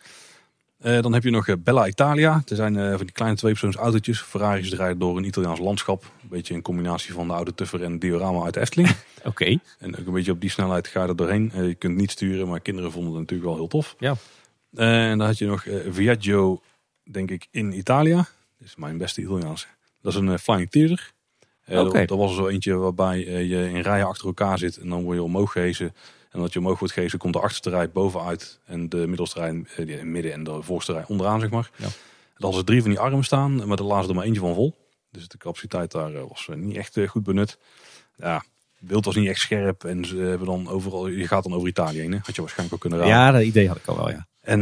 [0.79, 2.43] Eh, dan heb je nog eh, Bella Italia.
[2.47, 4.21] Er zijn eh, van die kleine tweepersoons autootjes.
[4.21, 6.05] Ferraris rijden door een Italiaans landschap.
[6.23, 8.97] Een beetje een combinatie van de oude Tuffer en diorama uit de Efteling.
[9.25, 9.59] Oké.
[9.79, 11.53] En ook een beetje op die snelheid ga je er doorheen.
[11.55, 13.95] Je kunt niet sturen, maar kinderen vonden het natuurlijk wel heel tof.
[13.99, 14.15] Ja.
[14.75, 16.61] En dan had je nog Viaggio,
[17.11, 18.17] denk ik, in Italia.
[18.59, 19.67] Dat is mijn beste Italiaanse.
[20.03, 21.13] Dat is een flying theater.
[21.69, 21.99] Oké.
[21.99, 25.03] dat, dat was er zo eentje waarbij je in rijen achter elkaar zit en dan
[25.03, 25.95] word je omhoog gehezen.
[26.31, 29.65] En dat je omhoog wordt gehezen, komt de achterste rij bovenuit en de middelste rij
[29.77, 31.71] eh, midden en de voorste rij onderaan, zeg maar.
[31.77, 31.85] Ja.
[31.85, 31.91] En
[32.45, 34.55] dan hadden ze drie van die armen staan, maar de laatste er maar eentje van
[34.55, 34.77] vol.
[35.11, 37.59] Dus de capaciteit daar eh, was eh, niet echt goed benut.
[38.17, 38.45] Ja,
[38.79, 41.69] het beeld was niet echt scherp en ze hebben dan overal, je gaat dan over
[41.69, 42.19] Italië heen, hè?
[42.23, 43.15] had je waarschijnlijk ook kunnen raden.
[43.15, 44.27] Ja, dat idee had ik al wel, ja.
[44.41, 44.61] En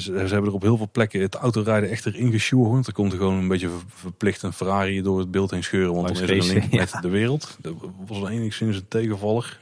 [0.00, 2.86] ze, ze hebben er op heel veel plekken het autorijden echt erin gesjoerd.
[2.86, 5.94] Er komt er gewoon een beetje ver- verplicht een Ferrari door het beeld heen scheuren.
[5.94, 7.56] Want dan is er een link met de wereld.
[7.60, 7.74] Dat
[8.06, 9.58] was enigszins een tegenvaller.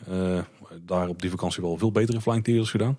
[0.82, 2.98] Daar op die vakantie wel veel betere flying theaters gedaan.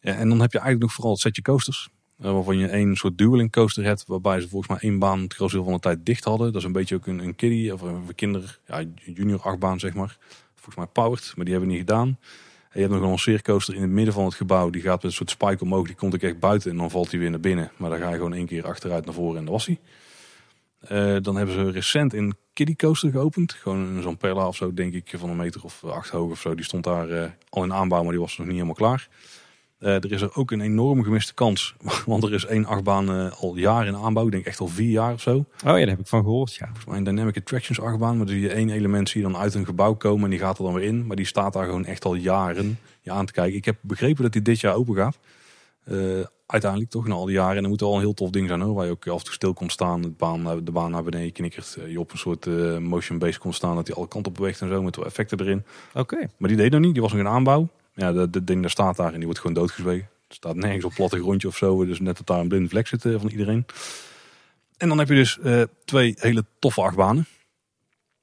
[0.00, 1.88] Ja, en dan heb je eigenlijk nog vooral het setje coasters.
[2.20, 4.04] eh, waarvan je één soort dueling coaster hebt.
[4.06, 6.46] Waarbij ze volgens mij één baan het grootste deel van de tijd dicht hadden.
[6.46, 9.94] Dat is een beetje ook een, een kiddie of een kinder, ja, junior achtbaan zeg
[9.94, 10.16] maar.
[10.54, 12.06] Volgens mij powered, maar die hebben we niet gedaan.
[12.08, 14.70] En je hebt nog een lanceercoaster in het midden van het gebouw.
[14.70, 15.86] Die gaat met een soort spike omhoog.
[15.86, 17.70] Die komt ook echt buiten en dan valt hij weer naar binnen.
[17.76, 19.78] Maar dan ga je gewoon één keer achteruit naar voren en dan was hij.
[20.80, 23.52] Eh, dan hebben ze recent een kiddie coaster geopend.
[23.52, 26.40] Gewoon een zo'n Perla of zo, denk ik, van een meter of acht hoog of
[26.40, 26.54] zo.
[26.54, 29.08] Die stond daar eh, al in aanbouw, maar die was nog niet helemaal klaar.
[29.78, 31.74] Eh, er is er ook een enorm gemiste kans.
[32.06, 34.24] Want er is één achtbaan eh, al jaren in aanbouw.
[34.24, 35.36] Ik denk echt al vier jaar of zo.
[35.36, 36.66] Oh ja, daar heb ik van gehoord, ja.
[36.66, 38.16] Volgens mij een Dynamic Attractions achtbaan.
[38.16, 40.38] Maar dan zie je één element zie je dan uit een gebouw komen en die
[40.38, 41.06] gaat er dan weer in.
[41.06, 43.56] Maar die staat daar gewoon echt al jaren je aan te kijken.
[43.56, 45.18] Ik heb begrepen dat die dit jaar open gaat.
[46.48, 47.56] Eh, uiteindelijk toch na al die jaren.
[47.56, 48.74] En dat moet wel een heel tof ding zijn hoor.
[48.74, 50.02] Waar je ook af en toe stil komt staan.
[50.02, 51.76] De baan, de baan naar beneden knikkert.
[51.80, 53.74] eh, Je op een soort eh, motion base komt staan.
[53.74, 54.82] Dat die alle kanten op beweegt en zo.
[54.82, 55.64] Met effecten erin.
[55.94, 56.28] Oké.
[56.36, 56.92] Maar die deed nog niet.
[56.92, 57.68] Die was nog in aanbouw.
[57.94, 60.08] Ja, dat, dat ding daar staat daar en die wordt gewoon doodgezwegen.
[60.28, 61.84] Er staat nergens op platte grondje of zo.
[61.86, 63.66] Dus net dat daar een blinde vlek zit eh, van iedereen.
[64.76, 67.26] En dan heb je dus eh, twee hele toffe achtbanen.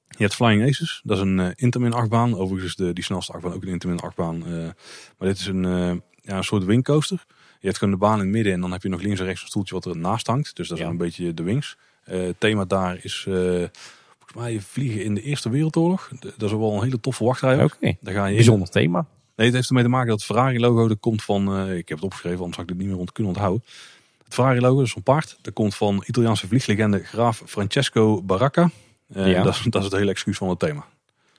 [0.08, 1.00] Je hebt Flying Aces.
[1.04, 2.34] Dat is een eh, Intamin achtbaan.
[2.36, 4.46] Overigens is de, die snelste achtbaan ook een Intamin achtbaan.
[4.46, 4.50] eh,
[5.18, 7.24] maar dit is een, eh, ja, een soort wingcoaster.
[7.66, 8.52] Je hebt gewoon de baan in het midden.
[8.52, 10.56] En dan heb je nog links en rechts een stoeltje wat er naast hangt.
[10.56, 10.82] Dus dat Ja.
[10.84, 11.76] zijn een beetje de wings.
[12.04, 16.10] Het thema daar is eh, volgens mij vliegen in de Eerste Wereldoorlog.
[16.20, 17.62] Dat is wel een hele toffe wachtrij.
[17.64, 17.96] Oké.
[18.00, 18.36] Daar ga je in.
[18.36, 19.06] Bijzonder thema.
[19.36, 21.56] Nee, het heeft ermee te maken dat het Ferrari-logo dat komt van...
[21.56, 23.64] eh, ik heb het opgeschreven, anders had ik het niet meer ont kunnen onthouden.
[24.24, 25.38] Het Ferrari-logo, dat is een paard.
[25.42, 28.70] Dat komt van Italiaanse vlieglegende graaf Francesco Baracca.
[29.06, 29.42] Ja.
[29.42, 30.84] dat, is, dat is het hele excuus van het thema.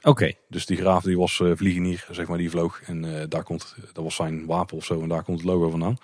[0.08, 0.34] Oké.
[0.50, 2.82] Dus die graaf die was eh vliegenier, zeg maar, die vloog.
[2.86, 5.02] En eh, daar komt, dat was zijn wapen of zo.
[5.02, 5.98] En daar komt het logo vandaan.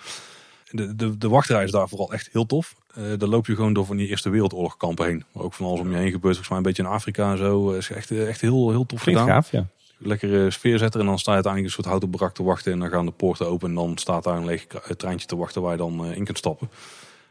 [0.69, 2.75] De, de, de wachtrij is daar vooral echt heel tof.
[2.93, 5.23] Eh daar loop je gewoon door van die Eerste Wereldoorlog kampen heen.
[5.31, 6.21] Waar ook van alles om je heen gebeurt.
[6.21, 7.71] Volgens mij een beetje in Afrika en zo.
[7.71, 9.67] Is echt, echt heel, heel tof Klinkt gedaan gaaf, ja.
[9.97, 10.99] lekkere sfeer zetten.
[10.99, 12.71] En dan sta je uiteindelijk een soort houten barak te wachten.
[12.71, 13.69] En dan gaan de poorten open.
[13.69, 16.69] En dan staat daar een leeg treintje te wachten waar je dan in kunt stappen.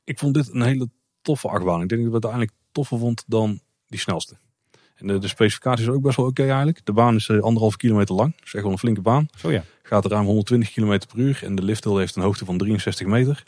[0.05, 0.89] Ik vond dit een hele
[1.23, 1.83] toffe achtbaan.
[1.83, 4.37] Ik denk dat ik het uiteindelijk toffer vond dan die snelste.
[5.03, 6.81] En de, de specificaties zijn ook best wel oké eigenlijk.
[6.85, 8.37] De baan is eh, anderhalf kilometer lang.
[8.37, 9.29] Dat is echt wel een flinke baan.
[9.37, 9.65] Zo ja.
[9.83, 11.41] Gaat ruim 120 km per uur.
[11.43, 13.43] En de lifthill heeft een hoogte van 63 meter.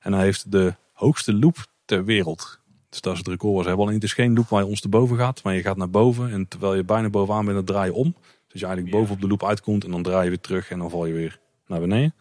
[0.00, 2.58] En hij heeft de hoogste loop ter wereld.
[2.88, 3.86] Dus dat is het record ze hebben.
[3.86, 5.42] Alleen het is geen loop waar je ons te boven gaat.
[5.42, 6.32] Maar je gaat naar boven.
[6.32, 8.14] En terwijl je bijna bovenaan bent, dan draai je om.
[8.48, 9.84] Dus je eigenlijk boven op de loop uitkomt.
[9.84, 10.70] En dan draai je weer terug.
[10.70, 12.14] En dan val je weer naar beneden.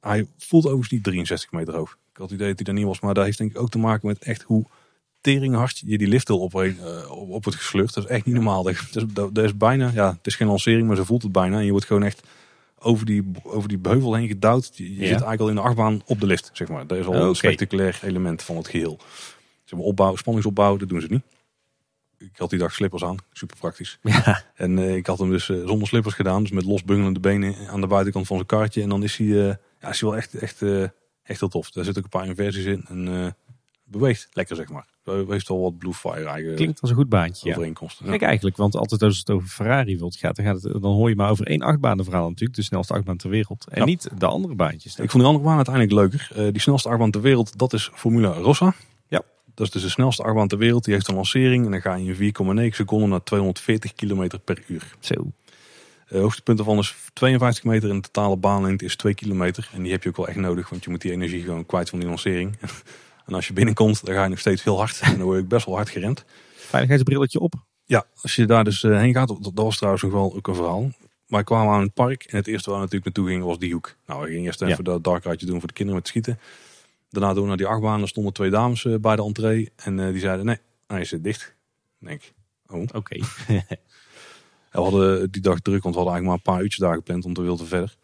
[0.00, 1.90] Hij voelt overigens niet 63 meter hoog.
[1.90, 3.00] Ik had het idee dat hij daar niet was.
[3.00, 4.66] Maar dat heeft denk ik ook te maken met echt hoe
[5.22, 7.94] teringhard je die lifthill op, eh, op, op het gesleurd.
[7.94, 8.62] Dat is echt niet normaal.
[8.62, 11.58] Dat, is- dat is bijna, ja, het is geen lancering, maar ze voelt het bijna.
[11.58, 12.22] En je wordt gewoon echt
[12.78, 14.70] over die, over die heuvel heen gedouwd.
[14.74, 14.96] Je, Ja.
[14.98, 16.86] zit eigenlijk al in de achtbaan op de lift, zeg maar.
[16.86, 18.98] Dat is al een spectaculair element van het geheel.
[19.64, 21.22] Zeg maar opbouw, spanningsopbouw, dat doen ze niet.
[22.18, 23.98] Ik had die dag slippers aan, super praktisch.
[24.02, 24.44] Ja.
[24.54, 27.54] En eh, ik had hem dus eh, zonder slippers gedaan, dus met los bungelende benen
[27.68, 28.82] aan de buitenkant van zijn karretje.
[28.82, 30.62] En dan is hij, eh, ja, is hij wel echt, echt,
[31.22, 31.70] echt heel tof.
[31.70, 33.36] Daar zitten ook een paar inversies in en
[33.92, 34.86] beweegt lekker, zeg maar.
[35.04, 38.04] Hij heeft al wat Blue Fire eigen Klinkt als een goed baantje, overeenkomsten.
[38.04, 38.10] Ja.
[38.10, 41.08] Kijk, eigenlijk, want altijd als het over Ferrari wilt gaat, dan, gaat het, dan hoor
[41.08, 42.56] je maar over één achtbanenverhaal natuurlijk.
[42.58, 43.66] De snelste achtbaan ter wereld.
[43.68, 43.84] En Ja.
[43.84, 44.92] niet de andere baantjes.
[44.92, 46.30] Ik vond die andere baan uiteindelijk leuker.
[46.34, 48.74] Eh, die snelste achtbaan ter wereld, dat is Formula Rossa.
[49.08, 49.22] Ja.
[49.54, 50.84] Dat is dus de snelste achtbaan ter wereld.
[50.84, 52.14] Die heeft een lancering en dan ga je in
[52.70, 54.94] 4,9 seconden naar 240 km per uur.
[55.00, 55.14] Zo.
[56.08, 59.68] De hoogste punt ervan is 52 meter en de totale baanlengte is 2 kilometer.
[59.72, 61.90] En die heb je ook wel echt nodig, want je moet die energie gewoon kwijt
[61.90, 62.56] van die lancering.
[63.26, 65.00] en als je binnenkomt, dan ga je nog steeds heel hard.
[65.00, 66.24] En dan word je ook best wel hard gerend.
[66.54, 67.54] Veiligheidsbrilletje op.
[67.84, 70.54] Ja, als je daar dus eh, heen gaat, dat, was trouwens nog wel ook een
[70.54, 70.90] verhaal.
[71.26, 73.72] Wij kwamen aan het park en het eerste waar we natuurlijk naartoe gingen was die
[73.72, 73.96] hoek.
[74.06, 76.38] Nou, we gingen eerst even dat dark doen voor de kinderen met schieten.
[77.10, 78.00] Daarna doen we naar die achtbaan.
[78.00, 81.14] Er stonden twee dames eh, bij de entree en eh, die zeiden nee, hij is
[81.20, 81.54] dicht.
[82.00, 82.32] Ik denk,
[82.66, 82.84] oh.
[82.94, 83.18] Oké.
[84.72, 87.24] We hadden die dag druk, want we hadden eigenlijk maar een paar uurtjes daar gepland
[87.24, 87.96] om te wilden verder.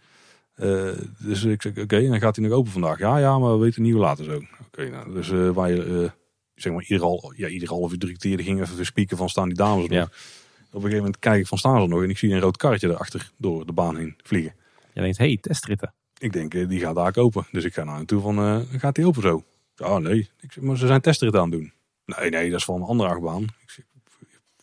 [0.59, 2.99] Eh, dus ik zeg, oké, en dan gaat hij nog open vandaag.
[2.99, 4.43] Ja, ja, maar we weten niet hoe laat is ook.
[4.67, 6.11] Oké, nou, dus eh wij, eh,
[6.55, 9.29] zeg maar, ieder, al, ja, ieder half uur, drie kwartier ging even de speaker van
[9.29, 9.99] staan die dames er nog.
[9.99, 10.05] Ja.
[10.05, 12.57] Op een gegeven moment kijk ik van staan ze nog en ik zie een rood
[12.57, 14.55] karretje erachter door de baan heen vliegen.
[14.93, 15.95] Je denkt, hey, testritten.
[16.19, 17.47] ik denk, die gaat daar open.
[17.53, 19.45] Dus ik ga naar naartoe van, eh, gaat die open zo?
[19.75, 20.29] Ja, nee.
[20.41, 21.73] Ik zeg, maar ze zijn testrit aan het doen.
[22.05, 23.43] Nee, nee, dat is van een andere achtbaan.
[23.43, 23.85] Ik zeg,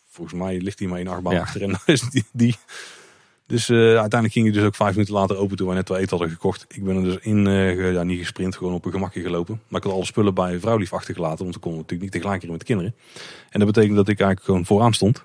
[0.09, 1.39] volgens mij ligt hier maar één achtbaan Ja.
[1.41, 2.25] achter en dat is die.
[2.33, 2.55] die.
[3.47, 5.97] Dus eh, uiteindelijk ging hij dus ook vijf minuten later open toen we net wel
[5.97, 6.65] eten hadden gekocht.
[6.67, 9.61] Ik ben er dus in, ge- ja, niet gesprint, gewoon op een gemakje gelopen.
[9.67, 12.51] Maar ik had alle spullen bij vrouwlief achtergelaten, want we konden natuurlijk niet tegelijk hier
[12.51, 12.95] met de kinderen.
[13.49, 15.23] En dat betekent dat ik eigenlijk gewoon vooraan stond.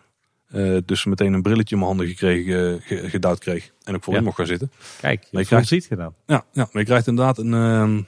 [0.48, 3.70] Eh, dus meteen een brilletje in mijn handen gekregen, ge- gedouwd kreeg.
[3.84, 4.26] En ook voorin Ja.
[4.26, 4.70] mocht gaan zitten.
[5.00, 6.14] Kijk, je je krijgt- ziet je dan.
[6.26, 8.02] Ja, ja, maar je krijgt inderdaad een ehm,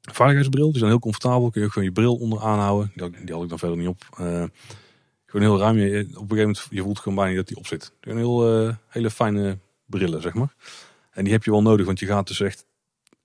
[0.00, 0.68] veiligheidsbril.
[0.70, 1.50] Die zijn heel comfortabel.
[1.50, 2.90] Kun je ook gewoon je bril onder aanhouden.
[2.94, 4.02] Die had, die had ik dan verder niet op.
[5.32, 5.78] Gewoon heel ruim.
[5.78, 7.92] Je, op een gegeven moment je voelt gewoon bijna niet dat die op zit.
[8.00, 10.54] Gewoon heel eh, hele fijne brillen, zeg maar.
[11.10, 12.64] En die heb je wel nodig, want je gaat dus echt,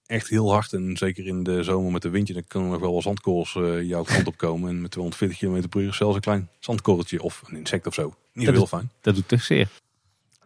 [0.05, 0.73] echt heel hard.
[0.73, 3.55] En zeker in de zomer met de windje, dan kunnen er nog wel wat zandkorrels
[3.55, 4.69] eh, jouw kant op komen.
[4.69, 8.13] En met 240 km per uur zelfs een klein zandkorreltje of een insect of zo.
[8.33, 8.91] Niet Dat heel fijn.
[9.01, 9.69] Dat doet toch zeer.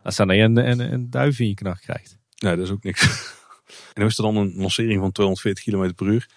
[0.03, 2.17] Als dan een, een, een duif in je knar krijgt.
[2.37, 3.01] Nee, dat is ook niks.
[3.93, 6.27] en dan is er dan een lancering van 240 km per uur.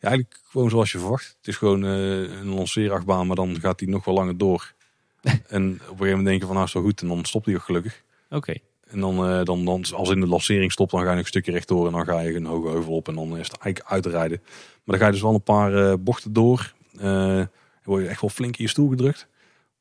[0.00, 1.36] Ja, eigenlijk gewoon zoals je verwacht.
[1.38, 4.72] Het is gewoon eh, een lanceerachtbaan, maar dan gaat hij nog wel langer door.
[5.22, 7.54] en op een gegeven moment denk je van nou wel goed en dan stopt hij
[7.54, 8.02] ook gelukkig.
[8.30, 8.54] Oké.
[8.86, 11.28] En dan, eh, dan, dan als in de lancering stopt, dan ga je nog een
[11.28, 13.92] stukje rechtdoor en dan ga je een hoge heuvel op en dan is het eigenlijk
[13.92, 14.40] uitrijden.
[14.42, 16.74] Maar dan ga je dus wel een paar eh, bochten door.
[16.92, 17.48] Dan
[17.84, 19.26] word je echt wel flink in je stoel gedrukt.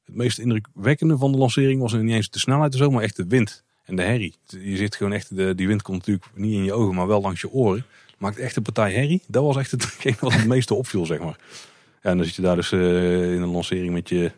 [0.05, 3.15] Het meest indrukwekkende van de lancering was niet eens de snelheid en zo, maar echt
[3.15, 4.35] de wind en de herrie.
[4.45, 7.21] Je zit gewoon echt, de, die wind komt natuurlijk niet in je ogen, maar wel
[7.21, 7.85] langs je oren.
[8.19, 9.21] Maakt echt een partij herrie.
[9.27, 11.39] Dat was echt hetgeen wat het meeste opviel, zeg maar.
[12.01, 14.31] Ja, en dan zit je daar dus eh, in een lancering met je,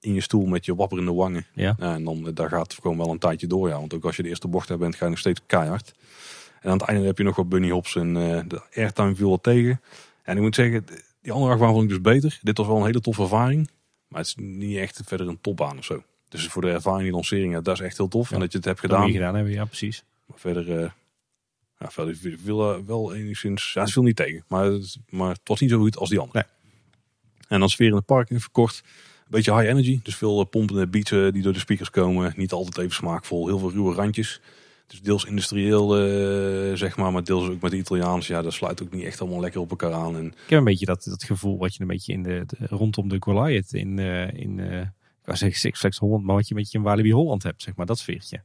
[0.00, 1.46] in je stoel met je wapperende wangen.
[1.54, 1.74] Ja.
[1.78, 3.78] Ja, en dan, eh, daar gaat het gewoon wel een tijdje door, ja.
[3.78, 5.92] Want ook als je de eerste bocht hebt bent, ga je nog steeds keihard.
[6.60, 9.30] En aan het einde heb je nog wat bunny hops en eh, de airtime viel
[9.30, 9.80] wat tegen.
[10.22, 10.84] En ik moet zeggen,
[11.22, 12.38] die andere achtbaan vond ik dus beter.
[12.42, 13.70] Dit was wel een hele toffe ervaring.
[14.08, 16.02] Maar het is niet echt verder een topbaan of zo.
[16.28, 18.28] Dus voor de ervaring, die lancering, ja, dat is echt heel tof.
[18.28, 18.34] Ja.
[18.34, 18.96] En dat je het hebt Gedaan.
[18.98, 19.12] gedaan.
[19.12, 20.04] gedaan hebben, ja precies.
[20.26, 20.94] Maar verder,
[21.82, 24.44] ja, viel eh, wel enigszins, ja, het viel niet tegen.
[24.48, 26.46] Maar, het- maar het was niet zo goed als die andere.
[27.48, 28.82] En dan sfeer in het park even kort.
[28.84, 30.00] Een beetje high energy.
[30.02, 32.32] Dus veel eh, pompende beats eh, die door de speakers komen.
[32.36, 33.46] Niet altijd even smaakvol.
[33.46, 34.40] Heel veel ruwe randjes.
[34.86, 35.88] Dus deels industrieel,
[36.76, 37.12] zeg maar.
[37.12, 38.26] Maar deels ook met de Italiaans.
[38.26, 40.16] Ja, dat sluit ook niet echt allemaal lekker op elkaar aan.
[40.16, 42.66] En Ik heb een beetje dat, dat gevoel wat je een beetje in de, de-
[42.66, 46.54] rondom de Goliath in, eh, in ik wou zeggen Six Flags Holland, maar wat je
[46.54, 48.42] een beetje in Walibi Holland hebt, zeg maar, dat sfeertje.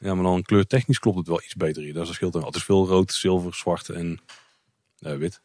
[0.00, 1.92] Ja, maar dan kleurtechnisch klopt het wel iets beter.
[1.92, 2.34] Dat is scheelt.
[2.34, 4.20] Het is veel rood, zilver, zwart en
[4.98, 5.40] eh, wit.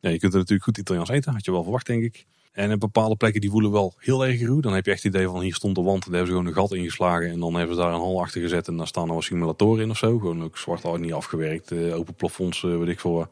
[0.00, 1.32] Ja, je kunt er natuurlijk goed Italiaans eten.
[1.32, 2.26] Had je wel verwacht, denk ik.
[2.52, 4.60] En op bepaalde plekken die voelen wel heel erg ruw.
[4.60, 6.04] Dan heb je echt het idee van hier stond de wand.
[6.04, 7.30] Daar hebben ze gewoon een gat ingeslagen.
[7.30, 8.68] En dan hebben ze daar een hal achter gezet.
[8.68, 10.18] En daar staan er wat simulatoren in of zo.
[10.18, 11.70] Gewoon ook zwart al niet afgewerkt.
[11.70, 13.02] eh, open plafonds, eh, weet ik.
[13.02, 13.28] Dat,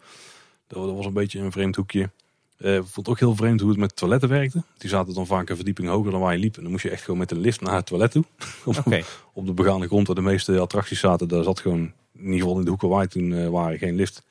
[0.67, 2.11] dat was een beetje een vreemd hoekje.
[2.57, 4.63] Eh, ik vond het ook heel vreemd hoe het met toiletten werkte.
[4.79, 6.57] Die zaten dan vaak een verdieping hoger dan waar je liep.
[6.57, 8.25] En dan moest je echt gewoon met de lift naar het toilet toe.
[8.65, 9.03] Oké,
[9.33, 11.29] Op de begane grond waar de meeste attracties zaten.
[11.29, 14.23] Daar zat gewoon, in ieder geval in de hoeken waar toen eh, waren, geen lift.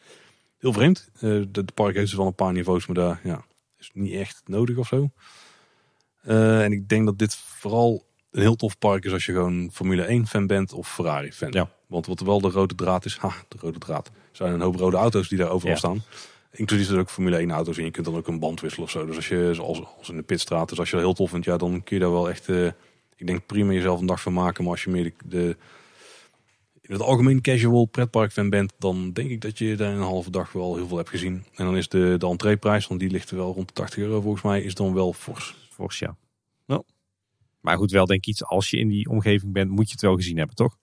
[0.58, 1.10] Heel vreemd.
[1.20, 3.46] Eh het park heeft dus wel een paar niveaus, maar daar ja,
[3.80, 5.10] is niet echt nodig of zo.
[6.24, 10.02] En ik denk dat dit vooral een heel tof park is als je gewoon Formule
[10.04, 11.52] 1 fan bent of Ferrari fan.
[11.52, 11.70] Ja.
[11.88, 14.08] Want wat wel de rode draad is, ha, de rode draad.
[14.08, 15.78] Er zijn een hoop rode auto's die daar overal Ja.
[15.78, 16.04] staan.
[16.56, 18.92] Inclusief er ook Formule 1 auto's en je kunt dan ook een band wisselen of
[18.92, 19.06] zo.
[19.06, 21.46] Dus als je, zoals als in de pitstraat, dus als je dat heel tof vindt,
[21.46, 22.66] ja, dan kun je daar wel echt, eh,
[23.16, 24.64] ik denk prima jezelf een dag van maken.
[24.64, 25.58] Maar als je meer de, de
[26.82, 30.02] in het algemeen casual pretpark fan bent, dan denk ik dat je daar in een
[30.02, 31.46] halve dag wel heel veel hebt gezien.
[31.56, 34.22] En dan is de, de entreeprijs, want die ligt er wel rond de 80 euro
[34.22, 35.56] volgens mij, is dan wel fors.
[35.70, 36.16] fors ja.
[36.66, 36.84] Nou.
[37.60, 40.02] Maar goed, wel denk ik iets, als je in die omgeving bent, moet je het
[40.02, 40.78] wel gezien hebben, toch?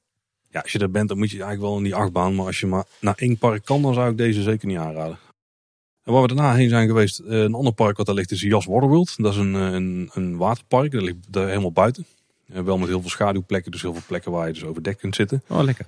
[0.51, 2.35] Ja, als je er bent, dan moet je eigenlijk wel in die achtbaan.
[2.35, 5.19] Maar als je maar naar één park kan, dan zou ik deze zeker niet aanraden.
[6.05, 8.41] En waar we daarna heen zijn geweest, eh, een ander park wat daar ligt is
[8.41, 9.15] Jas Waterworld.
[9.17, 12.07] Dat is een, eh, een, een waterpark, dat ligt daar helemaal buiten.
[12.53, 15.15] Eh, wel met heel veel schaduwplekken, dus heel veel plekken waar je dus overdekt kunt
[15.15, 15.43] zitten.
[15.49, 15.87] Oh, lekker.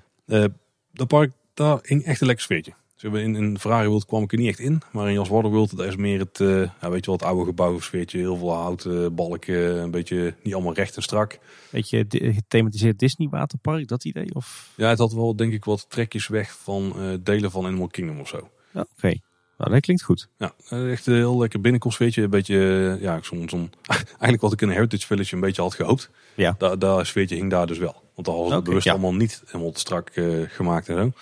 [0.92, 2.72] Dat park, daar hing echt een lekker sfeertje.
[2.94, 4.82] Ze hebben in, in Ferrari World kwam ik er niet echt in.
[4.92, 8.18] Maar in Jas Waterworld, daar is meer het, weet je wel, het oude gebouw sfeertje.
[8.18, 11.38] Heel veel hout, eh, balken, een beetje niet allemaal recht en strak.
[11.70, 14.34] Beetje di- gethematiseerd Disney waterpark, dat idee?
[14.34, 14.72] Of?
[14.76, 18.28] Ja, het had wel denk ik wat trekjes weg van delen van Animal Kingdom of
[18.28, 18.48] zo.
[18.72, 19.14] Ja, Oké,
[19.62, 20.28] nou dat klinkt goed.
[20.38, 22.22] Ja, echt een heel lekker binnenkomstsfeertje.
[22.22, 23.72] Een beetje, ja, zo'n, zo'n,
[24.06, 26.10] eigenlijk wat ik in een Heritage Village een beetje had gehoopt.
[26.34, 26.54] Ja.
[26.58, 28.02] Daar, daar sfeertje hing daar dus wel.
[28.14, 28.92] Want daar was het bewust ja.
[28.92, 31.12] allemaal niet helemaal strak eh, gemaakt en zo.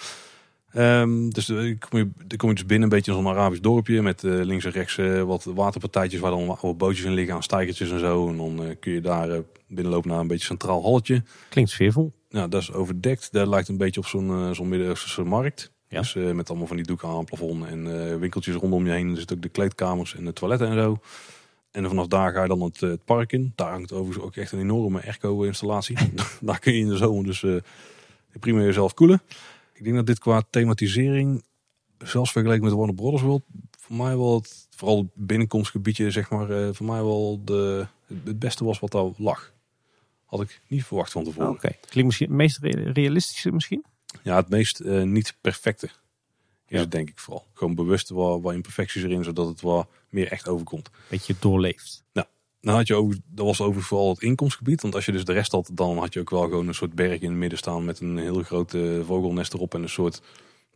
[0.72, 3.28] Ehm, dus eh, ik kom je, dan kom je dus binnen een beetje in zo'n
[3.28, 7.34] Arabisch dorpje met eh, links en rechts wat waterpartijtjes waar dan oude bootjes in liggen
[7.34, 8.28] aan stijgertjes en zo.
[8.28, 11.22] En dan kun je daar binnenlopen naar een beetje centraal halletje.
[11.48, 12.12] Klinkt sfeervol.
[12.30, 13.32] Nou, dat is overdekt.
[13.32, 15.72] Dat lijkt een beetje op zo'n zo'n Midden-Oosterse markt.
[15.90, 15.98] Ja.
[16.00, 18.92] Dus eh, met allemaal van die doeken aan het plafond en eh, winkeltjes rondom je
[18.92, 19.10] heen.
[19.10, 20.98] Er zitten ook de kleedkamers en de toiletten en zo.
[21.70, 23.52] En vanaf daar ga je dan het, eh, het park in.
[23.54, 25.96] Daar hangt overigens ook echt een enorme airco-installatie.
[26.40, 27.54] daar kun je in de zomer dus eh,
[28.40, 29.22] prima jezelf koelen.
[29.72, 31.44] ik denk dat dit qua thematisering,
[31.98, 33.42] zelfs vergeleken met Warner Brothers World,
[33.78, 37.86] voor mij wel het, vooral het binnenkomstgebiedje, zeg maar, voor mij wel de,
[38.24, 39.52] het beste was wat daar lag.
[40.24, 41.50] Had ik niet verwacht van tevoren.
[41.50, 41.68] Oké.
[41.80, 43.84] Klinkt misschien het meest re- realistische misschien?
[44.22, 45.92] Ja, het meest eh, niet perfecte is
[46.66, 46.78] Ja.
[46.78, 47.46] het denk ik vooral.
[47.54, 50.90] Gewoon bewust wat, wat imperfecties erin, zodat het wat meer echt overkomt.
[51.08, 52.04] Beetje doorleefd.
[52.62, 54.82] Dan had je over, dat was over vooral het inkomstgebied.
[54.82, 56.94] Want als je dus de rest had, dan had je ook wel gewoon een soort
[56.94, 60.20] berg in het midden staan met een heel grote vogelnest erop en een soort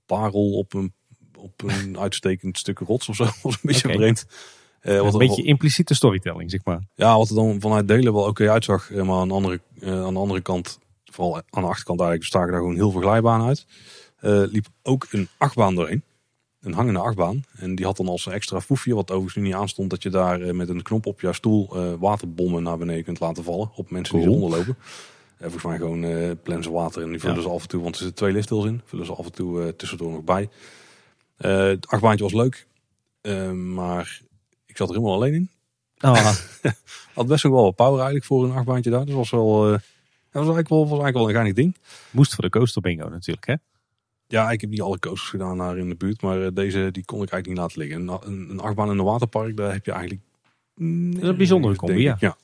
[0.06, 0.92] parel op een,
[1.38, 3.24] op een uitstekend stuk rots of zo.
[3.42, 4.26] was een beetje vreemd.
[4.80, 6.82] Eh, wat een beetje impliciete storytelling, zeg maar.
[6.94, 8.90] ja, wat er dan vanuit delen wel oké uitzag.
[8.90, 10.78] eh, Maar aan de, andere, aan de andere kant,
[11.14, 13.66] vooral aan de achterkant eigenlijk, staken daar gewoon heel veel glijbanen uit.
[14.16, 16.02] Eh, liep ook een achtbaan doorheen.
[16.60, 17.44] Een hangende achtbaan.
[17.56, 20.40] En die had dan als extra foefje, wat overigens nu niet aanstond, dat je daar
[20.40, 23.70] eh, met een knop op jouw stoel eh, waterbommen naar beneden kunt laten vallen.
[23.74, 24.76] Op mensen die eronder lopen.
[24.78, 26.00] Eh, volgens mij gewoon
[26.42, 27.42] plannen ze water en die vullen Ja.
[27.42, 28.80] ze af en toe, want er zitten twee liftils in.
[28.84, 30.48] Vullen ze af en toe tussendoor nog bij.
[31.36, 32.66] Het achtbaantje was leuk.
[33.54, 34.20] maar
[34.66, 35.50] ik zat er helemaal alleen in.
[35.98, 36.36] Ah,
[37.14, 39.04] Had best nog wel wat power eigenlijk voor een achtbaantje daar.
[39.04, 39.80] Dus was wel, dat
[40.42, 41.76] was eigenlijk wel, was eigenlijk wel een geinig ding.
[42.10, 43.54] moest voor de coaster bingo natuurlijk, hè?
[44.26, 46.22] Ja, ik heb niet alle coasters gedaan daar in de buurt.
[46.22, 48.08] Maar eh, deze die kon ik eigenlijk niet laten liggen.
[48.08, 50.22] Een, een, een achtbaan in een waterpark, daar heb je eigenlijk...
[50.76, 52.36] Dat is een bijzondere combi, ja.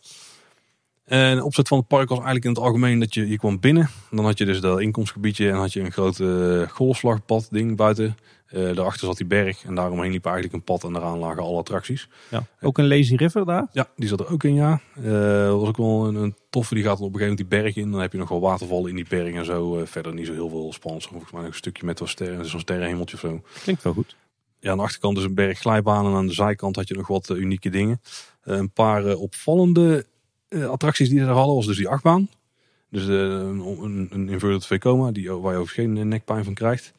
[1.10, 3.60] En de opzet van het park was eigenlijk in het algemeen dat je, je kwam
[3.60, 3.88] binnen.
[4.10, 8.16] Dan had je dus dat inkomstgebiedje en had je een groot eh, golfslagpad ding buiten.
[8.50, 11.58] Eh daarachter zat die berg en daaromheen liep eigenlijk een pad en daaraan lagen alle
[11.58, 12.08] attracties.
[12.30, 12.46] Ja.
[12.60, 13.68] Ook een lazy river daar?
[13.72, 14.80] Ja, die zat er ook in, ja.
[14.94, 16.74] Dat was ook wel een, een toffe.
[16.74, 17.90] Die gaat op een gegeven moment die berg in.
[17.90, 19.78] Dan heb je nog wel watervallen in die berg en zo.
[19.78, 21.06] Eh, verder niet zo heel veel spannends.
[21.06, 23.42] Volgens mij nog een stukje met wat sterren, zo'n sterrenhemeltje of zo.
[23.62, 24.16] Klinkt wel goed.
[24.58, 26.10] Ja, aan de achterkant is een berg glijbanen.
[26.10, 28.00] En aan de zijkant had je nog wat unieke dingen.
[28.42, 30.06] Een paar opvallende
[30.48, 32.28] attracties die ze daar hadden, was dus die achtbaan.
[32.90, 36.92] Dus een, een, een inverted die, waar je ook geen nekpijn van krijgt.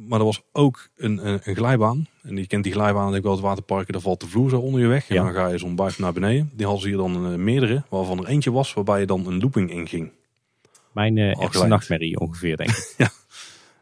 [0.00, 2.06] Maar er was ook een, een, een glijbaan.
[2.22, 3.92] En je kent die glijbaan denk ik wel het waterparken.
[3.92, 5.08] Daar valt de vloer zo onder je weg.
[5.08, 5.22] En Ja.
[5.24, 6.50] dan ga je zo'n buis naar beneden.
[6.52, 7.82] Die hadden ze hier dan eh, meerdere.
[7.88, 10.10] Waarvan er eentje was waarbij je dan een looping inging.
[10.92, 11.68] Mijn gelijk.
[11.68, 12.96] nachtmerrie ongeveer, denk ik.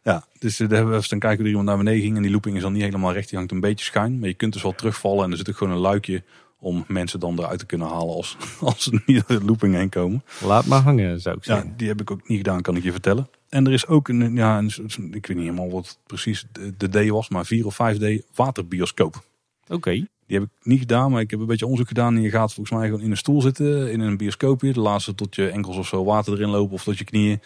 [0.02, 2.16] Ja, dus eh, daar hebben we even kijken hoe iemand naar beneden ging.
[2.16, 3.28] En die looping is dan niet helemaal recht.
[3.28, 4.18] Die hangt een beetje schuin.
[4.18, 5.24] Maar je kunt dus wel terugvallen.
[5.24, 6.22] En er zit ook gewoon een luikje
[6.60, 9.88] om mensen dan eruit te kunnen halen als, als ze niet door de looping heen
[9.88, 10.22] komen.
[10.44, 11.74] Laat maar hangen, zou ik Ja, zeggen.
[11.76, 13.28] die heb ik ook niet gedaan, kan ik je vertellen.
[13.48, 14.70] En er is ook een, ja, een,
[15.12, 19.22] ik weet niet helemaal wat precies de, de D was, maar 4 of 5D waterbioscoop.
[19.68, 19.90] Oké.
[20.26, 22.16] Die heb ik niet gedaan, maar ik heb een beetje onderzoek gedaan.
[22.16, 24.72] En je gaat volgens mij gewoon in een stoel zitten, in een bioscoopje.
[24.72, 27.40] De laatste tot je enkels of zo water erin lopen of tot je knieën.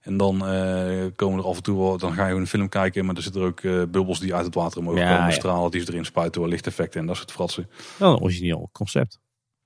[0.00, 2.68] En dan eh, komen er af en toe wel, dan ga je gewoon een film
[2.68, 3.04] kijken.
[3.04, 5.02] Maar er zitten er ook eh, bubbels die uit het water Ja, komen.
[5.02, 5.30] ja.
[5.30, 7.68] Stralen die ze erin spuiten, door lichteffecten en dat soort fratsen.
[7.96, 9.18] Wel een origineel concept.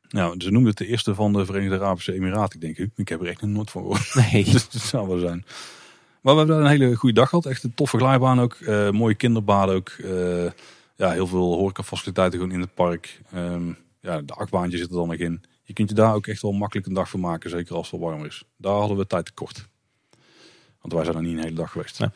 [0.08, 2.90] Nou, ze noemden het de eerste van de Verenigde Arabische Emiraten, ik denk ik.
[2.96, 4.14] Ik heb er echt nog nooit van gehoord.
[4.32, 4.44] Nee.
[4.44, 5.44] Dus dat zou wel zijn.
[6.20, 7.46] Maar we hebben daar een hele goede dag gehad.
[7.46, 8.54] Echt een toffe glijbaan ook.
[8.54, 9.88] eh, mooie kinderbaden ook.
[9.88, 10.50] eh,
[10.96, 13.20] ja, heel veel horecafaciliteiten gewoon in het park.
[13.32, 15.42] Ehm, ja, de achtbaantje zit er dan nog in.
[15.62, 17.50] Je kunt je daar ook echt wel makkelijk een dag voor maken.
[17.50, 18.42] Zeker als het warm is.
[18.56, 19.68] Daar hadden we tijd tekort.
[20.80, 21.98] Want wij zijn er niet een hele dag geweest.
[21.98, 22.12] Ja.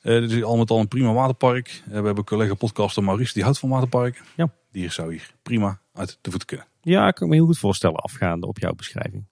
[0.00, 1.82] Eh, dit is al met al een prima waterpark.
[1.86, 4.22] Eh, we hebben collega podcaster Maurice, die houdt van waterpark.
[4.36, 4.52] Ja.
[4.72, 6.66] Die zou hier prima uit de voeten kunnen.
[6.82, 9.24] Ja, ik kan me heel goed voorstellen afgaande op jouw beschrijving.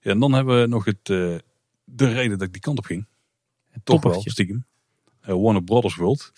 [0.00, 1.34] Ja, en dan hebben we nog het, eh,
[1.84, 3.06] de reden dat ik die kant op ging.
[3.84, 4.64] Toch wel, stiekem.
[5.26, 6.32] Eh, Warner Brothers World.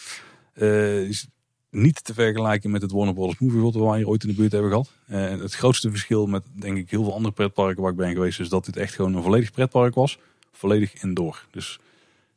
[0.52, 1.26] Eh, is
[1.70, 4.34] niet te vergelijken met het Warner Brothers Movie World waar wij hier ooit in de
[4.34, 4.92] buurt hebben gehad.
[5.06, 8.40] Eh, het grootste verschil met denk ik heel veel andere pretparken waar ik ben geweest
[8.40, 10.18] is dat dit echt gewoon een volledig pretpark was.
[10.52, 11.46] Volledig indoor.
[11.50, 11.78] Dus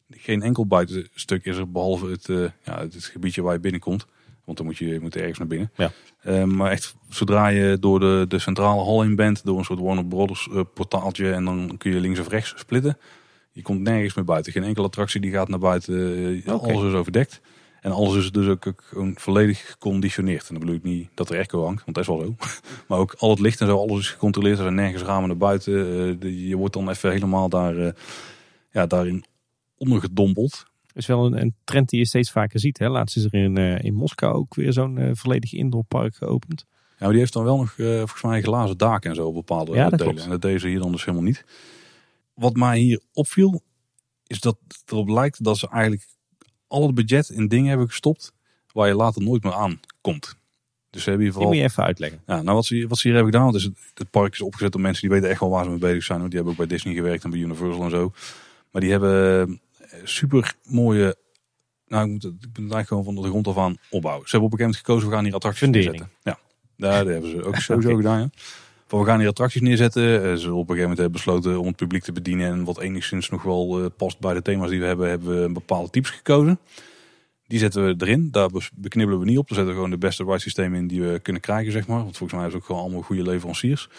[0.10, 2.26] geen enkel buitenstuk is er behalve het,
[2.64, 4.06] ja, het, gebiedje waar je binnenkomt.
[4.46, 5.72] Want dan moet je, je moet ergens naar binnen.
[5.76, 6.46] Ja.
[6.46, 10.06] Maar echt, zodra je door de, de centrale hal in bent, door een soort Warner
[10.06, 12.98] Brothers portaaltje en dan kun je links of rechts splitten.
[13.52, 14.52] Je komt nergens meer buiten.
[14.52, 16.44] Geen enkele attractie die gaat naar buiten.
[16.46, 16.52] Eh.
[16.52, 17.42] Alles is overdekt.
[17.82, 20.42] En alles is dus ook, ook gewoon volledig geconditioneerd.
[20.42, 22.36] En dan bedoel ik niet dat er airco hangt, want dat is wel zo.
[22.88, 24.58] maar ook al het licht en zo, alles is gecontroleerd.
[24.58, 25.74] Er zijn nergens ramen naar buiten.
[26.22, 27.94] Eh, je wordt dan even helemaal daar, eh,
[28.72, 29.24] ja, daarin
[29.78, 30.66] ondergedompeld.
[30.94, 32.78] is wel een, een trend die je steeds vaker ziet.
[32.80, 32.90] Hè?
[32.90, 36.66] Laatst is er in, in Moskou ook weer zo'n volledig indoorpark geopend.
[36.70, 39.74] Ja, maar die heeft dan wel nog volgens mij glazen daken en zo op bepaalde
[39.74, 40.14] Ja, dat delen.
[40.14, 40.24] klopt.
[40.26, 41.46] En dat deze hier dan dus helemaal niet.
[42.34, 43.62] Wat mij hier opviel,
[44.28, 46.08] is dat het erop lijkt dat ze eigenlijk
[46.68, 48.34] al het budget in dingen hebben gestopt
[48.74, 50.36] waar je later nooit meer aankomt.
[50.90, 51.54] Dus ze hebben hier Die moet vooral...
[51.54, 52.22] je even uitleggen.
[52.26, 54.72] Ja, nou wat ze, wat ze hier hebben gedaan, is het, het park is opgezet
[54.72, 56.20] door mensen die weten echt wel waar ze mee bezig zijn.
[56.20, 58.14] Want die hebben ook bij Disney gewerkt en bij Universal en zo.
[58.72, 61.16] Maar die hebben eh, super mooie,
[61.88, 64.26] nou ik, moet, het- ik ben het eigenlijk gewoon van de grond af aan opbouwen.
[64.28, 65.92] Ze hebben op een gegeven moment gekozen, we gaan hier attracties Fundering.
[65.92, 66.18] neerzetten.
[66.24, 66.40] Ja,
[66.90, 68.20] ja, dat hebben ze ook sowieso gedaan.
[68.20, 68.30] Ja.
[68.92, 70.04] Van we gaan hier attracties neerzetten.
[70.04, 72.52] Uh, ze op een gegeven moment hebben besloten om het publiek te bedienen.
[72.52, 75.44] En wat enigszins nog wel uh, past bij de thema's die we hebben, hebben we
[75.44, 76.60] een bepaalde types gekozen.
[77.48, 78.32] Die zetten we erin.
[78.32, 79.48] Daar beknibbelen we niet op.
[79.48, 82.04] Daar zetten we gewoon de beste ride systemen in die we kunnen krijgen, zeg maar.
[82.04, 83.90] Want volgens mij is ook gewoon allemaal goede leveranciers.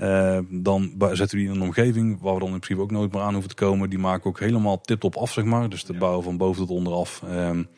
[0.00, 3.12] Uh, dan zetten we die in een omgeving waar we dan in principe ook nooit
[3.12, 3.90] meer aan hoeven te komen.
[3.90, 5.68] Die maken ook helemaal tip-top af, zeg maar.
[5.68, 7.22] Dus de bouw van boven tot onderaf.
[7.30, 7.68] Um,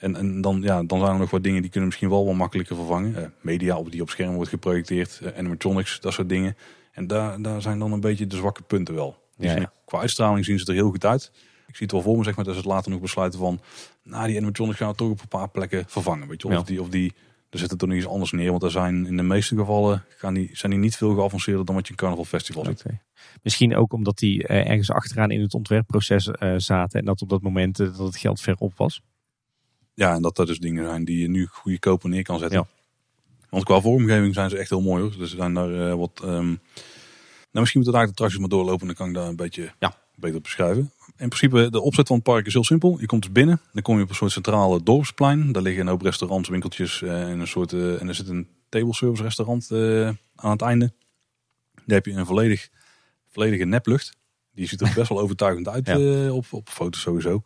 [0.00, 2.34] en, en dan, ja, dan zijn er nog wat dingen die kunnen misschien wel wat
[2.34, 3.12] makkelijker vervangen.
[3.12, 6.56] Uh, media op die op scherm wordt geprojecteerd, uh, animatronics, dat soort dingen.
[6.92, 9.16] En daar, daar zijn dan een beetje de zwakke punten wel.
[9.36, 9.72] Dus ja, ja.
[9.84, 11.30] qua uitstraling zien ze er heel goed uit.
[11.66, 13.60] Ik zie het wel voor me, zeg maar, dat ze het later nog besluiten van...
[14.02, 16.28] Nou, die animatronics gaan we toch op een paar plekken vervangen.
[16.28, 17.14] Weet je, of, die, of die,
[17.50, 18.50] er zit er toch nog iets anders neer.
[18.50, 21.74] Want er zijn in de meeste gevallen gaan die, zijn die niet veel geavanceerder dan
[21.74, 22.80] wat je in Carnival Festival ziet.
[22.84, 23.00] Okay.
[23.42, 26.24] Misschien ook omdat die uh, ergens achteraan in het ontwerpproces
[26.56, 27.00] zaten.
[27.00, 29.02] En dat op dat moment dat het geld ver op was.
[30.00, 32.58] Ja, en dat dat dus dingen zijn die je nu goedkoper neer kan zetten.
[32.58, 32.66] Ja.
[33.48, 35.10] Want qua vormgeving zijn ze echt heel mooi hoor.
[35.18, 36.20] Dus er zijn daar wat...
[36.24, 36.58] Um, nou,
[37.50, 38.86] misschien moet het eigenlijk de attracties maar doorlopen.
[38.86, 39.94] Dan kan ik daar een beetje ja.
[40.14, 40.92] beter beschrijven.
[41.16, 42.96] In principe, de opzet van het park is heel simpel.
[43.00, 45.52] Je komt dus binnen, dan kom je op een soort centrale dorpsplein.
[45.52, 47.72] Daar liggen een hoop restaurants, winkeltjes en een soort...
[47.72, 49.70] en er zit een table service restaurant
[50.34, 50.92] aan het einde.
[51.74, 52.68] Daar heb je een volledig,
[53.28, 54.16] volledige neplucht.
[54.54, 56.32] Die ziet er best wel overtuigend uit ja.
[56.32, 57.42] op, op foto's sowieso.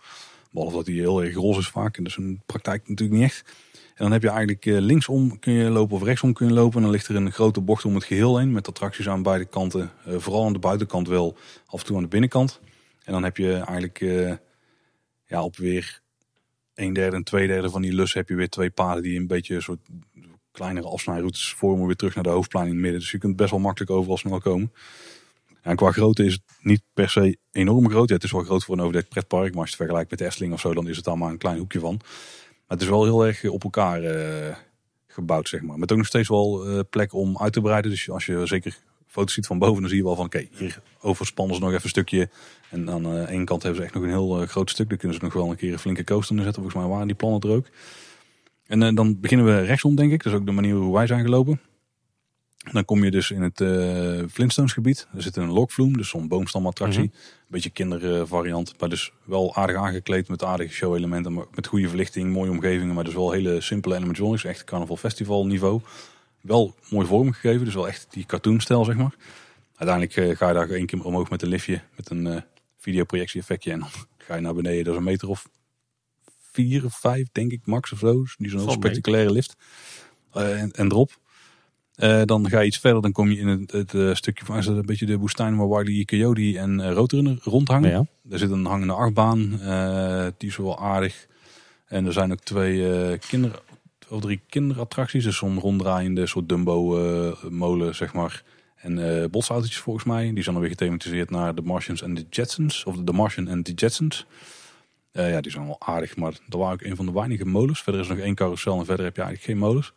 [0.54, 1.96] Behalve dat hij heel erg roze is vaak.
[1.96, 3.52] En is een praktijk natuurlijk niet echt.
[3.72, 6.76] En dan heb je eigenlijk linksom kun je lopen of rechtsom kun je lopen.
[6.76, 8.52] En dan ligt er een grote bocht om het geheel heen.
[8.52, 9.90] Met attracties aan beide kanten.
[10.06, 11.36] vooral aan de buitenkant wel.
[11.66, 12.60] Af en toe aan de binnenkant.
[13.04, 13.98] En dan heb je eigenlijk
[15.26, 16.02] ja, op weer
[16.74, 19.26] een derde en twee derde van die lus heb je weer twee paden die een
[19.26, 19.80] beetje soort
[20.52, 23.00] kleinere afsnijroutes vormen weer terug naar de hoofdplein in het midden.
[23.00, 24.72] Dus je kunt best wel makkelijk overal snel komen.
[25.64, 28.08] En qua grootte is het niet per se enorm groot.
[28.08, 29.50] Het is wel groot voor een overdekt pretpark.
[29.50, 31.38] Maar als je het vergelijkt met de Efteling of zo, dan is het allemaal een
[31.38, 31.94] klein hoekje van.
[31.98, 34.56] Maar het is wel heel erg op elkaar uh,
[35.06, 35.78] gebouwd, zeg maar.
[35.78, 37.90] Met ook nog steeds wel uh, plek om uit te breiden.
[37.90, 40.24] Dus als je zeker foto's ziet van boven, dan zie je wel van...
[40.24, 42.28] Oké, hier overspannen ze nog even een stukje.
[42.70, 44.88] En aan de ene kant hebben ze echt nog een heel groot stuk.
[44.88, 46.62] Daar kunnen ze nog wel een keer een flinke coaster neerzetten.
[46.62, 47.66] Volgens mij waren die plannen er ook.
[48.66, 50.22] En dan beginnen we rechtsom, denk ik.
[50.22, 51.60] Dat is ook de manier hoe wij zijn gelopen.
[52.72, 55.06] Dan kom je dus in het uh, Flintstones gebied.
[55.14, 57.02] Er zit een lokvloem, dus zo'n boomstamattractie.
[57.02, 61.44] Mm Een beetje kindervariant, maar dus wel aardig aangekleed met aardige show-elementen.
[61.54, 64.44] Met goede verlichting, mooie omgevingen, maar dus wel hele simpele animatronics.
[64.44, 65.80] Echt carnaval festival niveau.
[66.40, 69.14] Wel mooi vormgegeven, dus wel echt die cartoonstijl zeg maar.
[69.76, 72.36] Uiteindelijk uh, ga je daar één keer omhoog met een liftje, met een uh,
[72.78, 73.72] videoprojectie effectje.
[73.72, 73.88] En dan
[74.26, 75.48] ga je naar beneden, dat is een meter of
[76.52, 78.24] vier of vijf denk ik max of zo.
[78.36, 79.56] Die zo'n spectaculaire lift.
[80.32, 81.22] en, en erop.
[81.96, 84.66] Uh, dan ga je iets verder, dan kom je in het, het uh, stukje van
[84.66, 87.90] een beetje de woestijn waar Wily Coyote en uh, Roadrunner rondhangen.
[87.90, 88.06] Ja.
[88.30, 89.48] Er zit een hangende achtbaan,
[90.38, 91.26] die is wel aardig.
[91.86, 93.62] En er zijn ook twee kinder,
[94.08, 98.42] of drie kinderattracties, dus zo'n ronddraaiende soort Dumbo-molen, zeg maar.
[98.74, 102.84] En botsautootjes volgens mij, die zijn dan weer gethematiseerd naar The Martians en The Jetsons,
[102.84, 104.26] of The Martian en The Jetsons.
[105.12, 107.82] ja, die zijn wel aardig, maar dat waren ook een van de weinige molens.
[107.82, 109.92] Verder is er nog één carousel en verder heb je eigenlijk geen molens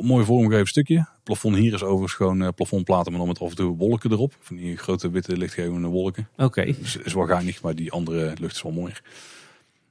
[0.00, 0.96] mooi vormgegeven stukje.
[0.96, 4.12] Het plafond hier is overigens gewoon uh, plafondplaten, maar dan met af en toe wolken
[4.12, 4.36] erop.
[4.40, 6.28] Van die grote witte lichtgevende wolken.
[6.32, 6.44] Oké.
[6.44, 6.76] Okay.
[6.78, 9.02] Dus is wel geinig, maar die andere lucht is wel mooier.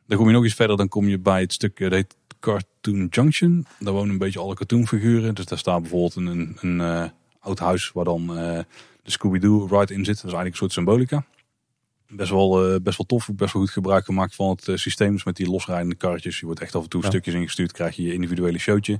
[0.06, 3.08] Dan kom je nog iets verder, dan kom je bij het stuk, dat heet Cartoon
[3.10, 3.66] Junction.
[3.80, 5.36] Daar wonen een beetje alle cartoonfiguren.
[5.36, 8.60] Dus daar staat bijvoorbeeld een, een, een uh, oud huis waar dan uh,
[9.04, 10.16] de Scooby-Doo ride in zit.
[10.16, 11.26] Dat is eigenlijk een soort symbolica.
[12.08, 15.12] Best wel, best wel tof, best wel goed gebruik gemaakt van het systeem.
[15.12, 16.39] Dus met die losrijdende karretjes.
[16.39, 18.99] Je wordt echt af en toe stukjes ingestuurd, krijg je je individuele showtje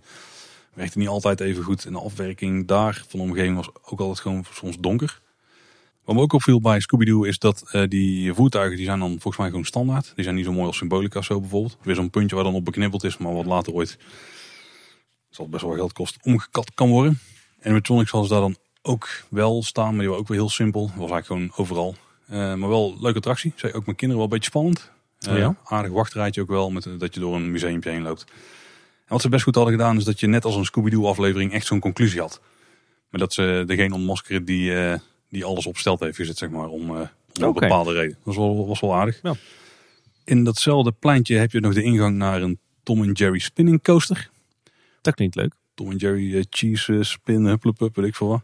[0.74, 1.86] werkte niet altijd even goed.
[1.86, 5.22] En de afwerking daar van de omgeving was ook altijd gewoon soms donker.
[6.04, 9.38] Wat me ook opviel bij Scooby-Doo is dat uh, die voertuigen die zijn dan volgens
[9.38, 10.12] mij gewoon standaard.
[10.16, 11.78] Die zijn niet zo mooi als Symbolica zo bijvoorbeeld.
[11.82, 13.98] Weer zo'n puntje waar dan op beknippeld is, maar wat later ooit
[15.30, 17.20] zal best wel geld kosten omgekat kan worden.
[17.60, 20.38] En met Tronic zal ze daar dan ook wel staan, maar die was ook weer
[20.38, 20.82] heel simpel.
[20.88, 21.96] Dat was eigenlijk gewoon overal.
[22.30, 23.54] Uh, maar wel leuke attractie.
[23.56, 24.92] Zei ook mijn kinderen wel een beetje spannend.
[25.30, 25.56] Uh, ja.
[25.64, 28.26] Aardig wachtrijtje ook wel, met, dat je door een museumpje heen loopt
[29.12, 31.66] wat ze best goed hadden gedaan is dat je net als een Scooby-Doo aflevering echt
[31.66, 32.42] zo'n conclusie had.
[33.10, 34.94] Maar dat ze degene ontmaskeren die, uh,
[35.30, 37.48] die alles opsteld heeft gezet, zeg maar, om, uh, om okay.
[37.48, 38.10] een bepaalde reden.
[38.10, 39.20] Dat was wel, was wel aardig.
[39.24, 39.34] Ja.
[40.24, 44.30] In datzelfde pleintje heb je nog de ingang naar een Tom en Jerry spinning coaster.
[45.02, 45.54] Dat klinkt leuk.
[45.74, 48.44] Tom en Jerry uh, cheese spin, hupplepup, weet ik veel wat.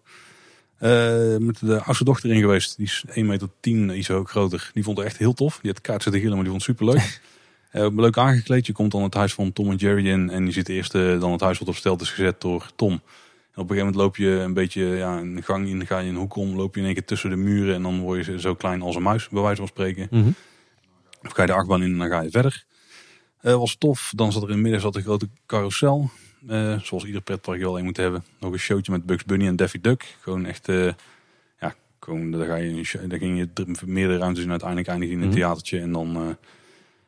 [1.39, 2.77] Met de oudste dochter in geweest.
[2.77, 4.69] Die is 1 meter 10, iets ook groter.
[4.73, 5.59] Die vond het echt heel tof.
[5.61, 7.21] Die had kaart zitten gillen, maar die vond het super
[7.77, 7.91] leuk.
[7.91, 8.65] Uh, leuk aangekleed.
[8.65, 10.29] Je komt dan het huis van Tom en Jerry in.
[10.29, 12.91] En je ziet eerst uh, dan het huis wat op stelt is gezet door Tom.
[12.91, 15.85] En op een gegeven moment loop je een beetje ja, een gang in.
[15.85, 16.55] Ga je een hoek om.
[16.55, 17.75] Loop je in één keer tussen de muren.
[17.75, 19.29] En dan word je zo klein als een muis.
[19.29, 20.07] Bij wijze van spreken.
[20.11, 20.35] Mm -hmm.
[21.23, 22.65] Of ga je de achtbaan in en dan ga je verder.
[23.41, 24.11] Uh, was tof.
[24.15, 26.09] Dan zat er in het midden zat een grote carousel.
[26.47, 28.23] Eh, zoals ieder pretpark wel een moet hebben.
[28.39, 30.15] Nog een showtje met Bugs Bunny en Daffy Duck.
[30.21, 30.89] Gewoon echt, eh,
[31.59, 34.49] ja, gewoon, daar, ga je, daar ging je meerdere ruimtes in.
[34.49, 35.35] Uiteindelijk eindig je in een Mhm.
[35.37, 35.79] theatertje.
[35.79, 36.21] En dan eh,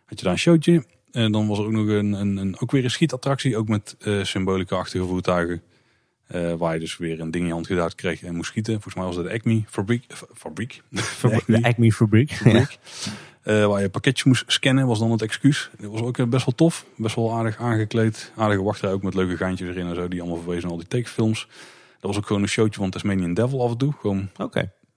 [0.10, 0.84] had je daar een showtje.
[1.12, 3.58] En dan was er ook nog een, een, een ook weer een schietattractie.
[3.58, 5.62] Ook met eh symbolica-achtige voertuigen.
[6.28, 8.74] Eh, waar je dus weer een ding in hand gedaan kreeg en moest schieten.
[8.74, 10.06] Volgens mij was dat de Acme fabriek.
[10.08, 10.18] eh,
[11.02, 11.46] fabriek.
[11.48, 12.32] De Acme Fabriek.
[12.44, 12.78] fabriek.
[13.42, 15.70] Eh, waar je pakketjes moest scannen, was dan het excuus.
[15.80, 16.86] Dat was ook eh, best wel tof.
[16.96, 18.32] Best wel aardig aangekleed.
[18.36, 20.08] Aardige wachtrij ook met leuke geintjes erin en zo.
[20.08, 21.48] Die allemaal verwezen naar al die tekenfilms.
[22.00, 23.94] Dat was ook gewoon een showtje van Tasmanian Devil af en toe.
[24.00, 24.30] Gewoon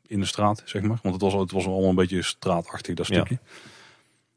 [0.07, 0.99] in de straat, zeg maar.
[1.03, 3.25] Want het was, het was allemaal een beetje straatachtig, dat Ja.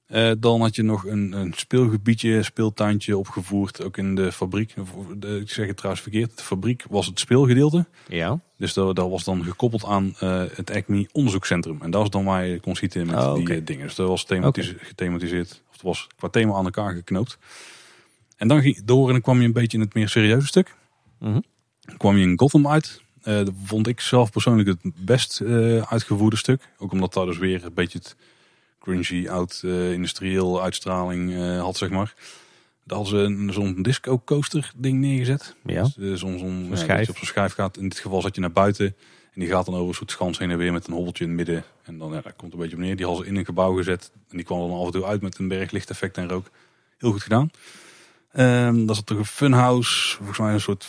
[0.05, 3.83] Eh, dan had je nog een, een speelgebiedje, speeltuintje opgevoerd.
[3.83, 4.73] Ook in de fabriek.
[5.17, 6.37] De- Ik zeg het trouwens verkeerd.
[6.37, 7.85] De fabriek was het speelgedeelte.
[8.07, 8.39] Ja.
[8.57, 11.77] Dus dat, dat was dan gekoppeld aan eh, het Acme onderzoekscentrum.
[11.81, 13.85] En dat was dan waar je kon schieten met Oh, die eh, dingen.
[13.85, 15.61] Dus dat was thematis- gethematiseerd.
[15.67, 17.37] Of het was qua thema aan elkaar geknoopt.
[18.37, 20.75] En dan ging door en dan kwam je een beetje in het meer serieuze stuk.
[21.19, 21.39] Mhm.
[21.81, 23.01] Dan kwam je in Gotham uit.
[23.23, 25.41] Dat vond ik zelf persoonlijk het best
[25.85, 26.69] uitgevoerde stuk.
[26.77, 28.15] Ook omdat daar dus weer een beetje het
[28.86, 32.13] grungy, oud, eh, industrieel uitstraling eh, had, zeg maar.
[32.83, 35.55] Daar hadden ze een- zo'n disco coaster ding neergezet.
[35.65, 35.81] Ja.
[35.81, 37.09] Dus, eh, zo'n ja, schijf.
[37.09, 37.77] op zo'n schijf gaat.
[37.77, 38.86] In dit geval zat je naar buiten.
[39.33, 41.29] En die gaat dan over een soort schans heen en weer met een hobbeltje in
[41.29, 41.63] het midden.
[41.83, 42.95] En dan, ja, komt een beetje op neer.
[42.95, 44.11] Die hadden ze in een gebouw gezet.
[44.29, 46.49] En die kwam dan af en toe uit met een berg lichteffect en rook.
[46.97, 47.49] Heel goed gedaan.
[48.31, 50.15] Ehm dat zat toch een funhouse.
[50.15, 50.88] Volgens mij een soort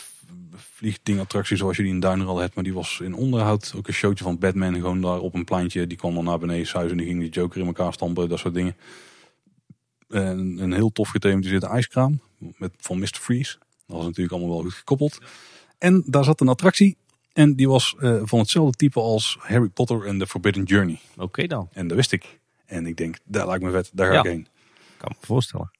[0.57, 2.55] vliegdingattractie zoals je die in Duiner al hebt.
[2.55, 3.73] Maar die was in onderhoud.
[3.75, 5.87] Ook een showtje van Batman gewoon daar op een pleintje.
[5.87, 8.29] Die kwam dan naar beneden suizen en die ging die Joker in elkaar stampen.
[8.29, 8.75] Dat soort dingen.
[10.09, 12.21] En een heel tof gethematiseerde ijskraam.
[12.37, 13.07] Met, van Mr.
[13.19, 13.57] Freeze.
[13.87, 15.17] Dat was natuurlijk allemaal wel goed gekoppeld.
[15.77, 16.97] En daar zat een attractie.
[17.33, 20.99] En die was eh, van hetzelfde type als Harry Potter en The Forbidden Journey.
[21.17, 21.69] Oké dan.
[21.73, 22.39] En dat wist ik.
[22.65, 23.89] En ik denk, daar lijkt me vet.
[23.93, 24.19] Daar ga Ja.
[24.19, 24.47] ik heen.
[24.97, 25.71] Kan me voorstellen.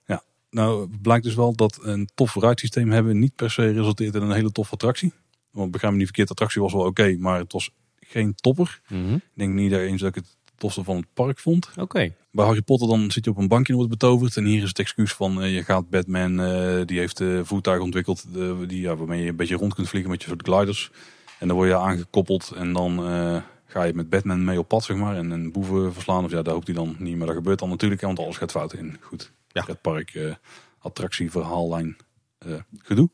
[0.50, 4.32] Nou, blijkt dus wel dat een tof vooruitsysteem hebben niet per se resulteert in een
[4.32, 5.14] hele toffe attractie.
[5.52, 7.70] Want begrijp me niet verkeerd, de attractie was wel oké, maar het was
[8.00, 8.82] geen topper.
[8.88, 9.14] Mhm.
[9.14, 11.70] Ik denk niet eens dat ik het tofste van het park vond.
[11.76, 12.14] Oké.
[12.32, 14.38] Bij Harry Potter dan zit je op een bankje en wordt betoverd.
[14.38, 17.82] En hier is het excuus van eh, je gaat Batman, eh, die heeft een voertuig
[17.82, 20.92] ontwikkeld eh, die, ja, waarmee je een beetje rond kunt vliegen met je soort gliders.
[21.40, 24.84] En dan word je aangekoppeld en dan eh, ga je met Batman mee op pad,
[24.84, 25.16] zeg maar.
[25.16, 26.24] En een boeven verslaan.
[26.24, 28.52] Of ja, daar hoopt hij dan niet, maar dat gebeurt dan natuurlijk, want alles gaat
[28.52, 28.98] fout in.
[29.00, 29.32] Goed,
[29.66, 29.72] Ja.
[29.72, 30.34] het park, eh,
[30.80, 31.98] attractie, verhaallijn,
[32.38, 33.10] eh, gedoe.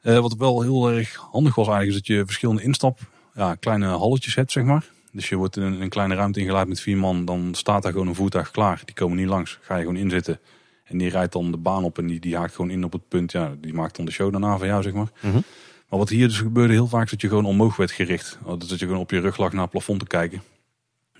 [0.00, 2.98] Eh, wat wel heel erg handig was eigenlijk, is dat je verschillende instap,
[3.34, 4.84] ja, kleine halletjes hebt, zeg maar.
[5.12, 8.08] Dus je wordt in een, kleine ruimte ingeleid met vier man, dan staat daar gewoon
[8.08, 8.82] een voertuig klaar.
[8.84, 10.40] Die komen niet langs, ga je gewoon inzitten.
[10.84, 13.08] En die rijdt dan de baan op en die, die haakt gewoon in op het
[13.08, 13.32] punt.
[13.32, 15.10] Ja, die maakt dan de show daarna van jou, zeg maar.
[15.20, 15.40] Mhm.
[15.88, 18.38] Maar wat hier dus gebeurde heel vaak, is dat je gewoon omhoog werd gericht.
[18.58, 20.42] Dus dat je gewoon op je rug lag naar het plafond te kijken.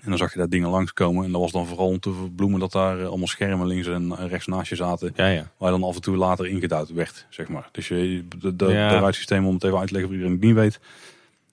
[0.03, 1.25] En dan zag je daar dingen langskomen.
[1.25, 4.27] En dat was dan vooral om te verbloemen dat daar eh, allemaal schermen links en
[4.27, 5.13] rechts naast je zaten.
[5.15, 5.51] Ja, ja.
[5.57, 7.69] Waar je dan af en toe later ingeduwd werd, zeg maar.
[7.71, 8.99] Dus je, de, de, Ja.
[8.99, 10.79] ruitsysteem, om het even uit te leggen voor iedereen die het niet weet.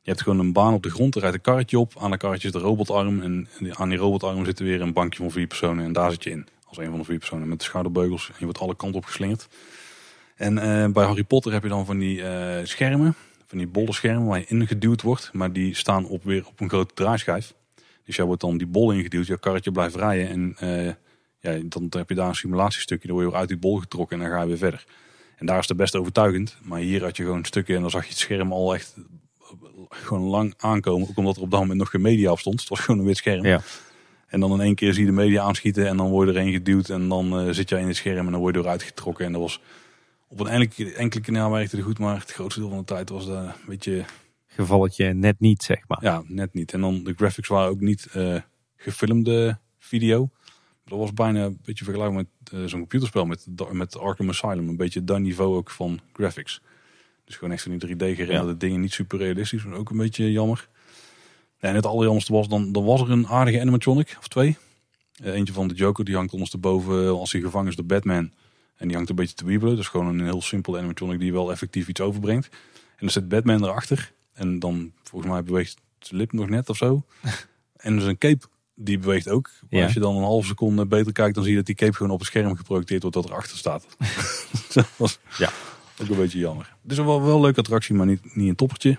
[0.03, 1.95] Je hebt gewoon een baan op de grond, er rijdt een karretje op.
[1.99, 3.23] Aan dat karretje een robotarm.
[3.23, 5.85] En aan die robotarm zit er weer een bankje van vier personen.
[5.85, 7.49] En daar zit je in, als een van de vier personen.
[7.49, 8.29] Met de schouderbeugels.
[8.29, 9.49] En je wordt alle kanten op geslingerd.
[10.37, 13.15] En eh, bij Harry Potter heb je dan van die eh, schermen.
[13.47, 15.31] Van die bolle schermen waar je ingeduwd wordt.
[15.33, 17.55] Maar die staan op, weer op een grote draaischijf.
[18.11, 19.27] Dus jij wordt dan die bol ingeduwd.
[19.27, 20.29] Je karretje blijft rijden.
[20.29, 20.93] En eh,
[21.41, 23.07] ja, dan heb je daar een simulatiestukje.
[23.07, 24.85] Dan word je weer uit die bol getrokken en dan ga je weer verder.
[25.37, 26.57] En daar is het best overtuigend.
[26.63, 28.97] Maar hier had je gewoon een stukje en dan zag je het scherm al echt
[29.89, 31.09] gewoon lang aankomen.
[31.09, 32.61] Ook omdat er op dat moment nog geen media op stond.
[32.61, 33.45] Het was gewoon een wit scherm.
[33.45, 33.61] Ja.
[34.27, 36.53] En dan in één keer zie je de media aanschieten en dan word je erheen
[36.53, 36.89] geduwd.
[36.89, 39.27] En dan eh, zit jij in het scherm en dan word je eruit getrokken.
[39.27, 39.61] En dat was
[40.29, 41.99] op een enkele, enkele kanaal werkte het goed.
[41.99, 44.05] Maar het grootste deel van de tijd was dat een beetje
[44.61, 45.99] Gevalletje net niet, zeg maar.
[46.03, 46.73] ja, net niet.
[46.73, 48.37] En dan de graphics waren ook niet eh,
[48.77, 50.31] gefilmde video.
[50.85, 54.69] Dat was bijna een beetje vergelijkbaar met eh, zo'n computerspel met, met Arkham Asylum.
[54.69, 56.61] Een beetje dat niveau ook van graphics.
[57.25, 58.81] Dus gewoon echt van die 3D gerenderde dingen.
[58.81, 60.69] Niet super realistisch, maar ook een beetje jammer.
[61.59, 64.57] Ja, en het allerjammerste was, dan, dan was er een aardige animatronic, of twee.
[65.23, 68.33] Eh, eentje van de Joker, die hangt ondersteboven als hij gevangen is door Batman.
[68.77, 69.77] En die hangt een beetje te wiebelen.
[69.77, 72.49] Dus gewoon een heel simpel animatronic die wel effectief iets overbrengt.
[72.73, 74.13] En dan zit Batman erachter.
[74.41, 77.03] En dan, volgens mij beweegt zijn lip nog net of zo.
[77.77, 79.51] en zijn cape, die beweegt ook.
[79.61, 79.85] Maar Ja.
[79.85, 82.13] als je dan een halve seconde beter kijkt, dan zie je dat die cape gewoon
[82.13, 83.87] op het scherm geprojecteerd wordt dat erachter staat.
[84.75, 85.51] dat was Ja.
[86.03, 86.77] ook een beetje jammer.
[86.83, 88.99] Het is wel, wel een leuke attractie, maar niet, niet een toppertje.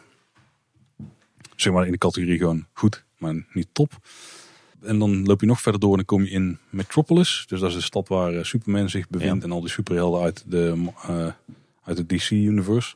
[1.55, 3.91] Zeg maar in de categorie gewoon goed, maar niet top.
[4.81, 7.45] En dan loop je nog verder door en dan kom je in Metropolis.
[7.47, 9.43] Dus dat is de stad waar eh, Superman zich bevindt Ja.
[9.47, 11.27] en al die superhelden uit de, eh,
[11.83, 12.95] uit het DC-universe.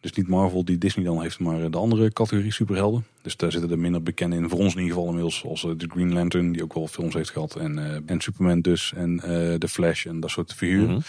[0.00, 3.04] Dus niet Marvel die Disney dan heeft, maar de andere categorie superhelden.
[3.22, 4.48] Dus daar zitten er minder bekende in.
[4.48, 5.38] Voor ons in ieder geval inmiddels.
[5.38, 7.56] Zoals eh, de Green Lantern, die ook wel films heeft gehad.
[7.56, 8.92] En, eh, en Superman dus.
[8.92, 10.94] En eh The Flash en dat soort figuren.
[10.94, 11.00] Mhm.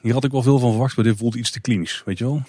[0.00, 2.24] Hier had ik wel veel van verwacht, maar dit voelt iets te klinisch, weet je
[2.24, 2.42] wel.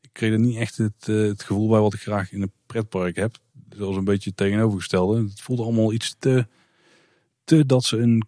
[0.00, 2.52] Ik kreeg er niet echt het, eh, het gevoel bij wat ik graag in een
[2.66, 3.36] pretpark heb.
[3.68, 5.22] Zoals een beetje tegenovergestelde.
[5.22, 6.46] Het voelde allemaal iets te,
[7.44, 8.26] te dat ze een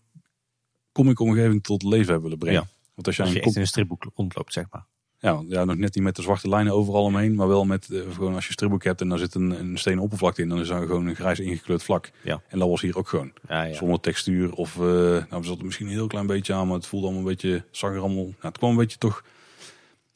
[0.92, 2.60] comic-omgeving tot leven hebben willen brengen.
[2.60, 2.68] Ja.
[2.94, 4.86] Want als je een echt in een stripboek rondloopt, zeg maar.
[5.20, 8.00] Ja, ja, nog net niet met de zwarte lijnen overal omheen, maar wel met eh,
[8.12, 10.68] gewoon als je stripboek hebt en daar zit een, een stenen oppervlakte in, dan is
[10.68, 12.10] daar gewoon een grijs ingekleurd vlak.
[12.22, 12.42] Ja.
[12.48, 13.32] En dat was hier ook gewoon.
[13.48, 13.74] Ja, ja.
[13.74, 16.76] Zonder textuur of, eh nou, er zat er misschien een heel klein beetje aan, maar
[16.76, 19.24] het voelde allemaal een beetje, zag er allemaal, nou, het kwam een beetje toch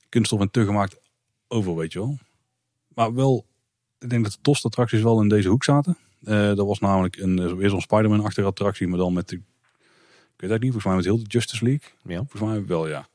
[0.08, 0.96] kunststof en te gemaakt
[1.48, 2.18] over, weet je wel.
[2.88, 3.46] Maar wel,
[3.98, 5.96] ik denk dat de tofste attracties wel in deze hoek zaten.
[6.24, 10.50] Eh dat was namelijk een, weer zo'n Spider-Man-achtige attractie, maar dan met de, ik weet
[10.50, 11.88] het niet, volgens mij met heel de Justice League.
[12.02, 12.16] Ja.
[12.16, 13.08] Volgens mij wel, ja.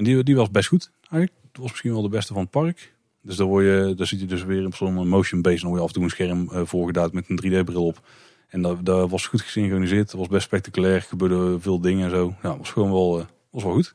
[0.00, 1.32] En die, die was best goed eigenlijk.
[1.48, 2.94] Het was misschien wel de beste van het park.
[3.22, 5.60] Dus daar, word je, daar zit je dus weer op zo'n motion base.
[5.60, 8.00] Dan word je af en toe een scherm eh, voorgeduid met een 3D-bril op.
[8.48, 10.10] En dat, dat was goed gesynchroniseerd.
[10.10, 10.94] Dat was best spectaculair.
[10.94, 12.34] Er gebeurden veel dingen en zo.
[12.42, 13.94] Nou, was gewoon wel, eh, was wel goed.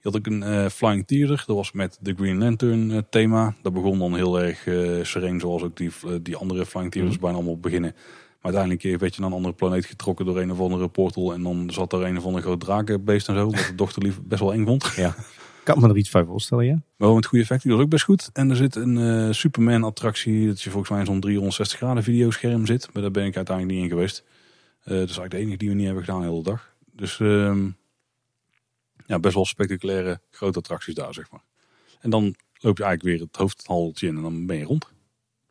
[0.00, 1.44] Je had ook een eh, Flying Theater.
[1.46, 3.54] Dat was met de Green Lantern thema.
[3.62, 4.58] Dat begon dan heel erg
[5.06, 5.40] sereen.
[5.40, 5.90] Zoals ook die,
[6.22, 7.94] die andere Flying Theaters bijna allemaal beginnen.
[8.42, 11.32] Maar uiteindelijk werd je naar een andere planeet getrokken door een of andere portal.
[11.32, 13.50] En dan zat er een of ander groot drakenbeest en zo.
[13.50, 14.92] Wat de dochter lief best wel eng vond.
[14.96, 15.14] Ja.
[15.64, 16.82] Kan me er iets van voorstellen, ja?
[16.96, 18.30] Wel met goede effecten, die was ook best goed.
[18.32, 22.02] En er zit een eh, Superman attractie, dat je volgens mij in zo'n 360 graden
[22.02, 22.88] videoscherm zit.
[22.92, 24.24] Maar daar ben ik uiteindelijk niet in geweest.
[24.84, 26.74] Eh dat is eigenlijk de enige die we niet hebben gedaan de hele dag.
[26.92, 27.68] Dus ehm,
[29.06, 31.44] ja, best wel spectaculaire grote attracties daar, zeg maar.
[32.00, 34.92] En dan loop je eigenlijk weer het hoofdhaltje in en dan ben je rond.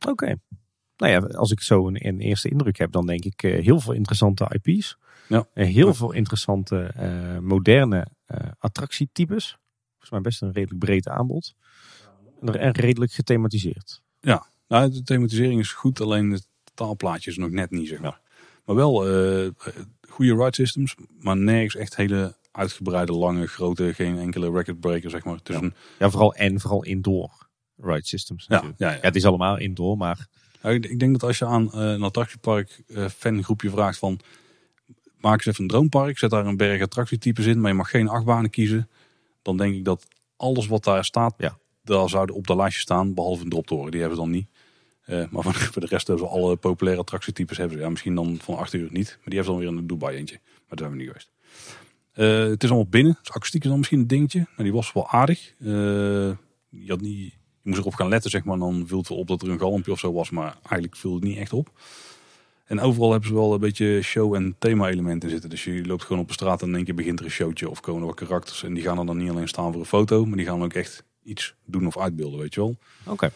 [0.07, 0.35] Oké.
[1.02, 3.80] Nou ja, als ik zo een, een eerste indruk heb, dan denk ik eh, heel
[3.80, 4.97] veel interessante IP's.
[5.28, 5.47] Ja.
[5.54, 5.93] En heel Ja.
[5.93, 9.58] veel interessante eh, moderne eh, attractietypes.
[9.89, 11.54] Volgens mij best een redelijk breed aanbod.
[12.41, 14.02] En, redelijk gethematiseerd.
[14.68, 18.20] Nou, de thematisering is goed, alleen het taalplaatje is nog net niet, zeg maar.
[18.66, 19.49] Maar wel eh,
[20.10, 25.24] goede ride systems, maar nergens echt hele uitgebreide, lange, grote, geen enkele record breaker, zeg
[25.24, 25.39] maar.
[25.43, 27.47] Een, Ja, vooral en vooral indoor
[27.78, 28.45] ride systems.
[28.47, 28.80] ja, natuurlijk.
[28.80, 28.95] ja, ja.
[28.95, 30.28] Ja, het is allemaal indoor, maar
[30.62, 34.20] Nou, ik, ik denk dat als je aan eh, een attractiepark eh, fangroepje vraagt van...
[35.18, 38.07] Maak eens even een droompark, zet daar een berg attractietypes in, maar je mag geen
[38.07, 38.89] achtbanen kiezen.
[39.41, 40.07] Dan denk ik dat
[40.38, 41.57] alles wat daar staat, Ja.
[41.84, 43.91] daar zouden op de lijstje staan, behalve een droptoren.
[43.91, 44.47] Die hebben ze dan niet.
[45.01, 47.84] Eh, maar voor, de rest hebben ze alle populaire attractietypes hebben ze.
[47.84, 49.88] Ja, misschien dan van 8 uur niet, maar die hebben ze dan weer in een
[49.88, 50.39] Dubai eentje.
[50.43, 51.32] Maar daar zijn we niet geweest.
[52.51, 54.39] Het is allemaal binnen, dus akoestiek is dan misschien een dingetje.
[54.55, 55.53] Maar die was wel aardig.
[55.57, 56.38] Je,
[56.88, 58.57] had niet, je moest erop gaan letten, zeg maar.
[58.57, 61.14] Dan viel het wel op dat er een galmpje of zo was, maar eigenlijk viel
[61.14, 61.70] het niet echt op.
[62.66, 65.49] En overal hebben ze wel een beetje show- en thema-elementen zitten.
[65.49, 67.70] Dus je loopt gewoon op de straat en in één keer begint er een showtje
[67.70, 68.64] of komen er wat karakters.
[68.64, 70.74] En die gaan er dan niet alleen staan voor een foto, maar die gaan ook
[70.74, 72.76] echt iets doen of uitbeelden, weet je wel.
[73.05, 73.32] oké.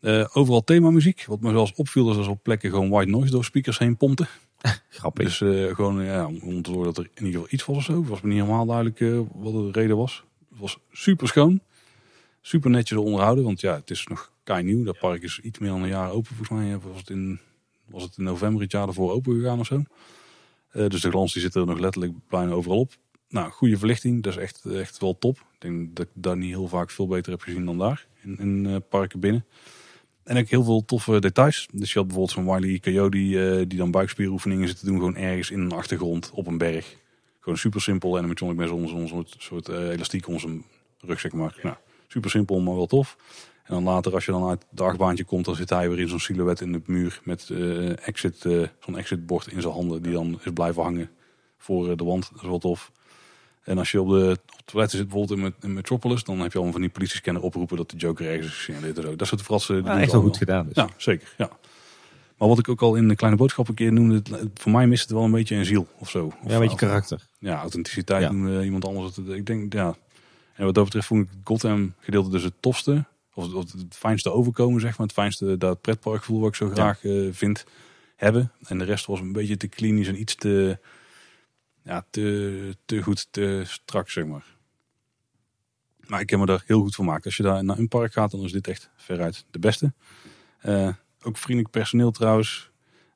[0.00, 1.24] Eh, overal themamuziek.
[1.26, 3.96] Wat me zelfs opviel is dat ze op plekken gewoon white noise door speakers heen
[3.96, 4.28] pompten.
[4.88, 5.24] Grappig.
[5.24, 7.82] Dus eh, gewoon ja, om te zorgen dat er in ieder geval iets was of
[7.82, 8.00] zo.
[8.00, 10.24] Het was me niet helemaal duidelijk eh, wat de reden was.
[10.50, 11.60] Het was super schoon.
[12.46, 13.44] Super netjes onderhouden.
[13.44, 14.84] Want ja, het is nog kei nieuw.
[14.84, 16.78] Dat park is iets meer dan een jaar open volgens mij.
[16.78, 17.40] Was het in,
[17.84, 19.82] was het in november het jaar ervoor open gegaan of zo.
[20.70, 22.92] Eh, dus de glans die zit er nog letterlijk bijna overal op.
[23.28, 24.22] Nou, goede verlichting.
[24.22, 25.36] Dat is echt, echt wel top.
[25.38, 28.06] Ik denk dat ik daar niet heel vaak veel beter heb gezien dan daar.
[28.22, 29.44] In, in eh, parken binnen.
[30.24, 31.68] En ook heel veel toffe details.
[31.72, 34.96] Dus je had bijvoorbeeld zo'n Wiley Coyote eh, die dan buikspieroefeningen zit te doen.
[34.96, 36.96] Gewoon ergens in een achtergrond op een berg.
[37.40, 40.64] Gewoon super simpel animatronic met zo'n zo'n soort, soort elastiek om zijn
[41.00, 41.58] rug, zeg maar.
[41.62, 41.76] Nou,
[42.14, 43.16] super simpel, maar wel tof.
[43.64, 46.08] En dan later, als je dan uit het dagbaantje komt, dan zit hij weer in
[46.08, 50.12] zo'n silhouet in de muur met eh, exit, eh, zo'n exitbord in zijn handen, die
[50.12, 51.10] dan is blijven hangen
[51.58, 52.28] voor eh, de wand.
[52.32, 52.92] Dat is wel tof.
[53.62, 56.40] En als je op de, op de toiletten zit, bijvoorbeeld in, Met- in Metropolis, dan
[56.40, 59.16] heb je al van die politiescanner oproepen dat de Joker ergens is gesignaleerd en zo.
[59.16, 59.74] Dat soort fratsen.
[59.76, 60.28] Ja, doen echt wel allemaal.
[60.28, 60.66] goed gedaan.
[60.66, 60.74] Dus.
[60.76, 61.34] Ja, zeker.
[61.38, 61.50] Ja.
[62.38, 64.22] Maar wat ik ook al in de kleine boodschap een keer noemde,
[64.54, 66.24] voor mij mist het wel een beetje een ziel of zo.
[66.26, 67.26] Of, Ja, een beetje karakter.
[67.38, 68.60] ja, authenticiteit Ja.
[68.62, 69.18] iemand anders.
[69.18, 69.96] Ik denk, ja.
[70.54, 73.04] En wat dat betreft vond ik het Gotham gedeelte dus het tofste.
[73.34, 75.06] Of, of het fijnste overkomen, zeg maar.
[75.06, 77.64] Het fijnste, dat pretparkgevoel wat ik zo graag eh, vind
[78.16, 78.52] hebben.
[78.66, 80.78] En de rest was een beetje te klinisch en iets te,
[81.82, 84.44] ja, te, te goed, te strak, zeg maar.
[86.06, 87.24] Maar ik heb me daar heel goed van gemaakt.
[87.24, 89.92] Als je daar naar een park gaat, dan is dit echt veruit de beste.
[90.58, 90.88] Eh,
[91.22, 92.70] ook vriendelijk personeel trouwens.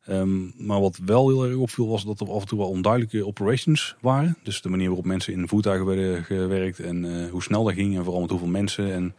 [0.09, 3.27] Ehm, maar wat wel heel erg opviel was dat er af en toe wel onduidelijke
[3.27, 4.37] operations waren.
[4.43, 7.97] Dus de manier waarop mensen in voertuigen werden gewerkt en eh, hoe snel dat ging
[7.97, 8.93] en vooral met hoeveel mensen.
[8.93, 9.15] En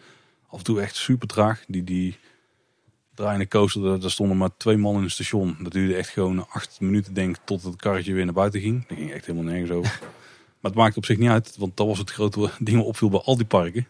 [0.48, 1.64] af en toe echt super traag.
[1.68, 2.18] Die, die
[3.14, 5.58] draaiende coaster, daar, daar stonden maar twee man in het station.
[5.60, 8.88] Dat duurde echt gewoon acht minuten denk ik tot het karretje weer naar buiten ging.
[8.88, 10.00] Dat ging echt helemaal nergens over.
[10.60, 13.10] maar het maakt op zich niet uit, want dat was het grote ding wat opviel
[13.10, 13.88] bij al die parken.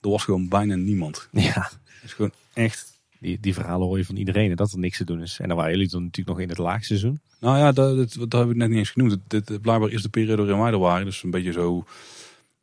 [0.00, 1.28] Er was gewoon bijna niemand.
[1.32, 4.96] Ja, Het is gewoon echt die, die verhalen hoor je van iedereen, dat er niks
[4.96, 5.38] te doen is.
[5.40, 7.20] En dan waren jullie dan natuurlijk nog in het laagseizoen.
[7.40, 9.16] Nou ja, dat, dat, dat heb ik net niet eens genoemd.
[9.26, 11.04] Dit, blijkbaar is de periode waarin wij er waren.
[11.04, 11.84] Dus een beetje zo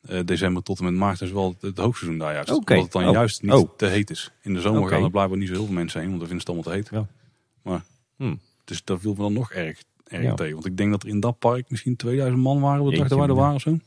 [0.02, 2.52] eh, december tot en met maart is wel het, hoogseizoen daar juist.
[2.52, 2.74] Oké.
[2.74, 3.14] Omdat het dan Oh.
[3.14, 3.70] juist niet Oh.
[3.78, 4.32] te heet is.
[4.42, 6.46] In de zomer gaan er blijkbaar niet zo heel veel mensen heen, want dan vinden
[6.48, 7.08] ze het allemaal te heet.
[7.08, 7.14] Ja.
[7.62, 7.84] Maar,
[8.18, 8.40] Hmm.
[8.66, 10.34] Dus dat viel me dan nog erg, erg Ja.
[10.34, 10.54] tegen.
[10.54, 13.28] Want ik denk dat er in dat park misschien 2000 man waren Jeetje, dat wij
[13.28, 13.78] er waren of zo.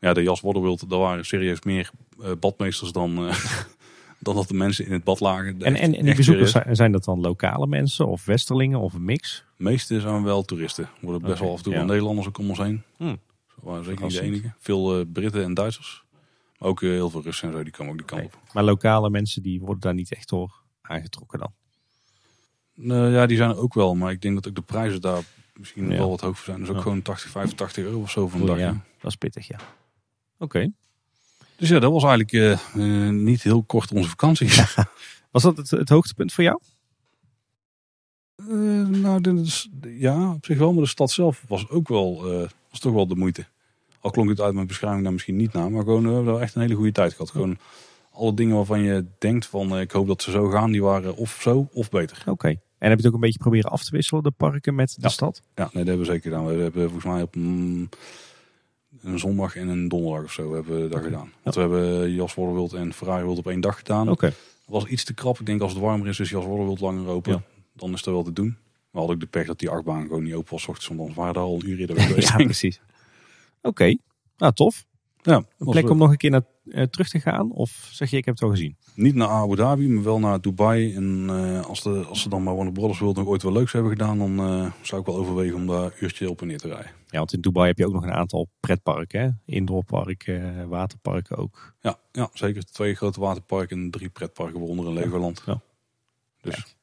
[0.00, 1.90] Ja, de Jas Wadderwild, daar waren serieus meer
[2.22, 3.36] eh, badmeesters dan, eh,
[4.24, 5.62] dan dat de mensen in het bad lagen.
[5.62, 9.04] En, en, en die bezoekers, zijn, zijn dat dan lokale mensen of westerlingen of een
[9.04, 9.44] mix?
[9.56, 10.84] De meeste zijn wel toeristen.
[10.84, 11.84] Er worden best wel af en toe ja.
[11.84, 12.82] Nederlanders ook om ons heen.
[12.96, 13.18] Hmm.
[13.62, 14.52] Waren zeker niet de enige.
[14.58, 16.04] Veel eh, Britten en Duitsers.
[16.58, 18.38] Maar ook eh, heel veel Russen en zo, die komen ook die kant op.
[18.52, 21.52] Maar lokale mensen die worden daar niet echt door aangetrokken dan.
[22.74, 23.94] Nou ja, die zijn er ook wel.
[23.94, 25.22] Maar ik denk dat ook de prijzen daar
[25.56, 25.96] misschien Ja.
[25.96, 26.58] wel wat hoog voor zijn.
[26.60, 26.82] Dus ook Ja.
[26.82, 28.58] gewoon 80, 85 euro of zo voor een dag.
[28.58, 28.84] ja, ja.
[29.00, 29.58] dat is pittig, ja.
[30.38, 30.70] Oké.
[31.56, 32.52] Dus ja, dat was eigenlijk eh,
[33.06, 34.48] eh, niet heel kort onze vakantie.
[35.30, 36.58] Was dat het, het hoogtepunt voor jou?
[38.36, 38.46] Eh,
[38.88, 40.72] nou, dit is, ja, op zich wel.
[40.72, 42.22] Maar de stad zelf was ook wel,
[42.70, 43.46] was toch wel de moeite.
[44.00, 45.70] Al klonk het uit mijn beschrijving daar misschien niet naar.
[45.70, 47.30] Maar gewoon, we hebben echt een hele goede tijd gehad.
[47.30, 47.58] Gewoon
[48.12, 50.70] alle dingen waarvan je denkt van, ik hoop dat ze zo gaan.
[50.70, 52.22] Die waren of zo of beter.
[52.26, 52.48] Oké.
[52.48, 55.02] En heb je het ook een beetje proberen af te wisselen, de parken met de
[55.02, 55.08] Ja.
[55.08, 55.42] stad?
[55.54, 56.46] Ja, nee, dat hebben we zeker gedaan.
[56.46, 57.88] We hebben volgens mij op mm,
[59.02, 61.32] een zondag en een donderdag of zo hebben we dat gedaan.
[61.42, 64.08] Want we hebben Jas Worderwild en Ferrari World op één dag gedaan.
[64.10, 64.32] Oké.
[64.66, 65.40] Was iets te krap.
[65.40, 67.32] Ik denk als het warmer is, is Jas Worderwild langer open.
[67.32, 67.42] Ja.
[67.72, 68.56] Dan is dat wel te doen.
[68.90, 70.66] We hadden ook de pech dat die achtbaan gewoon niet open was.
[70.66, 72.28] ochtends, want anders waren daar al een uur eerder geweest.
[72.38, 72.80] Ja, precies.
[73.62, 73.96] Oké.
[74.36, 74.84] Nou, tof.
[75.22, 77.52] Ja, Een plek om nog een keer naar, terug te gaan?
[77.52, 78.76] Of zeg je, ik heb het al gezien?
[78.94, 80.94] Niet naar Abu Dhabi, maar wel naar Dubai.
[80.94, 83.72] En eh, als, de, als ze dan bij Warner Brothers World nog ooit wel leuks
[83.72, 86.58] hebben gedaan, dan eh, zou ik wel overwegen om daar een uurtje op en neer
[86.58, 86.90] te rijden.
[87.06, 89.20] Ja, want in Dubai heb je ook nog een aantal pretparken.
[89.20, 89.30] Hè?
[89.54, 91.74] Indoorparken, eh, waterparken ook.
[91.80, 92.64] Ja, ja, zeker.
[92.64, 95.42] Twee grote waterparken en drie pretparken, waaronder een Legoland.
[95.46, 95.60] Ja.
[96.40, 96.76] Dus Kijk.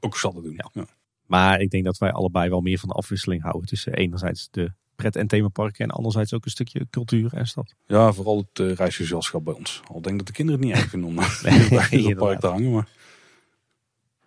[0.00, 0.54] ook zat te doen.
[0.56, 0.70] Ja.
[0.72, 0.86] Ja.
[1.26, 3.66] Maar ik denk dat wij allebei wel meer van de afwisseling houden.
[3.66, 4.72] Tussen enerzijds de
[5.10, 7.74] pret- en themaparken en anderzijds ook een stukje cultuur en stad.
[7.86, 9.80] Ja, vooral het uh, reisgezelschap bij ons.
[9.92, 12.72] Al denk dat de kinderen het niet erg vinden om het park te hangen.
[12.72, 12.88] Maar...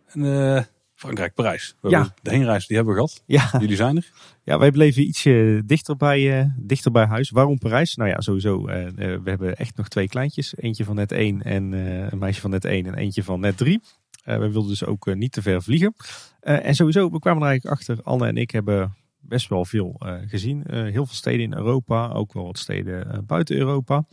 [0.08, 0.64] En eh,
[0.94, 1.76] Frankrijk, Parijs.
[1.82, 2.14] We Ja.
[2.22, 3.24] De heenreis die hebben we gehad.
[3.26, 4.12] Ja, Jullie zijn er.
[4.44, 7.30] ja wij bleven ietsje dichter bij, eh, dichter bij huis.
[7.30, 7.96] Waarom Parijs?
[7.96, 8.68] Nou ja, sowieso.
[8.68, 8.94] eh, eh,
[9.24, 10.54] we hebben echt nog twee kleintjes.
[10.58, 13.58] Eentje van net één en eh, een meisje van net één en eentje van net
[13.58, 13.82] drie.
[14.24, 15.94] Eh, we wilden dus ook eh, niet te ver vliegen.
[16.40, 18.04] Eh, en sowieso, we kwamen er eigenlijk achter.
[18.04, 18.96] Anne en ik hebben
[19.28, 20.64] best wel veel eh, gezien.
[20.64, 22.08] Eh, heel veel steden in Europa.
[22.08, 24.06] Ook wel wat steden eh, buiten Europa.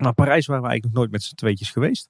[0.00, 2.08] Maar Parijs waren we eigenlijk nog nooit met z'n tweetjes geweest.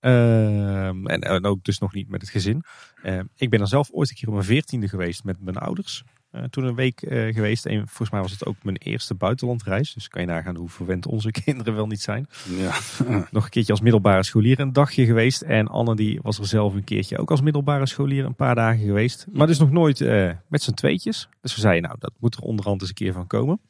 [0.00, 2.64] Ehm, en, ook dus nog niet met het gezin.
[3.02, 6.04] Ehm, ik ben er zelf ooit een keer op mijn veertiende geweest met mijn ouders.
[6.30, 7.66] Eh, toen een week eh, geweest.
[7.66, 9.94] En volgens mij was het ook mijn eerste buitenlandreis.
[9.94, 12.26] Dus kan je nagaan hoe verwend onze kinderen wel niet zijn.
[12.48, 12.78] Ja.
[13.30, 15.42] Nog een keertje als middelbare scholier een dagje geweest.
[15.42, 18.84] En Anne die was er zelf een keertje ook als middelbare scholier een paar dagen
[18.84, 19.26] geweest.
[19.32, 21.28] Maar dus nog nooit eh, met z'n tweetjes.
[21.40, 23.60] Dus we zeiden nou dat moet er onderhand eens een keer van komen.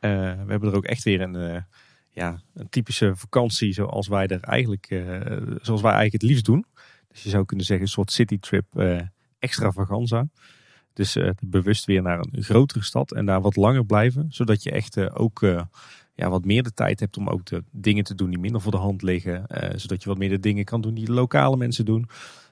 [0.00, 0.08] We
[0.46, 1.64] hebben er ook echt weer een,
[2.10, 4.86] ja, een typische vakantie zoals wij er eigenlijk,
[5.60, 6.64] zoals wij eigenlijk het liefst doen.
[7.08, 8.64] Dus je zou kunnen zeggen een soort citytrip
[9.38, 10.26] extravaganza.
[10.94, 14.26] Dus eh, bewust weer naar een grotere stad en daar wat langer blijven.
[14.28, 15.62] Zodat je echt eh, ook eh,
[16.14, 18.72] ja, wat meer de tijd hebt om ook de dingen te doen die minder voor
[18.72, 19.46] de hand liggen.
[19.76, 22.08] Zodat je wat meer de dingen kan doen die de lokale mensen doen.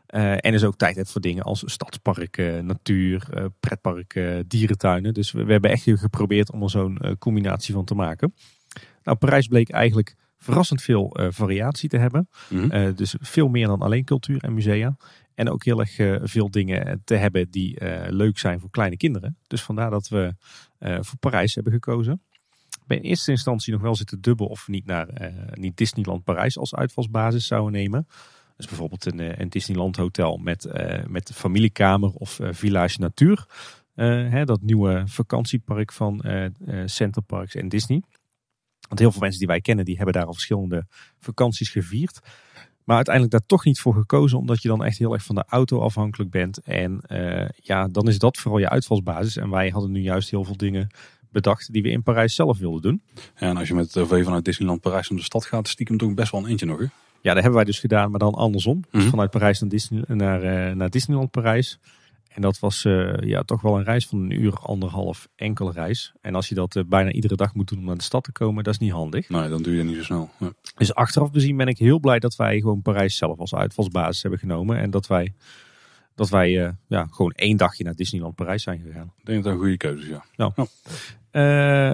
[0.07, 3.27] En dus ook tijd hebt voor dingen als stadsparken, natuur,
[3.61, 5.15] pretparken, dierentuinen.
[5.15, 8.35] Dus we, we hebben echt geprobeerd om er zo'n combinatie van te maken.
[9.03, 12.29] Nou, Parijs bleek eigenlijk verrassend veel variatie te hebben.
[12.49, 12.95] Mhm.
[12.95, 14.97] Dus veel meer dan alleen cultuur en musea.
[15.41, 18.97] En ook heel erg eh, veel dingen te hebben die eh, leuk zijn voor kleine
[18.97, 19.37] kinderen.
[19.47, 20.35] Dus vandaar dat we
[20.79, 22.23] eh, voor Parijs hebben gekozen.
[22.87, 26.75] Ben in eerste instantie nog wel zitten dubbel of niet naar niet Disneyland Parijs als
[26.75, 28.07] uitvalsbasis zouden nemen.
[28.57, 30.69] Dus bijvoorbeeld een, Disneyland hotel met,
[31.09, 33.47] met familiekamer of Village Natuur.
[33.95, 36.47] Eh, hè, dat nieuwe vakantiepark van eh,
[36.85, 38.03] Center Parks en Disney.
[38.89, 40.87] Want heel veel mensen die wij kennen, die hebben daar al verschillende
[41.19, 42.21] vakanties gevierd.
[42.85, 45.45] Maar uiteindelijk daar toch niet voor gekozen, omdat je dan echt heel erg van de
[45.49, 46.59] auto afhankelijk bent.
[46.59, 49.37] En eh, ja, dan is dat vooral je uitvalsbasis.
[49.37, 50.89] En wij hadden nu juist heel veel dingen
[51.33, 53.03] bedacht die we in Parijs zelf wilden doen.
[53.15, 55.97] Ja, en als je met de OV vanuit Disneyland Parijs naar de stad gaat, stiekem
[55.99, 56.79] toch best wel een eentje nog.
[56.79, 56.85] Hè?
[57.23, 58.81] Ja, dat hebben wij dus gedaan, maar dan andersom.
[58.91, 59.11] Dus Mhm.
[59.11, 61.79] vanuit Parijs naar, Disney, naar, eh, naar Disneyland Parijs.
[62.35, 66.13] En dat was eh, ja, toch wel een reis van een uur, anderhalf, enkele reis.
[66.21, 68.33] En als je dat eh, bijna iedere dag moet doen om naar de stad te
[68.33, 69.29] komen, dat is niet handig.
[69.29, 70.31] Nee, dan doe je dat niet zo snel.
[70.39, 70.53] Ja.
[70.77, 74.41] Dus achteraf bezien ben ik heel blij dat wij gewoon Parijs zelf als uitvalsbasis hebben
[74.41, 74.79] genomen.
[74.79, 75.35] En dat wij,
[76.21, 79.13] dat wij eh, ja, gewoon één dagje naar Disneyland Parijs zijn gegaan.
[79.17, 80.53] Ik denk dat dat een goede keuze is, ja.
[81.31, 81.43] Eh,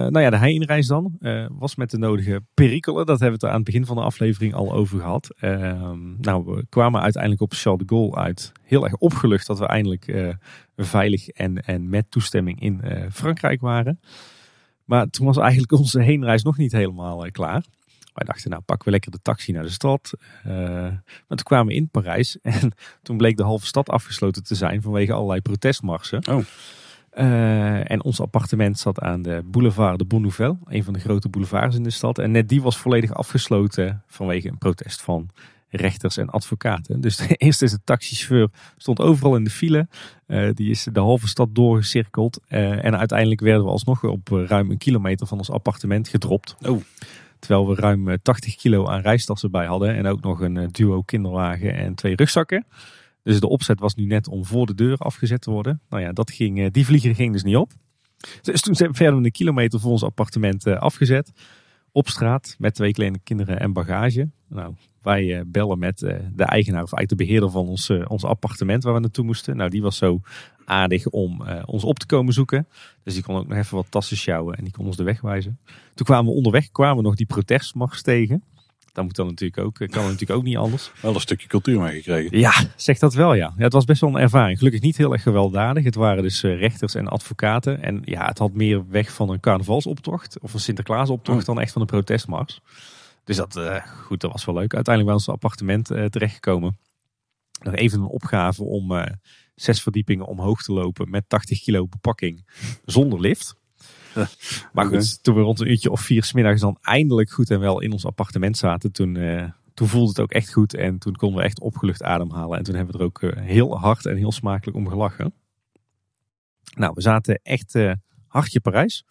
[0.09, 3.05] nou ja, de heenreis dan eh, was met de nodige perikelen.
[3.05, 5.35] Dat hebben we het aan het begin van de aflevering al over gehad.
[5.39, 8.51] Ehm, nou, we kwamen uiteindelijk op Charles de Gaulle uit.
[8.63, 10.35] Heel erg opgelucht dat we eindelijk
[10.75, 12.81] veilig en, en met toestemming in
[13.11, 13.99] Frankrijk waren.
[14.85, 17.65] Maar toen was eigenlijk onze heenreis nog niet helemaal klaar.
[18.17, 20.13] Wij dachten, nou pakken we lekker de taxi naar de stad.
[20.47, 20.53] Uh,
[21.27, 22.71] maar toen kwamen we in Parijs en
[23.01, 26.27] toen bleek de halve stad afgesloten te zijn vanwege allerlei protestmarsen.
[26.27, 26.43] Oh.
[27.17, 31.75] Uh, en ons appartement zat aan de boulevard de Bonnouvelle, een van de grote boulevards
[31.75, 32.19] in de stad.
[32.19, 35.29] En net die was volledig afgesloten vanwege een protest van
[35.69, 37.01] rechters en advocaten.
[37.01, 39.87] Dus eerst is de taxichauffeur stond overal in de file.
[40.27, 42.39] Uh, die is de halve stad doorgecirkeld.
[42.49, 46.55] Uh, en uiteindelijk werden we alsnog op ruim een kilometer van ons appartement gedropt.
[46.61, 46.81] Oh.
[47.39, 49.95] Terwijl we ruim 80 kilo aan reistassen bij hadden.
[49.95, 52.65] En ook nog een duo kinderwagen en twee rugzakken.
[53.23, 55.81] Dus de opzet was nu net om voor de deur afgezet te worden.
[55.89, 57.71] Nou ja, dat ging, die vlieger ging dus niet op.
[58.41, 61.31] Dus toen zijn we verder een kilometer voor ons appartement afgezet.
[61.97, 64.29] Op straat met twee kleine kinderen en bagage.
[64.47, 68.93] Nou, wij bellen met de eigenaar of eigenlijk de beheerder van ons, ons appartement waar
[68.93, 69.57] we naartoe moesten.
[69.57, 70.21] Nou, die was zo
[70.65, 72.67] aardig om ons op te komen zoeken.
[73.03, 75.21] Dus die kon ook nog even wat tassen sjouwen en die kon ons de weg
[75.21, 75.59] wijzen.
[75.93, 78.43] Toen kwamen we onderweg, kwamen we nog die protestmars tegen.
[78.97, 80.91] Dat moet dan natuurlijk ook, kan natuurlijk ook niet anders.
[81.01, 82.39] Wel een stukje cultuur meegekregen.
[82.39, 83.53] Ja, zeg dat wel ja.
[83.57, 83.63] ja.
[83.63, 84.57] Het was best wel een ervaring.
[84.57, 85.83] Gelukkig niet heel erg gewelddadig.
[85.83, 87.83] Het waren dus rechters en advocaten.
[87.83, 91.45] En ja, het had meer weg van een carnavalsoptocht of een Sinterklaasoptocht oh.
[91.45, 92.61] dan echt van een protestmars.
[93.23, 94.73] Dus dat, uh, goed, dat was wel leuk.
[94.73, 96.77] Uiteindelijk bij ons appartement uh, terechtgekomen.
[97.61, 99.05] Nog even een opgave om uh,
[99.55, 102.45] zes verdiepingen omhoog te lopen met 80 kilo bepakking
[102.85, 103.55] zonder lift.
[104.73, 107.81] Maar goed, toen we rond een uurtje of vier smiddags dan eindelijk goed en wel
[107.81, 109.13] in ons appartement zaten, toen,
[109.73, 110.73] toen voelde het ook echt goed.
[110.73, 112.57] En toen konden we echt opgelucht ademhalen.
[112.57, 115.33] En toen hebben we er ook heel hard en heel smakelijk om gelachen.
[116.75, 117.75] Nou, we zaten echt
[118.27, 119.05] hartje Parijs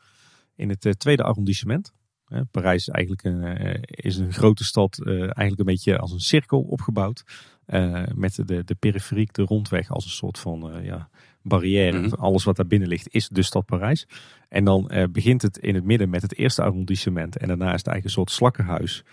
[0.55, 1.93] in het tweede arrondissement.
[2.51, 7.25] Parijs is eigenlijk een, is een grote stad, eigenlijk een beetje als een cirkel opgebouwd.
[8.15, 11.09] Met de, de periferiek, de rondweg als een soort van ja,
[11.43, 11.99] barrière.
[11.99, 12.15] Mhm.
[12.15, 14.09] Alles wat daar binnen ligt is de stad Parijs.
[14.49, 17.37] En dan begint het in het midden met het eerste arrondissement.
[17.37, 19.05] En daarna is het eigenlijk een soort slakkenhuis.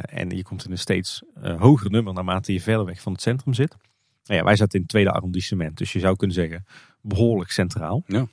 [0.00, 1.22] en je komt in een steeds
[1.58, 3.76] hoger nummer naarmate je verder weg van het centrum zit.
[4.28, 5.76] Nou ja, wij zaten in het tweede arrondissement.
[5.78, 6.64] Dus je zou kunnen zeggen
[7.00, 8.02] behoorlijk centraal.
[8.06, 8.26] Ja.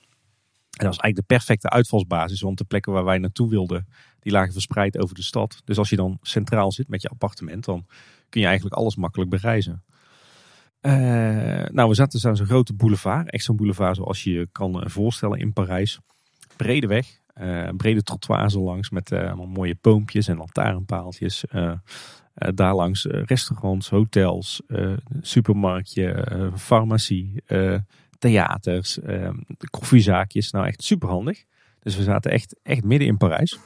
[0.76, 3.88] En dat was eigenlijk de perfecte uitvalsbasis, want de plekken waar wij naartoe wilden,
[4.20, 5.62] die lagen verspreid over de stad.
[5.64, 7.86] Dus als je dan centraal zit met je appartement, dan
[8.30, 9.84] kun je eigenlijk alles makkelijk bereizen.
[10.82, 10.92] Uh,
[11.72, 13.32] nou, we zaten dus aan zo'n grote boulevard.
[13.32, 16.00] Echt zo'n boulevard zoals je je kan voorstellen in Parijs.
[16.56, 21.44] Brede weg, uh, brede trottoirs langs met allemaal mooie boompjes en lantaarnpaaltjes.
[22.34, 24.62] daar langs restaurants, hotels,
[25.22, 27.44] supermarktje, farmacie,
[28.20, 29.30] theaters, uh,
[29.70, 30.52] koffiezaakjes.
[30.52, 31.44] Nou, echt super handig.
[31.80, 33.60] Dus we zaten echt, echt midden in Parijs.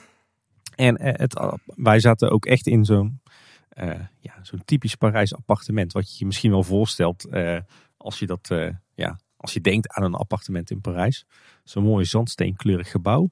[0.76, 3.22] En uh, het, wij zaten ook echt in zo'n
[3.78, 5.94] uh, ja, zo'n typisch Parijs appartement.
[5.94, 7.28] Wat je je misschien wel voorstelt
[7.98, 8.50] als je dat,
[8.96, 11.26] ja, als je denkt aan een appartement in Parijs.
[11.64, 13.32] Zo'n mooi zandsteenkleurig gebouw.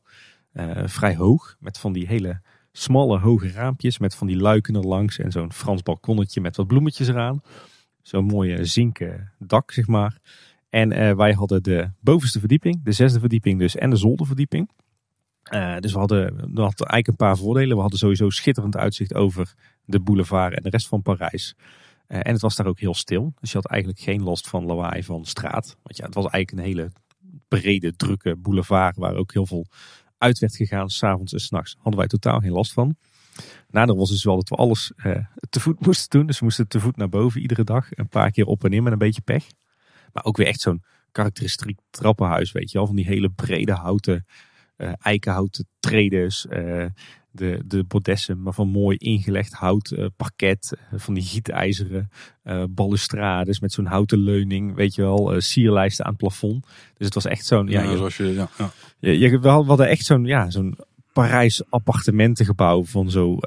[0.85, 2.41] vrij hoog, met van die hele
[2.71, 3.97] smalle hoge raampjes.
[3.97, 7.41] Met van die luiken er langs en zo'n Frans balkonnetje met wat bloemetjes eraan.
[8.01, 10.17] Zo'n mooie zinken dak, zeg maar.
[10.69, 14.69] En uh, wij hadden de bovenste verdieping, de zesde verdieping dus en de zolderverdieping.
[15.53, 17.75] Uh, dus we hadden, we eigenlijk een paar voordelen.
[17.75, 19.53] We hadden sowieso schitterend uitzicht over
[19.85, 21.55] de boulevard en de rest van Parijs.
[22.07, 23.33] Uh, en het was daar ook heel stil.
[23.39, 25.77] Dus je had eigenlijk geen last van lawaai van straat.
[25.83, 26.91] Want ja, het was eigenlijk een hele
[27.47, 29.65] brede, drukke boulevard waar ook heel veel
[30.17, 30.89] uit werd gegaan.
[30.89, 32.95] S'avonds en s'nachts hadden wij totaal geen last van.
[33.69, 34.91] Nadeel was dus wel dat we alles
[35.49, 36.27] te voet moesten doen.
[36.27, 37.87] Dus we moesten te voet naar boven iedere dag.
[37.89, 39.45] Een paar keer op en neer met een beetje pech.
[40.17, 42.87] Maar ook weer echt zo'n karakteristiek trappenhuis, weet je wel.
[42.87, 44.25] Van die hele brede houten,
[44.77, 46.45] uh, eikenhouten tredes.
[46.49, 46.85] Uh,
[47.31, 50.77] de, de bodessen, maar van mooi ingelegd hout, uh, parket.
[50.95, 52.09] van die gietijzeren
[52.69, 55.41] balustrades met zo'n houten leuning, weet je wel.
[55.41, 56.65] sierlijsten aan het plafond.
[56.93, 57.67] Dus het was echt zo'n...
[57.67, 58.71] Ja, ja, zoals je, ja, ja.
[58.99, 60.77] Je, je, we hadden echt zo'n ja, zo'n
[61.13, 63.37] Parijs appartementengebouw van zo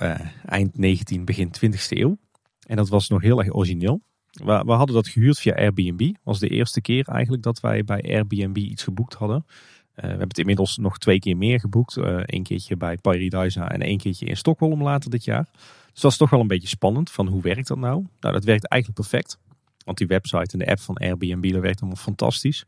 [0.44, 2.18] eind 19, begin 20e eeuw.
[2.66, 4.02] En dat was nog heel erg origineel.
[4.30, 5.98] We, hadden dat gehuurd via Airbnb.
[5.98, 9.44] Dat was de eerste keer eigenlijk dat wij bij Airbnb iets geboekt hadden.
[9.46, 9.54] Uh,
[9.94, 11.96] we hebben het inmiddels nog twee keer meer geboekt.
[11.96, 15.48] Eén keertje bij Paradise en één keertje in Stockholm later dit jaar.
[15.92, 18.06] Dus dat is toch wel een beetje spannend van hoe werkt dat nou?
[18.20, 19.38] Nou, dat werkt eigenlijk perfect.
[19.84, 22.64] Want die website en de app van Airbnb, dat werkt allemaal fantastisch.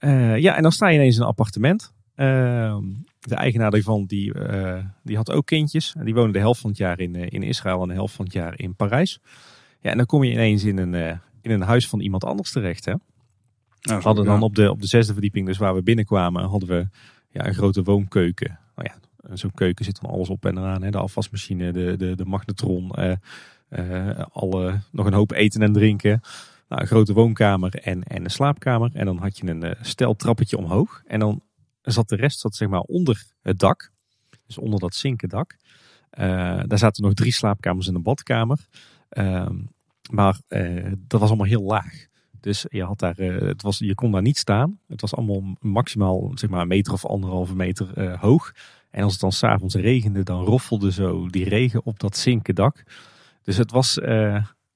[0.00, 1.92] Uh, ja, en dan sta je ineens in een appartement.
[2.14, 2.84] Ehm,
[3.20, 4.32] de eigenaar daarvan, die,
[5.02, 5.94] die had ook kindjes.
[5.98, 8.24] En die woonde de helft van het jaar in, in Israël en de helft van
[8.24, 9.20] het jaar in Parijs.
[9.80, 12.52] Ja, en dan kom je ineens in een, uh, in een huis van iemand anders
[12.52, 12.84] terecht.
[12.84, 12.94] Hè?
[13.80, 16.68] Nou, we hadden dan op de, op de zesde verdieping, dus waar we binnenkwamen, hadden
[16.68, 16.88] we
[17.30, 18.58] ja, een grote woonkeuken.
[18.74, 20.82] Nou ja, zo'n keuken zit dan alles op en eraan.
[20.82, 20.90] Hè?
[20.90, 23.12] De afwasmachine, de, de, de magnetron, uh,
[23.70, 26.20] uh, alle, nog een hoop eten en drinken.
[26.68, 28.90] Nou, een grote woonkamer en, en een slaapkamer.
[28.92, 31.02] En dan had je een stel trappetje omhoog.
[31.06, 31.42] En dan
[31.82, 33.92] zat de rest zat, zeg maar, onder het dak.
[34.46, 35.56] Dus onder dat zinken dak.
[36.66, 38.58] daar zaten nog drie slaapkamers en een badkamer.
[39.08, 39.56] Ehm,
[40.10, 40.40] maar
[40.96, 42.06] dat was allemaal heel laag.
[42.40, 44.78] Dus je, had daar, het was, je kon daar niet staan.
[44.86, 48.52] Het was allemaal maximaal zeg maar, een meter of anderhalve meter hoog.
[48.90, 52.82] En als het dan s'avonds regende, dan roffelde zo die regen op dat zinken dak.
[53.42, 53.94] Dus het was,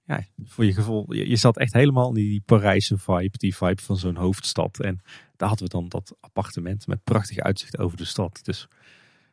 [0.05, 3.97] ja, voor je gevoel, je, zat echt helemaal in die Parijse vibe, die vibe van
[3.97, 4.81] zo'n hoofdstad.
[4.81, 5.01] En
[5.37, 8.41] daar hadden we dan dat appartement met prachtig uitzicht over de stad.
[8.43, 8.69] Dus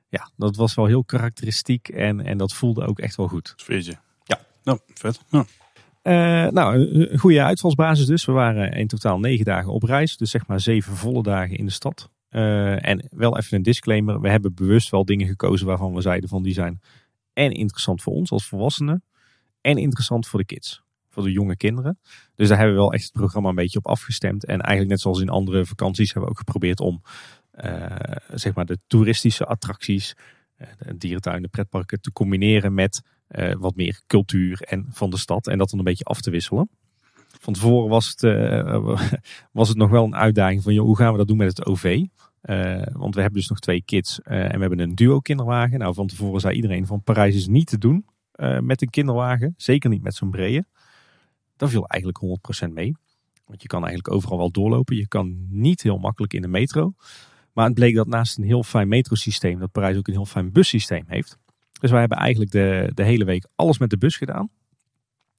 [0.08, 3.54] ja, dat was wel heel karakteristiek en, en dat voelde ook echt wel goed.
[3.56, 4.00] Sfeertje.
[4.64, 5.19] Nou, vet.
[5.31, 5.44] Uh,
[6.48, 8.26] nou, een goede uitvalsbasis dus.
[8.26, 10.18] We waren in totaal negen dagen op reis.
[10.18, 12.10] Dus zeg maar zeven volle dagen in de stad.
[12.30, 14.22] Uh, en wel even een disclaimer.
[14.22, 16.81] We hebben bewust wel dingen gekozen waarvan we zeiden van die zijn
[17.34, 19.03] en interessant voor ons als volwassenen.
[19.61, 20.81] En interessant voor de kids.
[21.10, 21.99] Voor de jonge kinderen.
[22.36, 24.45] Dus daar hebben we wel echt het programma een beetje op afgestemd.
[24.45, 27.02] En eigenlijk net zoals in andere vakanties hebben we ook geprobeerd om
[27.64, 27.86] uh,
[28.34, 30.15] zeg maar de toeristische attracties,
[30.57, 35.48] de dierentuinen, pretparken te combineren met uh, wat meer cultuur en van de stad.
[35.48, 36.70] En dat dan een beetje af te wisselen.
[37.40, 38.22] Van tevoren was het,
[39.52, 41.66] was het nog wel een uitdaging van joh, hoe gaan we dat doen met het
[41.66, 42.06] OV?
[42.92, 45.80] want we hebben dus nog twee kids en we hebben een duo kinderwagen.
[45.80, 48.06] Nou, van tevoren zei iedereen van Parijs is niet te doen.
[48.40, 49.54] Eh, met een kinderwagen.
[49.58, 50.66] Zeker niet met zo'n brede.
[51.56, 52.22] Dat viel eigenlijk
[52.68, 52.96] 100% mee.
[53.46, 54.96] Want je kan eigenlijk overal wel doorlopen.
[54.96, 56.94] Je kan niet heel makkelijk in de metro.
[57.54, 60.52] Maar het bleek dat naast een heel fijn metrosysteem, dat Parijs ook een heel fijn
[60.52, 61.38] bussysteem heeft.
[61.80, 64.50] Dus wij hebben eigenlijk de, de hele week alles met de bus gedaan.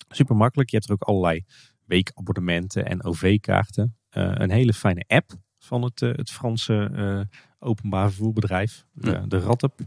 [0.09, 0.71] Super makkelijk.
[0.71, 1.45] Je hebt er ook allerlei
[1.85, 3.97] weekabonnementen en OV-kaarten.
[4.13, 7.21] Uh, een hele fijne app van het, uh, het Franse uh,
[7.59, 9.81] openbaar vervoerbedrijf, de, de RATAP.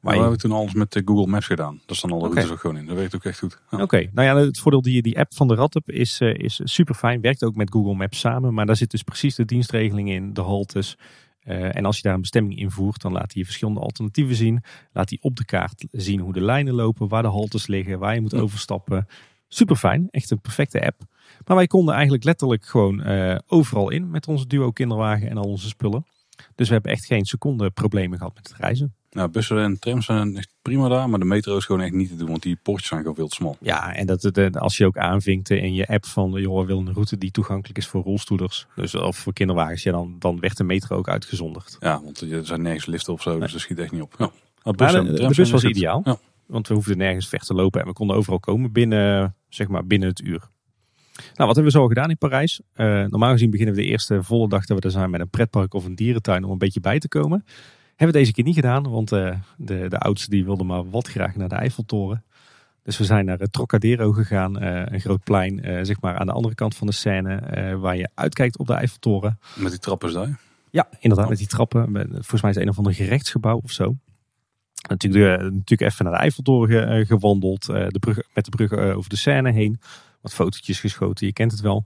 [0.00, 1.80] Maar we hebben toen alles met Google Maps gedaan.
[1.86, 2.86] Dat staan alle routes ook gewoon in.
[2.86, 3.60] Dat werkt ook echt goed.
[3.70, 7.20] Oké, nou ja, het voordeel die die app van de Radtop is, is super fijn.
[7.20, 8.54] Werkt ook met Google Maps samen.
[8.54, 10.96] Maar daar zit dus precies de dienstregeling in, de haltes.
[11.46, 14.62] Uh, en als je daar een bestemming invoert, dan laat hij je verschillende alternatieven zien.
[14.92, 18.14] Laat hij op de kaart zien hoe de lijnen lopen, waar de haltes liggen, waar
[18.14, 19.06] je moet overstappen.
[19.48, 21.00] Super fijn, echt een perfecte app.
[21.46, 25.48] Maar wij konden eigenlijk letterlijk gewoon uh, overal in met onze duo kinderwagen en al
[25.48, 26.04] onze spullen.
[26.54, 28.94] Dus we hebben echt geen seconde problemen gehad met het reizen.
[29.14, 32.08] Nou, bussen en trams zijn echt prima daar, maar de metro is gewoon echt niet
[32.08, 33.56] te doen, want die poortjes zijn gewoon veel te smal.
[33.60, 36.86] Ja, en dat, eh, als je ook aanvinkt in je app van, joh, we willen
[36.86, 40.56] een route die toegankelijk is voor rolstoelers, dus of voor kinderwagens, ja, dan, dan werd
[40.56, 41.76] de metro ook uitgezonderd.
[41.80, 44.14] Ja, want er zijn nergens liften of zo, dus dat schiet echt niet op.
[44.18, 44.30] Ja.
[44.62, 46.16] de, de, bus was ideaal, ja.
[46.46, 49.86] want we hoefden nergens ver te lopen en we konden overal komen binnen, zeg maar,
[49.86, 50.52] binnen het uur.
[51.14, 52.60] Nou, wat hebben we zo gedaan in Parijs?
[52.76, 55.28] Uh, normaal gezien beginnen we de eerste volle dag dat we er zijn met een
[55.28, 57.44] pretpark of een dierentuin om een beetje bij te komen.
[57.88, 61.08] Hebben we deze keer niet gedaan, want uh, de, de oudste die wilde maar wat
[61.08, 62.24] graag naar de Eiffeltoren.
[62.82, 66.32] Dus we zijn naar het Trocadero gegaan, uh, een groot plein, zeg maar aan de
[66.32, 69.38] andere kant van de scène, waar je uitkijkt op de Eiffeltoren.
[69.56, 70.38] Met die trappen daar?
[70.70, 71.88] Ja, inderdaad, met die trappen.
[72.10, 73.96] Volgens mij is het een of ander gerechtsgebouw of zo.
[74.88, 79.52] Natuurlijk, natuurlijk even naar de Eiffeltoren gewandeld, de brug, met de brug over de scène
[79.52, 79.80] heen.
[80.24, 81.84] Wat fotootjes geschoten, je kent het wel.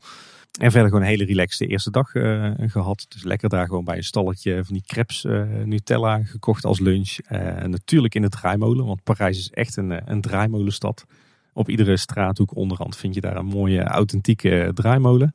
[0.60, 3.06] En verder gewoon een hele relaxte eerste dag uh, gehad.
[3.08, 7.16] Dus lekker daar gewoon bij een stalletje van die crepes uh, Nutella gekocht als lunch.
[7.30, 11.04] Uh, natuurlijk in de draaimolen, want Parijs is echt een, een draaimolenstad.
[11.52, 15.34] Op iedere straathoek onderhand vind je daar een mooie authentieke draaimolen.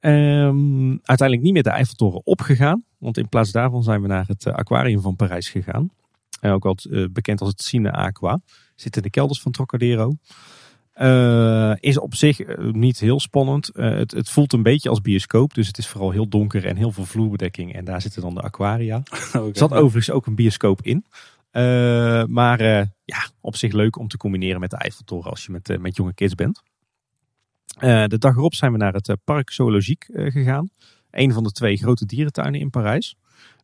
[0.00, 2.84] Um, uiteindelijk niet meer de Eiffeltoren opgegaan.
[2.98, 5.90] Want in plaats daarvan zijn we naar het aquarium van Parijs gegaan.
[6.40, 6.76] ook wel
[7.12, 8.40] bekend als het Cine Aqua.
[8.74, 10.16] Zit in de kelders van Trocadero.
[11.00, 13.70] Uh, is op zich eh, niet heel spannend.
[13.74, 15.54] Uh, het, het, voelt een beetje als bioscoop.
[15.54, 17.74] Dus het is vooral heel donker en heel veel vloerbedekking.
[17.74, 19.02] En daar zitten dan de aquaria.
[19.32, 19.48] Okay.
[19.48, 21.04] Er zat overigens ook een bioscoop in.
[22.28, 22.62] Maar
[23.04, 26.14] ja, op zich leuk om te combineren met de Eiffeltoren als je met, met jonge
[26.14, 26.62] kids bent.
[27.80, 30.70] de dag erop zijn we naar het Parc Zoologique gegaan.
[31.10, 33.16] Een van de twee grote dierentuinen in Parijs.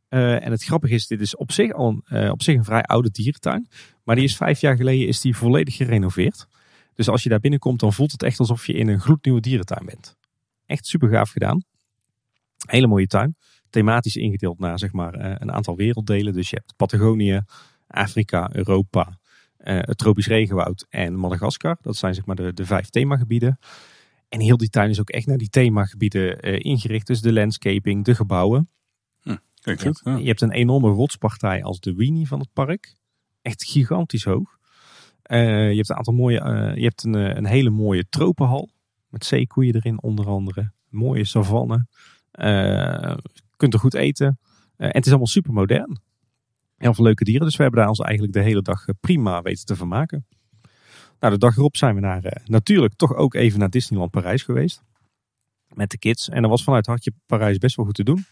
[0.09, 3.11] en het grappige is, dit is op zich al een, op zich een vrij oude
[3.11, 3.69] dierentuin.
[4.05, 6.47] Maar die is vijf jaar geleden is die volledig gerenoveerd.
[6.99, 9.87] Dus als je daar binnenkomt, dan voelt het echt alsof je in een gloednieuwe dierentuin
[9.87, 10.17] bent.
[10.67, 11.65] Echt super gaaf gedaan.
[12.67, 13.37] Hele mooie tuin.
[13.71, 16.33] Thematisch ingedeeld naar zeg maar, eh, een aantal werelddelen.
[16.33, 17.43] Dus je hebt Patagonië,
[17.87, 19.19] Afrika, Europa,
[19.57, 21.79] eh, het tropisch regenwoud en Madagaskar.
[21.81, 23.59] Dat zijn zeg maar de, de vijf themagebieden.
[24.29, 27.07] En heel die tuin is ook echt naar die themagebieden uh, ingericht.
[27.07, 28.71] Dus de landscaping, de gebouwen.
[29.21, 30.01] Hm, kijk goed.
[30.05, 32.97] Je hebt een enorme rotspartij als de Weenie van het park.
[33.43, 34.58] Echt gigantisch hoog.
[35.29, 38.71] Uh, je hebt een aantal mooie, uh, je hebt een, eh, een, hele mooie tropenhal.
[39.09, 40.73] Met zeekoeien erin onder andere.
[40.89, 41.87] Mooie savanne.
[42.33, 43.17] Uh,
[43.57, 44.39] kunt er goed eten.
[44.77, 46.01] en het is allemaal super modern.
[46.77, 47.47] Heel veel leuke dieren.
[47.47, 50.27] Dus we hebben daar ons eigenlijk de hele dag prima weten te vermaken.
[51.21, 54.83] Nou, de dag erop zijn we naar, natuurlijk toch ook even naar Disneyland Parijs geweest.
[55.75, 56.29] Met de kids.
[56.29, 58.25] En er was vanuit Hartje Parijs best wel goed te doen.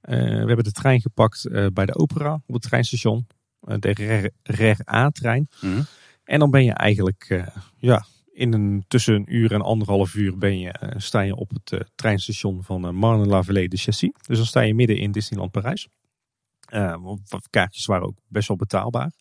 [0.00, 0.14] we
[0.46, 3.26] hebben de trein gepakt bij de opera op het treinstation.
[3.60, 5.48] de RER-A-trein.
[5.60, 5.82] Mhm.
[6.24, 10.58] En dan ben je eigenlijk ja, in een, tussen een uur en anderhalf uur ben
[10.58, 14.10] je, sta je op het treinstation van Marne-la-Vallée de Chessy.
[14.26, 15.88] Dus dan sta je midden in Disneyland Parijs.
[17.50, 19.12] kaartjes waren ook best wel betaalbaar.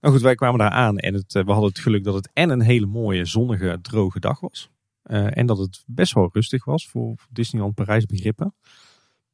[0.00, 2.50] Nou goed, wij kwamen daar aan en het, we hadden het geluk dat het en
[2.50, 4.70] een hele mooie, zonnige, droge dag was.
[5.02, 8.54] En dat het best wel rustig was voor Disneyland Parijs begrippen.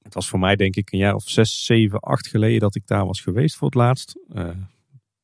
[0.02, 2.86] Het was voor mij denk ik een jaar of zes, zeven, acht geleden dat ik
[2.86, 4.18] daar was geweest voor het laatst.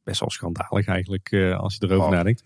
[0.05, 2.13] Best wel schandalig eigenlijk uh, als je erover oh.
[2.13, 2.43] nadenkt.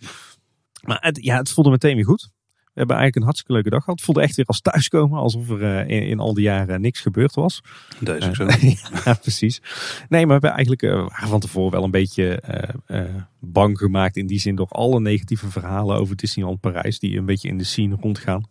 [0.82, 2.34] Maar het, ja, het voelde meteen weer goed.
[2.76, 3.96] We hebben eigenlijk een hartstikke leuke dag gehad.
[3.96, 5.18] Het voelde echt weer als thuiskomen.
[5.18, 7.62] Alsof er uh, in, in, al die jaren niks gebeurd was.
[8.00, 8.46] Dat is ook zo.
[9.04, 9.60] ja, precies.
[10.08, 12.42] Nee, maar we hebben eigenlijk uh, van tevoren wel een beetje
[12.88, 13.02] uh,
[13.40, 14.16] bang gemaakt.
[14.16, 16.98] In die zin door alle negatieve verhalen over Disneyland Parijs.
[16.98, 18.48] Die een beetje in de scene rondgaan.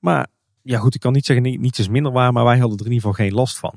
[0.00, 0.26] Maar
[0.62, 2.32] ja goed, ik kan niet zeggen niets is minder waar.
[2.32, 3.74] Maar wij hadden er in ieder geval geen last van.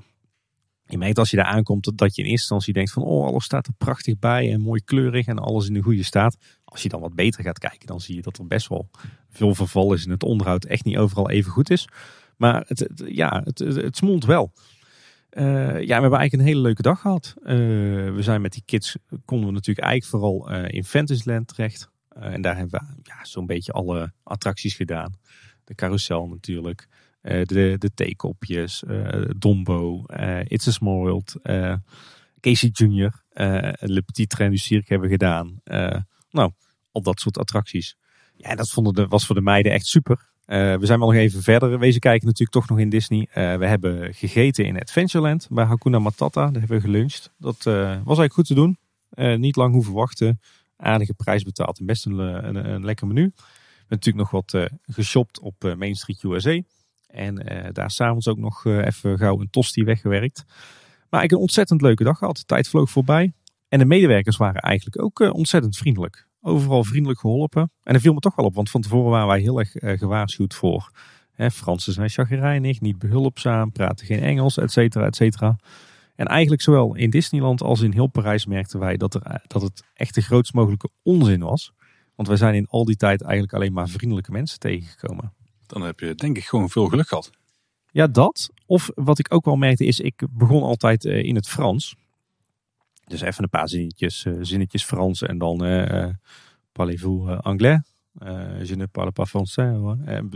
[0.93, 3.43] Je merkt als je daar aankomt dat je in eerste instantie denkt van oh alles
[3.43, 6.37] staat er prachtig bij en mooi kleurig en alles in de goede staat.
[6.65, 8.89] Als je dan wat beter gaat kijken dan zie je dat er best wel
[9.29, 11.87] veel verval is en het onderhoud echt niet overal even goed is.
[12.37, 14.51] Maar het, ja, het, het, smolt wel.
[15.31, 15.43] Uh,
[15.81, 17.33] ja, we hebben eigenlijk een hele leuke dag gehad.
[17.37, 17.45] Uh,
[18.13, 21.89] we zijn met die kids, konden we natuurlijk eigenlijk vooral uh, in Fantasyland terecht.
[22.09, 25.13] en daar hebben we ja, zo'n beetje alle attracties gedaan.
[25.63, 26.87] De carousel natuurlijk.
[27.23, 28.83] De, de theekopjes,
[29.37, 30.03] Dombo,
[30.43, 31.35] It's a Small World,
[32.39, 33.11] Casey Jr.,
[33.79, 35.61] Le Petit Train du Cirque hebben gedaan.
[36.29, 36.51] nou,
[36.91, 37.97] al dat soort attracties.
[38.35, 40.31] Ja, dat vonden de, was voor de meiden echt super.
[40.45, 43.27] We zijn wel nog even verder wezen kijken natuurlijk toch nog in Disney.
[43.33, 46.41] We hebben gegeten in Adventureland bij Hakuna Matata.
[46.45, 47.33] Daar hebben we geluncht.
[47.37, 48.77] Dat was eigenlijk goed te doen.
[49.39, 50.39] niet lang hoeven wachten.
[50.75, 53.31] Aardige prijs betaald en best een, een, een lekker menu.
[53.35, 53.41] We
[53.79, 56.61] hebben natuurlijk nog wat geshopt op Main Street USA.
[57.13, 57.35] En
[57.71, 60.43] daar s'avonds ook nog even gauw een tosti weggewerkt.
[61.09, 62.37] Maar ik een ontzettend leuke dag gehad.
[62.37, 63.33] De tijd vloog voorbij.
[63.67, 66.27] En de medewerkers waren eigenlijk ook ontzettend vriendelijk.
[66.41, 67.71] Overal vriendelijk geholpen.
[67.83, 69.97] En dat viel me toch wel op, want van tevoren waren wij heel erg uh,
[69.97, 70.91] gewaarschuwd voor.
[71.31, 75.59] Hè, Fransen zijn chagrijnig, niet behulpzaam, praten geen Engels, et cetera, et cetera.
[76.15, 79.61] En eigenlijk zowel in Disneyland als in heel Parijs merkten wij dat, er, eh, dat
[79.61, 81.73] het echt de grootst mogelijke onzin was.
[82.15, 85.33] Want wij zijn in al die tijd eigenlijk alleen maar vriendelijke mensen tegengekomen.
[85.73, 87.31] Dan heb je denk ik gewoon veel geluk gehad.
[87.91, 88.49] Ja, dat.
[88.65, 91.95] Of wat ik ook wel merkte is, ik begon altijd uh, in het Frans.
[93.05, 96.09] Dus even een paar zinnetjes, uh, zinnetjes Frans en dan uh,
[96.71, 97.81] parlez-vous anglais?
[98.63, 99.77] je ne parle pas français.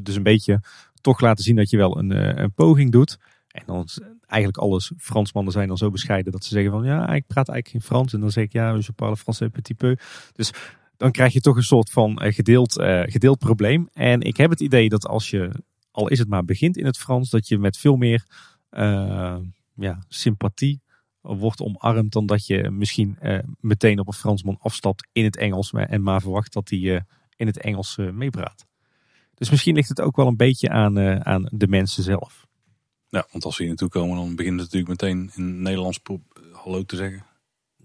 [0.04, 0.62] dus een beetje
[1.02, 3.18] toch laten zien dat je wel een, een poging doet.
[3.48, 3.88] En dan
[4.26, 7.68] eigenlijk alles Fransmannen zijn dan zo bescheiden dat ze zeggen van ja, ik praat eigenlijk
[7.68, 8.14] geen Frans.
[8.14, 9.96] En dan zeg ik ja, je parle français petit peu.
[10.34, 10.52] Dus
[10.98, 12.74] dan krijg je toch een soort van gedeeld,
[13.06, 13.90] gedeeld probleem.
[13.94, 15.52] En ik heb het idee dat als je,
[15.91, 18.26] al is het maar begint in het Frans, dat je met veel meer
[19.74, 20.82] ja, sympathie
[21.22, 23.18] wordt omarmd dan dat je misschien
[23.60, 27.06] meteen op een Fransman afstapt in het Engels en maar verwacht dat hij
[27.36, 28.65] in het Engels meepraat.
[29.34, 32.45] Dus misschien ligt het ook wel een beetje aan, aan de mensen zelf.
[33.10, 35.99] Ja, want als we hier naartoe komen, dan begint het natuurlijk meteen in Nederlands
[36.52, 37.26] hallo te zeggen.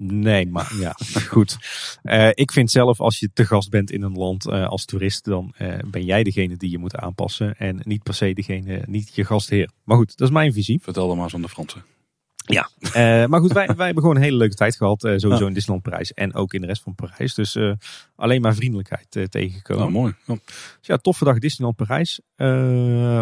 [0.05, 0.97] Nee, maar ja,
[1.29, 1.57] goed.
[2.35, 5.55] ik vind zelf, als je te gast bent in een land als toerist, dan
[5.87, 7.57] ben jij degene die je moet aanpassen.
[7.57, 9.71] En niet per se degene, niet je gastheer.
[9.85, 10.81] Maar goed, dat is mijn visie.
[10.83, 11.83] Vertel dan maar eens aan de Fransen.
[12.47, 12.71] Ja,
[13.27, 15.01] maar goed, wij, wij hebben gewoon een hele leuke tijd gehad.
[15.01, 17.35] Sowieso in Disneyland Parijs en ook in de rest van Parijs.
[17.35, 17.59] Dus
[18.17, 19.87] alleen maar vriendelijkheid tegengekomen.
[19.87, 20.15] Oh, mooi.
[20.27, 20.35] Ja.
[20.45, 22.21] Dus ja, toffe dag Disneyland Parijs.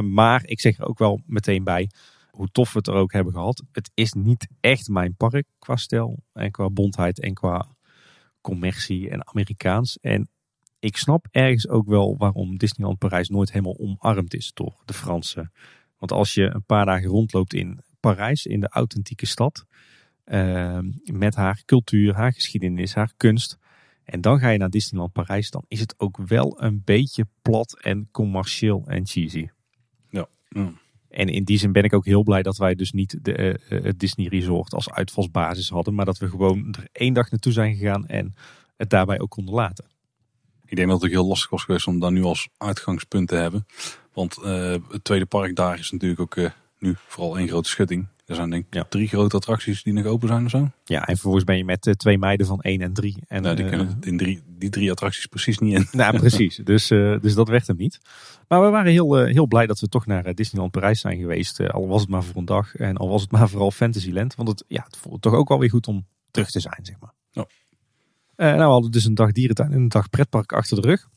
[0.03, 1.91] maar ik zeg er ook wel meteen bij,
[2.31, 3.63] hoe tof we het er ook hebben gehad.
[3.73, 7.77] Het is niet echt mijn park qua stijl en qua bondheid en qua
[8.41, 9.99] commercie en Amerikaans.
[9.99, 10.29] En
[10.79, 15.53] ik snap ergens ook wel waarom Disneyland Parijs nooit helemaal omarmd is door de Fransen.
[15.99, 19.65] Want als je een paar dagen rondloopt in Parijs, in de authentieke stad.
[20.25, 23.59] Ehm, met haar cultuur, haar geschiedenis, haar kunst.
[24.05, 27.81] En dan ga je naar Disneyland Parijs, dan is het ook wel een beetje plat
[27.81, 29.49] en commercieel en cheesy.
[30.09, 30.29] Ja.
[31.11, 33.83] En in die zin ben ik ook heel blij dat wij dus niet de, uh,
[33.83, 35.95] het Disney Resort als uitvalsbasis hadden.
[35.95, 38.35] Maar dat we gewoon er één dag naartoe zijn gegaan en
[38.77, 39.85] het daarbij ook konden laten.
[40.65, 43.35] Ik denk dat het ook heel lastig was geweest om daar nu als uitgangspunt te
[43.35, 43.67] hebben.
[44.13, 46.51] Want uh, het tweede park daar is natuurlijk ook
[46.81, 48.07] nu vooral één grote schutting.
[48.27, 50.71] Er zijn denk ik drie grote attracties die nog open zijn of zo.
[50.85, 53.17] Ja, en vervolgens ben je met uh, twee meiden van één en drie.
[53.29, 55.87] En, nou, die kunnen uh, in drie, die drie attracties precies niet in.
[55.93, 56.57] Nou, precies.
[56.65, 58.01] dus, uh, dus dat werd hem niet.
[58.49, 61.71] Maar we waren heel, heel blij dat we toch naar Disneyland Parijs zijn geweest.
[61.71, 62.75] al was het maar voor een dag.
[62.75, 64.35] En al was het maar vooral Fantasyland.
[64.35, 66.97] Want het, ja, het voelde toch ook wel weer goed om terug te zijn, zeg
[67.01, 67.13] maar.
[67.31, 67.47] Ja.
[68.37, 71.09] nou, we hadden dus een dag dierentuin en een dag pretpark achter de rug.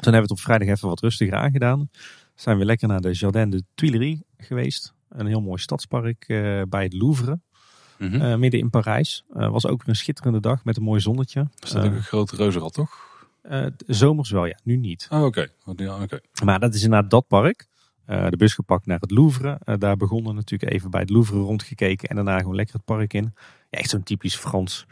[0.00, 1.90] Toen hebben we het op vrijdag even wat rustiger aangedaan.
[2.40, 4.94] Zijn we lekker naar de Jardin de Tuileries geweest.
[5.08, 7.40] Een heel mooi stadspark eh, bij het Louvre.
[7.98, 8.20] Mhm.
[8.20, 9.24] eh, midden in Parijs.
[9.32, 11.48] Eh, was ook weer een schitterende dag met een mooi zonnetje.
[11.58, 13.08] is dat ook een grote reuzenrad, toch?
[13.86, 14.58] Zomers wel, ja.
[14.64, 15.06] Nu niet.
[15.10, 15.46] Oh, oké.
[15.76, 16.20] Ja, oké.
[16.44, 17.66] Maar dat is inderdaad dat park.
[18.06, 19.60] De bus gepakt naar het Louvre.
[19.78, 22.08] Daar begonnen natuurlijk even bij het Louvre rondgekeken.
[22.08, 23.34] En daarna gewoon lekker het park in.
[23.70, 24.86] Ja, echt zo'n typisch Frans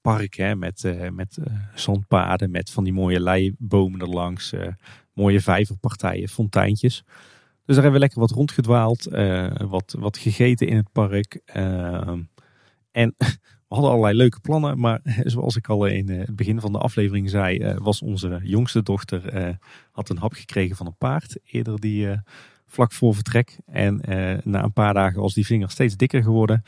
[0.00, 0.34] park.
[0.34, 1.38] Hè, met met
[1.74, 2.50] zandpaden.
[2.50, 4.52] Met van die mooie leibomen erlangs.
[5.20, 7.04] Mooie vijverpartijen, fonteintjes.
[7.70, 9.06] Dus daar hebben we lekker wat rondgedwaald.
[9.06, 11.40] eh, wat, wat gegeten in het park.
[11.44, 12.22] Ehm,
[12.90, 13.14] en
[13.68, 14.78] we hadden allerlei leuke plannen.
[14.78, 15.00] Maar
[15.34, 17.58] zoals ik al in eh, het begin van de aflevering zei.
[17.58, 19.58] eh, was onze jongste dochter...
[19.92, 21.38] had een hap gekregen van een paard.
[21.44, 22.08] Eerder die
[22.66, 23.58] vlak voor vertrek.
[23.66, 24.00] En
[24.44, 26.62] na een paar dagen was die vinger steeds dikker geworden.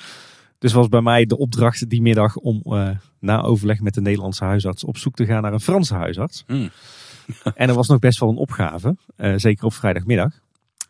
[0.58, 2.62] Dus was bij mij de opdracht die middag om
[3.20, 6.44] na overleg met de Nederlandse huisarts op zoek te gaan naar een Franse huisarts.
[6.46, 6.70] Hmm.
[7.54, 10.40] En er was nog best wel een opgave, eh, zeker op vrijdagmiddag.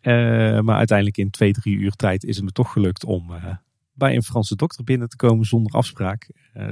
[0.01, 0.13] Eh,
[0.59, 3.55] maar uiteindelijk in twee, drie uur tijd is het me toch gelukt om eh,
[3.93, 6.29] bij een Franse dokter binnen te komen zonder afspraak.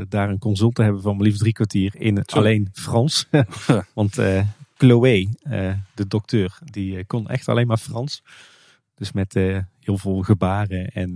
[0.09, 3.27] Daar een consult te hebben van maar liefst drie kwartier in het alleen Frans.
[3.93, 4.19] Want
[4.77, 5.29] Chloé,
[5.93, 8.23] de dokter, die kon echt alleen maar Frans.
[8.95, 9.33] Dus met
[9.79, 11.13] heel veel gebaren en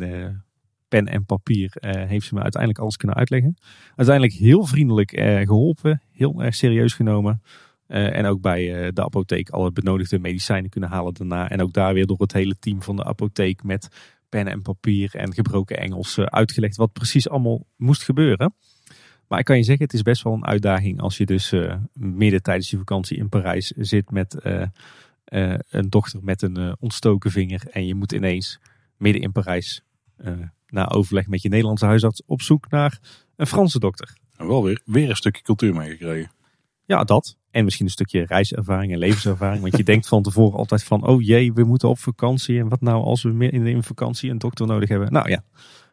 [0.87, 3.57] pen en papier heeft ze me uiteindelijk alles kunnen uitleggen.
[3.95, 7.41] Uiteindelijk heel vriendelijk eh, geholpen, heel erg serieus genomen.
[7.87, 11.49] Eh, en ook bij eh, de apotheek alle benodigde medicijnen kunnen halen daarna.
[11.49, 13.87] En ook daar weer door het hele team van de apotheek met
[14.29, 18.55] pen en papier en gebroken Engels eh, uitgelegd wat precies allemaal moest gebeuren.
[19.27, 21.53] Maar ik kan je zeggen, het is best wel een uitdaging als je dus
[21.93, 24.37] midden tijdens je vakantie in Parijs zit met
[25.69, 27.67] een dochter met een ontstoken vinger.
[27.71, 28.59] En je moet ineens
[28.97, 29.83] midden in Parijs
[30.67, 32.99] na overleg met je Nederlandse huisarts op zoek naar
[33.35, 34.17] een Franse dokter.
[34.35, 36.31] En wel weer, weer een stukje cultuur meegekregen.
[36.85, 37.37] Ja, dat.
[37.55, 39.61] En misschien een stukje reiservaring en levenservaring.
[39.61, 42.59] Want je denkt van tevoren altijd van, oh jee, we moeten op vakantie.
[42.59, 45.11] En wat nou als we meer in, in vakantie een dokter nodig hebben?
[45.11, 45.43] Nou ja,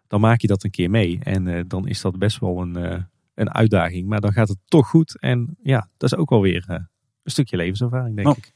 [0.06, 1.18] dan maak je dat een keer mee.
[1.22, 3.02] En eh, dan is dat best wel een, eh,
[3.34, 4.08] een uitdaging.
[4.08, 5.18] Maar dan gaat het toch goed.
[5.20, 6.76] En ja, dat is ook wel weer eh,
[7.22, 8.36] een stukje levenservaring, denk Oh.
[8.36, 8.52] ik.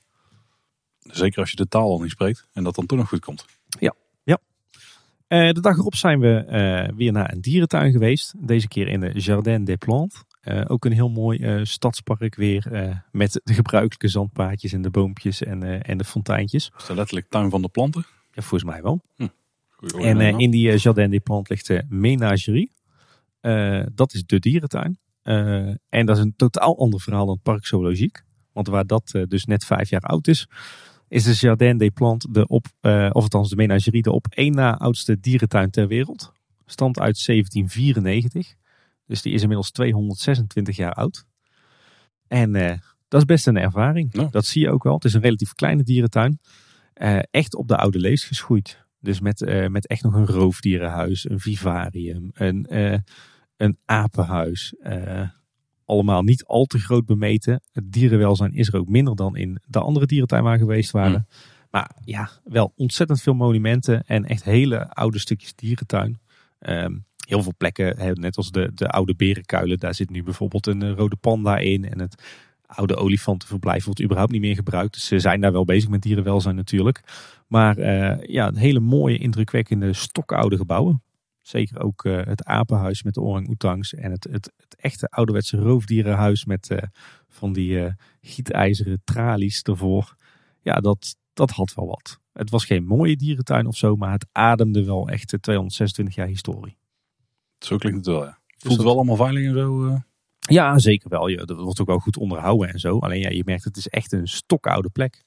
[1.01, 3.45] Zeker als je de taal al niet spreekt en dat dan toch nog goed komt.
[5.27, 8.35] Eh, de dag erop zijn we weer naar een dierentuin geweest.
[8.39, 10.25] Deze keer in de Jardin des Plantes.
[10.47, 12.73] Eh, ook een heel mooi eh, stadspark weer.
[12.73, 16.71] eh, met de gebruikelijke zandpaadjes en de boompjes en, en de fonteintjes.
[16.79, 18.07] Is dat letterlijk tuin van de planten?
[18.33, 19.03] Ja, volgens mij wel.
[19.71, 20.39] Goeie En nou.
[20.39, 22.73] in die Jardin des Plantes ligt de Menagerie.
[23.95, 24.99] Dat is de dierentuin.
[25.89, 28.23] En dat is een totaal ander verhaal dan het Park Zoologiek.
[28.53, 30.49] Want waar dat dus net vijf jaar oud is,
[31.09, 32.67] is de Jardin des Plantes de op,
[33.13, 36.33] of althans de Menagerie, de op één na oudste dierentuin ter wereld.
[36.67, 38.55] Stamt uit 1794.
[39.07, 41.27] Dus die is inmiddels 226 jaar oud.
[42.29, 42.79] En eh,
[43.09, 44.09] dat is best een ervaring.
[44.13, 44.29] Ja.
[44.31, 44.95] Dat zie je ook wel.
[44.95, 46.39] Het is een relatief kleine dierentuin.
[46.93, 48.85] Eh, echt op de oude lees geschoeid.
[49.01, 52.67] Dus met, eh, met echt nog een roofdierenhuis, een vivarium, een,
[53.57, 54.75] een apenhuis.
[55.85, 57.63] Allemaal niet al te groot bemeten.
[57.73, 61.27] Het dierenwelzijn is er ook minder dan in de andere dierentuin waar we geweest waren.
[61.71, 66.21] Maar ja, wel ontzettend veel monumenten en echt hele oude stukjes dierentuin.
[66.59, 66.97] Ehm,
[67.27, 69.79] heel veel plekken, net als de, de oude berenkuilen.
[69.79, 71.91] Daar zit nu bijvoorbeeld een eh, rode panda in.
[71.91, 72.23] En het
[72.67, 74.95] oude olifantenverblijf wordt überhaupt niet meer gebruikt.
[74.95, 77.01] Dus ze zijn daar wel bezig met dierenwelzijn natuurlijk.
[77.47, 81.03] Maar eh, ja, hele mooie, indrukwekkende, stokoude gebouwen.
[81.41, 83.95] Zeker ook eh, het apenhuis met de orang-oetangs.
[83.95, 86.69] En het, het, het echte ouderwetse roofdierenhuis met
[87.29, 90.17] van die gietijzeren tralies ervoor.
[90.61, 92.19] Ja, dat, dat had wel wat.
[92.33, 96.27] Het was geen mooie dierentuin of zo, maar het ademde wel echt de 226 jaar
[96.27, 96.77] historie.
[97.59, 98.39] Zo klinkt het wel, ja.
[98.59, 99.87] Voelt het wel allemaal veilig en zo?
[99.89, 99.97] eh?
[100.41, 101.29] Ja, zeker wel.
[101.29, 102.99] Ja, dat wordt ook wel goed onderhouden en zo.
[102.99, 105.25] Alleen ja, je merkt het is echt een stokoude plek.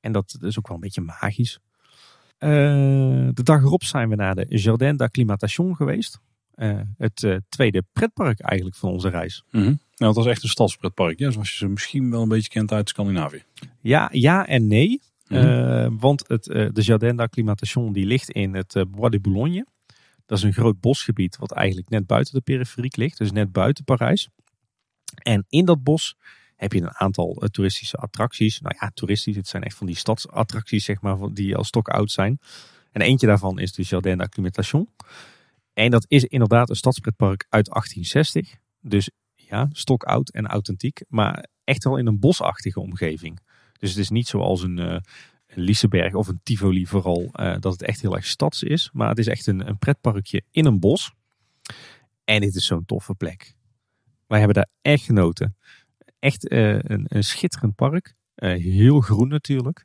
[0.00, 1.58] En dat is ook wel een beetje magisch.
[2.38, 2.50] Eh,
[3.32, 6.20] de dag erop zijn we naar de Jardin d'Acclimatation geweest.
[6.50, 9.44] Eh, het tweede pretpark eigenlijk van onze reis.
[9.50, 9.62] Mhm.
[9.64, 11.18] Nou, het was echt een stadspretpark.
[11.18, 13.42] Ja, zoals je ze misschien wel een beetje kent uit Scandinavië.
[13.80, 15.00] Ja, ja en nee.
[15.28, 15.96] Mhm.
[15.98, 19.66] Want het, de Jardin d'Acclimatation die ligt in het Bois de Boulogne.
[20.26, 23.18] Dat is een groot bosgebied wat eigenlijk net buiten de periferiek ligt.
[23.18, 24.28] Dus net buiten Parijs.
[25.14, 26.16] En in dat bos
[26.56, 28.60] heb je een aantal eh, toeristische attracties.
[28.60, 29.36] Nou ja, toeristisch.
[29.36, 32.38] Het zijn echt van die stadsattracties zeg maar, die al stokoud zijn.
[32.92, 34.88] En eentje daarvan is de Jardin d'Acclimatation.
[35.72, 38.56] En dat is inderdaad een stadspretpark uit 1860.
[38.80, 41.04] Dus ja, stokoud en authentiek.
[41.08, 43.40] Maar echt wel in een bosachtige omgeving.
[43.78, 45.00] Dus het is niet zoals een, eh
[45.54, 48.90] Liseberg of een Tivoli vooral, eh, dat het echt heel erg stads is.
[48.92, 51.12] Maar het is echt een, een pretparkje in een bos.
[52.24, 53.54] En dit is zo'n toffe plek.
[54.26, 55.56] Wij hebben daar echt genoten.
[56.18, 58.14] Echt eh, een, een schitterend park.
[58.34, 59.84] Eh, heel groen natuurlijk.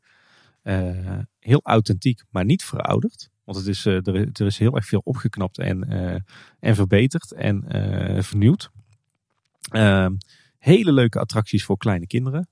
[1.39, 3.29] Heel authentiek, maar niet verouderd.
[3.43, 5.83] Want het is, er, er, is heel erg veel opgeknapt en,
[6.59, 7.63] en verbeterd en
[8.23, 8.71] vernieuwd.
[9.69, 10.13] Ehm,
[10.57, 12.49] hele leuke attracties voor kleine kinderen.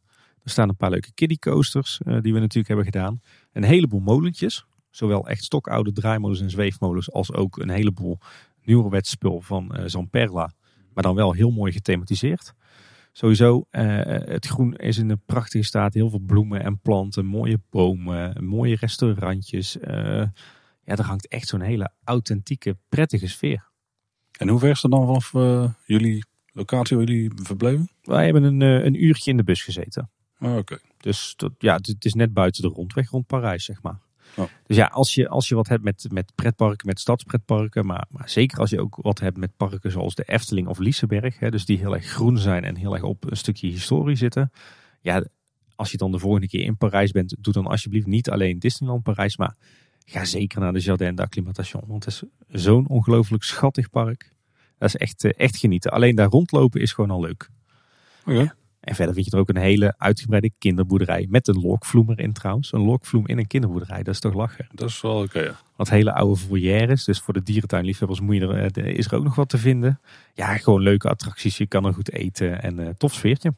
[0.47, 3.21] Er staan een paar leuke kiddie coasters die we natuurlijk hebben gedaan.
[3.51, 4.65] Een heleboel molentjes.
[4.89, 8.19] Zowel echt stokoude draaimolens en zweefmolens als ook een heleboel
[8.63, 10.53] nieuwerwets spul van uh, Zamperla.
[10.93, 12.53] Maar dan wel heel mooi gethematiseerd.
[13.11, 15.93] Sowieso, uh, het groen is in een prachtige staat.
[15.93, 19.77] Heel veel bloemen en planten, mooie bomen, mooie restaurantjes.
[19.77, 19.87] Uh,
[20.83, 23.69] ja, er hangt echt zo'n hele authentieke, prettige sfeer.
[24.31, 25.31] En hoe ver is het dan vanaf
[25.85, 27.89] jullie locatie waar jullie verbleven?
[28.01, 30.09] Wij hebben een, een uurtje in de bus gezeten.
[30.39, 30.79] Oh, Oké.
[30.97, 33.99] Dus ja, het is net buiten de rondweg rond Parijs, zeg maar.
[34.65, 38.29] Dus ja, als je, als je wat hebt met, met pretparken, met stadspretparken, maar, maar
[38.29, 41.65] zeker als je ook wat hebt met parken zoals de Efteling of Liseberg, hè, dus
[41.65, 44.51] die heel erg groen zijn en heel erg op een stukje historie zitten.
[45.01, 45.23] Ja,
[45.75, 49.03] als je dan de volgende keer in Parijs bent, doe dan alsjeblieft niet alleen Disneyland
[49.03, 49.55] Parijs, maar
[50.05, 51.83] ga zeker naar de Jardin d'Acclimatation.
[51.87, 54.33] Want het is zo'n ongelooflijk schattig park.
[54.77, 55.91] Dat is echt, eh, echt genieten.
[55.91, 57.49] Alleen daar rondlopen is gewoon al leuk.
[58.25, 58.53] Oké.
[58.87, 61.27] En verder vind je er ook een hele uitgebreide kinderboerderij.
[61.29, 62.73] Met een lokvloem erin trouwens.
[62.73, 64.03] Een lokvloem in een kinderboerderij.
[64.03, 64.67] Dat is toch lachen?
[64.71, 65.59] Dat is wel oké, ja.
[65.75, 67.03] Wat hele oude volières.
[67.03, 69.99] Dus voor de dierentuinliefhebbers moet je er, eh, is er ook nog wat te vinden.
[70.33, 71.57] Ja, gewoon leuke attracties.
[71.57, 72.61] Je kan er goed eten.
[72.61, 73.53] En uh, tof sfeertje.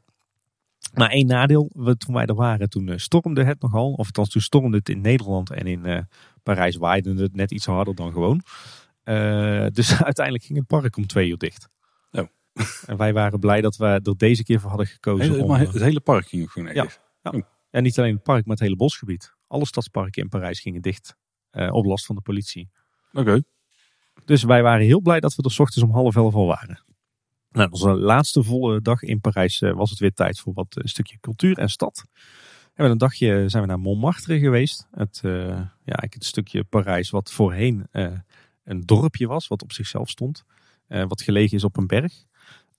[0.93, 1.69] Maar één nadeel.
[1.97, 3.91] Toen wij er waren, toen uh, stormde het nogal.
[3.91, 5.49] Of althans, toen stormde het in Nederland.
[5.51, 6.07] En in
[6.43, 8.41] Parijs waaide het net iets harder dan gewoon.
[9.73, 11.69] dus uiteindelijk ging het park om twee uur dicht.
[12.85, 15.31] En wij waren blij dat we er deze keer voor hadden gekozen.
[15.31, 16.87] Hele, maar het hele park ging gewoon ja,
[17.21, 17.31] ja.
[17.31, 17.41] Oh.
[17.71, 19.33] ja, niet alleen het park, maar het hele bosgebied.
[19.47, 21.15] Alle stadsparken in Parijs gingen dicht.
[21.51, 22.69] Uh, op last van de politie.
[23.13, 23.41] Oké.
[24.25, 26.83] Dus wij waren heel blij dat we er ochtends om half elf al waren.
[27.49, 30.89] Nou, onze laatste volle dag in Parijs uh, was het weer tijd voor wat een
[30.89, 32.05] stukje cultuur en stad.
[32.73, 34.87] En met een dagje zijn we naar Montmartre geweest.
[34.91, 35.19] Het,
[35.83, 37.87] ja, het stukje Parijs wat voorheen
[38.63, 40.43] een dorpje was, wat op zichzelf stond.
[40.87, 42.25] wat gelegen is op een berg.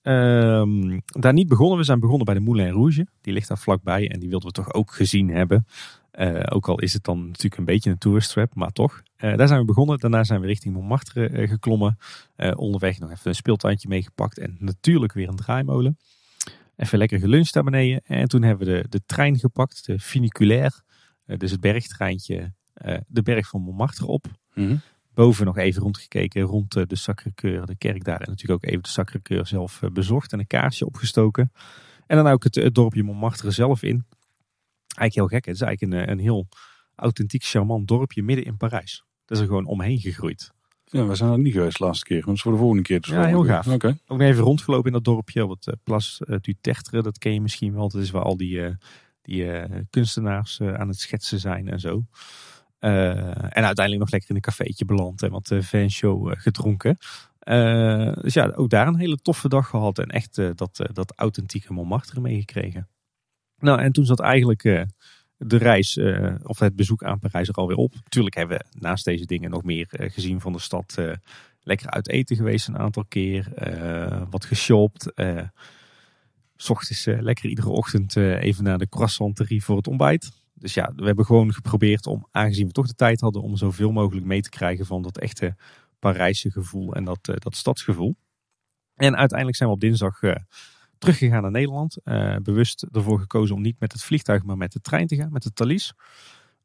[0.02, 1.78] Um, daar niet begonnen.
[1.78, 3.06] We zijn begonnen bij de Moulin Rouge.
[3.20, 5.66] Die ligt daar vlakbij en die wilden we toch ook gezien hebben.
[6.14, 9.02] Uh, ook al is het dan natuurlijk een beetje een tourist trap, maar toch.
[9.16, 9.98] Uh, daar zijn we begonnen.
[9.98, 11.98] Daarna zijn we richting Montmartre uh, geklommen.
[12.54, 14.38] onderweg nog even een speeltuintje meegepakt.
[14.38, 15.98] En natuurlijk weer een draaimolen.
[16.76, 18.00] Even lekker geluncht daar beneden.
[18.04, 19.86] En toen hebben we de, de trein gepakt.
[19.86, 20.82] De funiculaire.
[21.24, 22.52] dus het bergtreintje.
[23.06, 24.26] de berg van Montmartre op.
[24.54, 24.80] Mm
[25.14, 28.20] boven nog even rondgekeken rond de Sacré-Cœur, de kerk daar.
[28.20, 31.52] En natuurlijk ook even de Sacré-Cœur zelf eh, bezocht en een kaarsje opgestoken.
[32.06, 34.04] En dan ook het, dorpje Montmartre zelf in.
[34.96, 35.44] Eigenlijk heel gek.
[35.44, 36.48] Het is eigenlijk een, eh, een heel
[36.94, 39.04] authentiek, charmant dorpje midden in Parijs.
[39.24, 40.52] Dat is er gewoon omheen gegroeid.
[40.84, 42.24] Ja, we zijn er niet geweest de laatste keer.
[42.24, 43.00] Dus voor de volgende keer.
[43.00, 43.66] Dus ja, heel gaaf.
[43.66, 43.98] Okay.
[44.06, 45.46] Ook even rondgelopen in dat dorpje.
[45.46, 47.88] Wat uh, Place du Tertre, dat ken je misschien wel.
[47.88, 48.76] Dat is waar al die,
[49.22, 49.46] die
[49.90, 52.04] kunstenaars aan het schetsen zijn en zo.
[52.80, 56.96] Uh, en uiteindelijk nog lekker in een cafeetje beland en wat uh, fanshow uh, gedronken.
[58.22, 62.20] dus ja, ook daar een hele toffe dag gehad en echt dat, dat authentieke Montmartre
[62.20, 62.88] meegekregen.
[63.58, 64.62] Nou, en toen zat eigenlijk
[65.36, 65.98] de reis,
[66.42, 67.94] of het bezoek aan Parijs er alweer op.
[67.94, 70.96] Natuurlijk hebben we naast deze dingen nog meer gezien van de stad.
[71.62, 73.52] lekker uit eten geweest een aantal keer,
[74.30, 75.12] wat geshopt.
[76.56, 80.39] S ochtends lekker iedere ochtend even naar de croissanterie voor het ontbijt.
[80.60, 83.92] Dus ja, we hebben gewoon geprobeerd om, aangezien we toch de tijd hadden, om zoveel
[83.92, 85.56] mogelijk mee te krijgen van dat echte
[85.98, 88.16] Parijse gevoel en dat, uh, dat stadsgevoel.
[88.94, 90.34] En uiteindelijk zijn we op dinsdag uh,
[90.98, 91.96] teruggegaan naar Nederland.
[92.04, 95.32] Uh, bewust ervoor gekozen om niet met het vliegtuig, maar met de trein te gaan,
[95.32, 95.94] met de Thalys.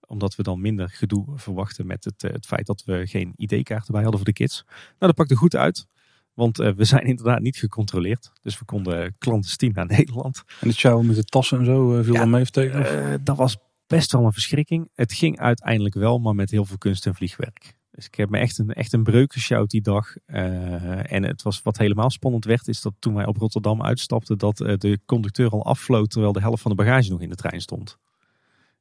[0.07, 4.01] Omdat we dan minder gedoe verwachten met het, het feit dat we geen ID-kaart erbij
[4.01, 4.63] hadden voor de kids.
[4.65, 5.87] Nou, dat pakte goed uit.
[6.33, 8.31] Want we zijn inderdaad niet gecontroleerd.
[8.41, 10.43] Dus we konden clandestien naar Nederland.
[10.61, 13.23] En het show met de tassen en zo viel ja, dan mee tegen?
[13.23, 13.57] dat was
[13.87, 14.89] best wel een verschrikking.
[14.93, 17.75] Het ging uiteindelijk wel, maar met heel veel kunst en vliegwerk.
[17.91, 20.15] Dus ik heb me echt een, echt een breuk gesjouwd die dag.
[20.25, 24.37] Uh, en het was wat helemaal spannend werd, is dat toen wij op Rotterdam uitstapten,
[24.37, 27.35] dat uh, de conducteur al afvloot terwijl de helft van de bagage nog in de
[27.35, 27.97] trein stond.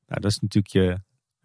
[0.07, 0.99] Nou, dat is natuurlijk je,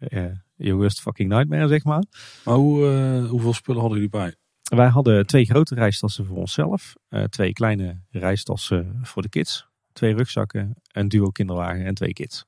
[0.08, 2.04] uh, je worst fucking nightmare, zeg maar.
[2.44, 4.34] Maar hoe, hoeveel spullen hadden jullie bij?
[4.62, 6.94] Wij hadden twee grote reistassen voor onszelf,
[7.28, 12.46] twee kleine reistassen voor de kids, twee rugzakken, een duo kinderwagen en twee kids.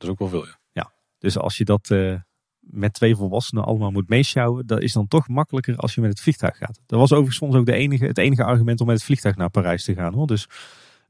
[0.00, 0.58] Dat is ook wel veel, ja.
[0.72, 2.20] Ja, dus als je dat uh,
[2.60, 6.20] met twee volwassenen allemaal moet meeschouwen, dat is dan toch makkelijker als je met het
[6.20, 6.80] vliegtuig gaat.
[6.86, 9.50] Dat was overigens soms ook de enige, het enige argument om met het vliegtuig naar
[9.50, 10.14] Parijs te gaan.
[10.14, 10.26] Hoor.
[10.26, 10.48] Dus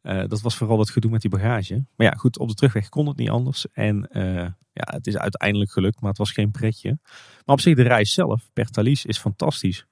[0.03, 1.85] uh, dat was vooral het gedoe met die bagage.
[1.97, 3.67] Maar ja, goed, op de terugweg kon het niet anders.
[3.73, 4.35] En uh,
[4.73, 6.99] ja, het is uiteindelijk gelukt, maar het was geen pretje.
[7.45, 9.87] Maar op zich, de reis zelf per Thalys is fantastisch.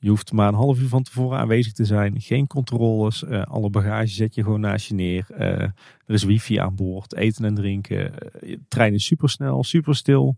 [0.00, 2.20] Je hoeft maar een half uur van tevoren aanwezig te zijn.
[2.20, 3.22] Geen controles.
[3.22, 5.26] Uh, alle bagage zet je gewoon naast je neer.
[5.30, 5.72] Uh, er
[6.06, 7.14] is wifi aan boord.
[7.14, 8.12] Eten en drinken.
[8.40, 10.36] De trein is supersnel, super stil.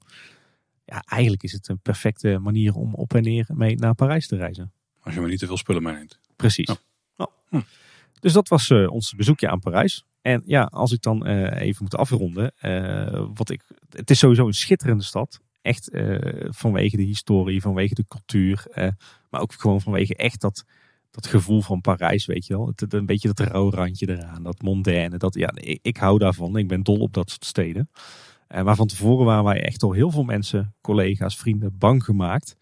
[0.84, 4.36] ja, eigenlijk is het een perfecte manier om op en neer mee naar Parijs te
[4.36, 4.72] reizen.
[5.00, 6.18] Als je maar niet te veel spullen meeneemt.
[6.36, 6.68] Precies.
[6.68, 6.76] Ja.
[7.16, 7.28] Ja.
[7.48, 7.60] Hm.
[8.20, 10.04] Dus dat was eh, ons bezoekje aan Parijs.
[10.20, 12.52] En ja, als ik dan eh, even moet afronden.
[12.58, 15.40] eh, wat ik, het is sowieso een schitterende stad.
[15.62, 18.66] Echt eh, vanwege de historie, vanwege de cultuur.
[18.70, 18.88] eh,
[19.30, 20.64] maar ook gewoon vanwege echt dat,
[21.10, 22.72] dat gevoel van Parijs, weet je wel.
[22.88, 25.16] Een beetje dat rauwe randje eraan, dat mondaine.
[25.16, 26.56] Dat, ja, ik, ik hou daarvan.
[26.56, 27.90] Ik ben dol op dat soort steden.
[28.46, 32.56] Eh, maar van tevoren waren wij echt door heel veel mensen, collega's, vrienden, bang gemaakt.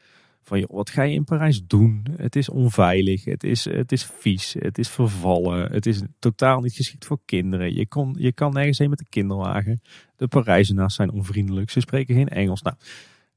[0.49, 2.07] Van, wat ga je in Parijs doen?
[2.17, 5.73] Het is onveilig, het is, het is vies, het is vervallen.
[5.73, 7.75] Het is totaal niet geschikt voor kinderen.
[7.75, 9.81] Je, kon, je kan nergens heen met de kinderwagen.
[10.17, 12.63] De Parijzenaars zijn onvriendelijk, ze spreken geen Engels.
[12.63, 12.77] Nou,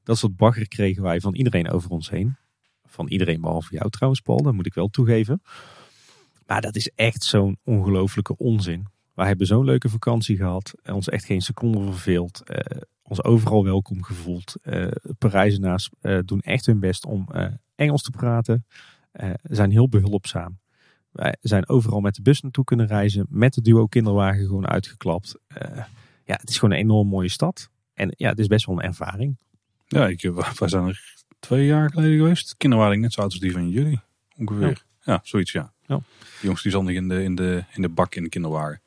[0.02, 2.36] dat soort bagger kregen wij van iedereen over ons heen.
[2.84, 5.42] Van iedereen behalve jou trouwens, Paul, dat moet ik wel toegeven.
[6.46, 8.86] Maar dat is echt zo'n ongelofelijke onzin.
[9.14, 10.72] Wij hebben zo'n leuke vakantie gehad.
[10.82, 12.42] en Ons echt geen seconde verveeld.
[12.42, 14.54] eh, ons overal welkom gevoeld.
[14.62, 14.86] Eh
[15.18, 18.66] Parijzenaars eh, doen echt hun best om eh, Engels te praten.
[19.12, 20.58] Eh, zijn heel behulpzaam.
[21.10, 23.26] Wij zijn overal met de bus naartoe kunnen reizen.
[23.28, 25.34] Met de duo kinderwagen gewoon uitgeklapt.
[25.46, 25.84] Eh,
[26.24, 27.70] ja, het is gewoon een enorm mooie stad.
[27.94, 29.36] En ja, het is best wel een ervaring.
[29.86, 32.56] Ja, ik, eh, wij zijn er twee jaar geleden geweest.
[32.56, 34.00] Kinderwaarding net zo oud als die van jullie.
[34.36, 34.82] Ongeveer.
[35.04, 35.72] Ja, zoiets ja.
[35.86, 35.96] Ja.
[35.96, 36.02] De
[36.42, 38.80] jongens die zat nog in de, in, de, in de bak in de kinderwagen.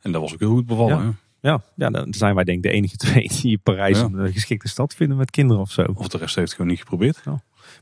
[0.00, 1.04] En dat was ook heel goed bevallen.
[1.04, 1.14] Ja.
[1.40, 4.08] Ja, ja, dan zijn wij denk ik de enige twee die Parijs Ja.
[4.12, 5.82] een geschikte stad vinden met kinderen of zo.
[5.94, 7.22] Of de rest heeft het gewoon niet geprobeerd.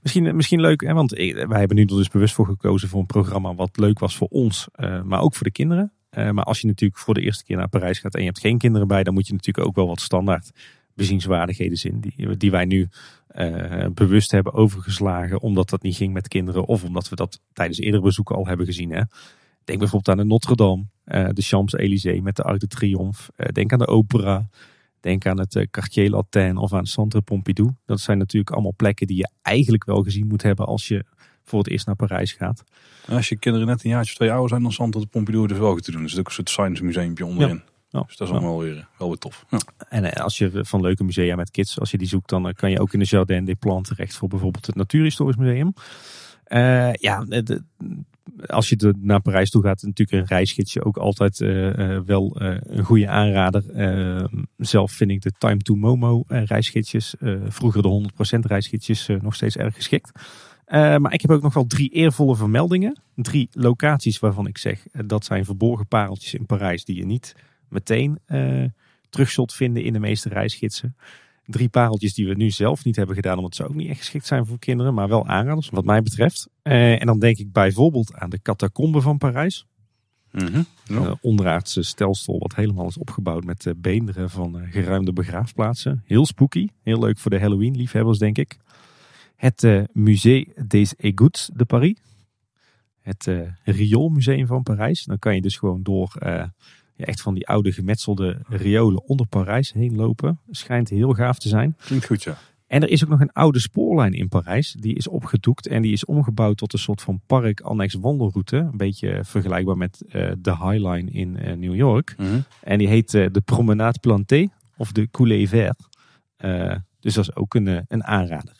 [0.03, 3.01] Misschien, misschien leuk, hè, want eh, wij hebben nu er dus bewust voor gekozen voor
[3.01, 5.93] een programma wat leuk was voor ons, eh, maar ook voor de kinderen.
[6.11, 8.41] Eh, maar als je natuurlijk voor de eerste keer naar Parijs gaat en je hebt
[8.41, 10.51] geen kinderen bij, dan moet je natuurlijk ook wel wat standaard
[10.95, 12.01] bezienswaardigheden zien.
[12.01, 12.89] Die, die wij nu
[13.27, 16.65] eh, bewust hebben overgeslagen, omdat dat niet ging met kinderen.
[16.65, 18.91] Of omdat we dat tijdens eerdere bezoeken al hebben gezien.
[18.91, 19.03] Hè.
[19.67, 23.23] Denk bijvoorbeeld aan de Notre-Dame, eh, de Champs-Élysées met de Arc de Triomphe.
[23.37, 24.49] Eh, denk aan de opera.
[25.01, 27.71] Denk aan het eh, Quartier Latin of aan Centre Pompidou.
[27.87, 31.05] Dat zijn natuurlijk allemaal plekken die je eigenlijk wel gezien moet hebben als je
[31.45, 32.65] voor het eerst naar Parijs gaat.
[33.09, 35.59] Als je kinderen net een jaartje of twee ouder zijn, dan het de Pompidou dus
[35.59, 36.03] wel goed te doen.
[36.03, 37.63] Er zit ook een soort science museumpje onderin.
[37.89, 38.03] Ja.
[38.07, 39.45] Dus dat is allemaal weer, wel weer tof.
[39.51, 39.59] Ja.
[39.89, 42.81] En als je van leuke musea met kids, als je die zoekt, dan kan je
[42.81, 45.73] ook in de Jardin des Plantes terecht voor bijvoorbeeld het Natuurhistorisch Museum.
[47.01, 47.63] Ja, de-
[48.47, 52.57] als je naar Parijs toe gaat, natuurlijk een reisgidsje ook altijd eh, eh, wel eh,
[52.61, 53.71] een goede aanrader.
[53.71, 54.25] Eh,
[54.57, 57.15] zelf vind ik de Time to Momo reisgidsjes,
[57.49, 57.89] vroeger de
[58.37, 60.11] 100% reisgidsjes, nog steeds erg geschikt.
[60.71, 63.01] Maar ik heb ook nog wel drie eervolle vermeldingen.
[63.15, 67.35] Drie locaties waarvan ik zeg, dat zijn verborgen pareltjes in Parijs die je niet
[67.69, 68.19] meteen
[69.11, 70.97] terug zult vinden in de meeste reisgidsen.
[71.47, 74.27] Drie pareltjes die we nu zelf niet hebben gedaan, omdat ze ook niet echt geschikt
[74.27, 76.49] zijn voor kinderen, maar wel aanraders wat mij betreft.
[76.63, 79.67] Eh, en dan denk ik bijvoorbeeld aan de catacombe van Parijs.
[80.31, 80.65] Ja.
[80.87, 86.03] Een onderaardse stelsel wat helemaal is opgebouwd met eh, beenderen van geruimde begraafplaatsen.
[86.05, 88.59] Heel spooky, heel leuk voor de Halloween-liefhebbers denk ik.
[89.37, 91.97] Het eh, Musée des Égouts de Paris.
[93.01, 95.05] Het eh Rioolmuseum van Parijs.
[95.05, 96.17] Dan kan je dus gewoon door
[96.97, 100.41] ja, echt van die oude gemetselde riolen onder Parijs heen lopen.
[100.51, 101.77] Schijnt heel gaaf te zijn.
[101.79, 102.39] Klinkt goed, ja.
[102.67, 104.77] En er is ook nog een oude spoorlijn in Parijs.
[104.79, 108.57] Die is opgedoekt en die is omgebouwd tot een soort van park annex wandelroute.
[108.57, 112.15] Een beetje vergelijkbaar met eh, de High Line in eh, New York.
[112.19, 112.41] Mhm.
[112.63, 115.89] En die heet eh, de Promenade Plantée of de Coulée Vert.
[117.01, 118.57] Dus dat is ook een, een aanrader.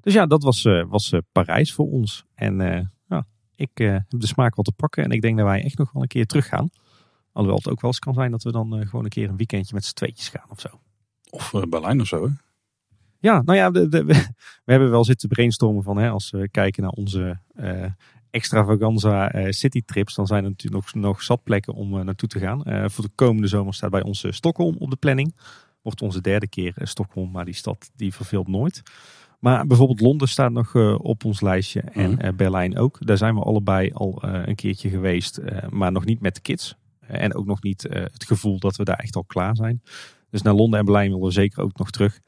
[0.00, 2.24] Dus ja, dat was, was Parijs voor ons.
[2.34, 2.56] En
[3.08, 5.04] ja, ik heb de smaak wat te pakken.
[5.04, 6.70] En ik denk dat wij echt nog wel een keer terug gaan.
[7.32, 9.36] Alhoewel het ook wel eens kan zijn dat we dan eh, gewoon een keer een
[9.36, 10.68] weekendje met z'n tweetjes gaan of zo.
[11.30, 12.24] Of eh, Berlijn of zo.
[12.26, 12.30] Hè?
[13.20, 14.24] Ja, nou ja, de, de- we,
[14.64, 17.84] hebben wel zitten brainstormen van hè, als we kijken naar onze eh
[18.30, 22.90] extravaganza eh citytrips, dan zijn er natuurlijk nog, nog zat plekken om naartoe te gaan.
[22.90, 25.34] Voor de komende zomer staat bij ons Stockholm op de planning.
[25.82, 28.82] Wordt onze derde keer Stockholm, maar die stad die verveelt nooit.
[29.38, 32.36] Maar bijvoorbeeld Londen staat nog op ons lijstje en Mhm.
[32.36, 33.06] Berlijn ook.
[33.06, 35.40] Daar zijn we allebei al een keertje geweest,
[35.70, 36.76] maar nog niet met de kids.
[37.08, 39.82] Eh, en ook nog niet eh, het gevoel dat we daar echt al klaar zijn.
[40.30, 42.20] Dus naar Londen en Berlijn willen we zeker ook nog terug.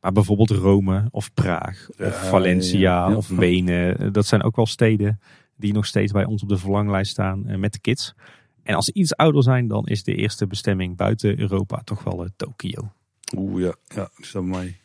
[0.00, 3.98] Maar bijvoorbeeld Rome of Praag of Valencia ja, of Wenen.
[3.98, 5.20] eh, Dat zijn ook wel steden
[5.56, 8.14] die nog steeds bij ons op de verlanglijst staan met de kids.
[8.62, 12.24] En als ze iets ouder zijn, dan is de eerste bestemming buiten Europa toch wel
[12.24, 12.92] eh, Tokio.
[13.36, 14.76] Oeh ja, ja, die staat bij mij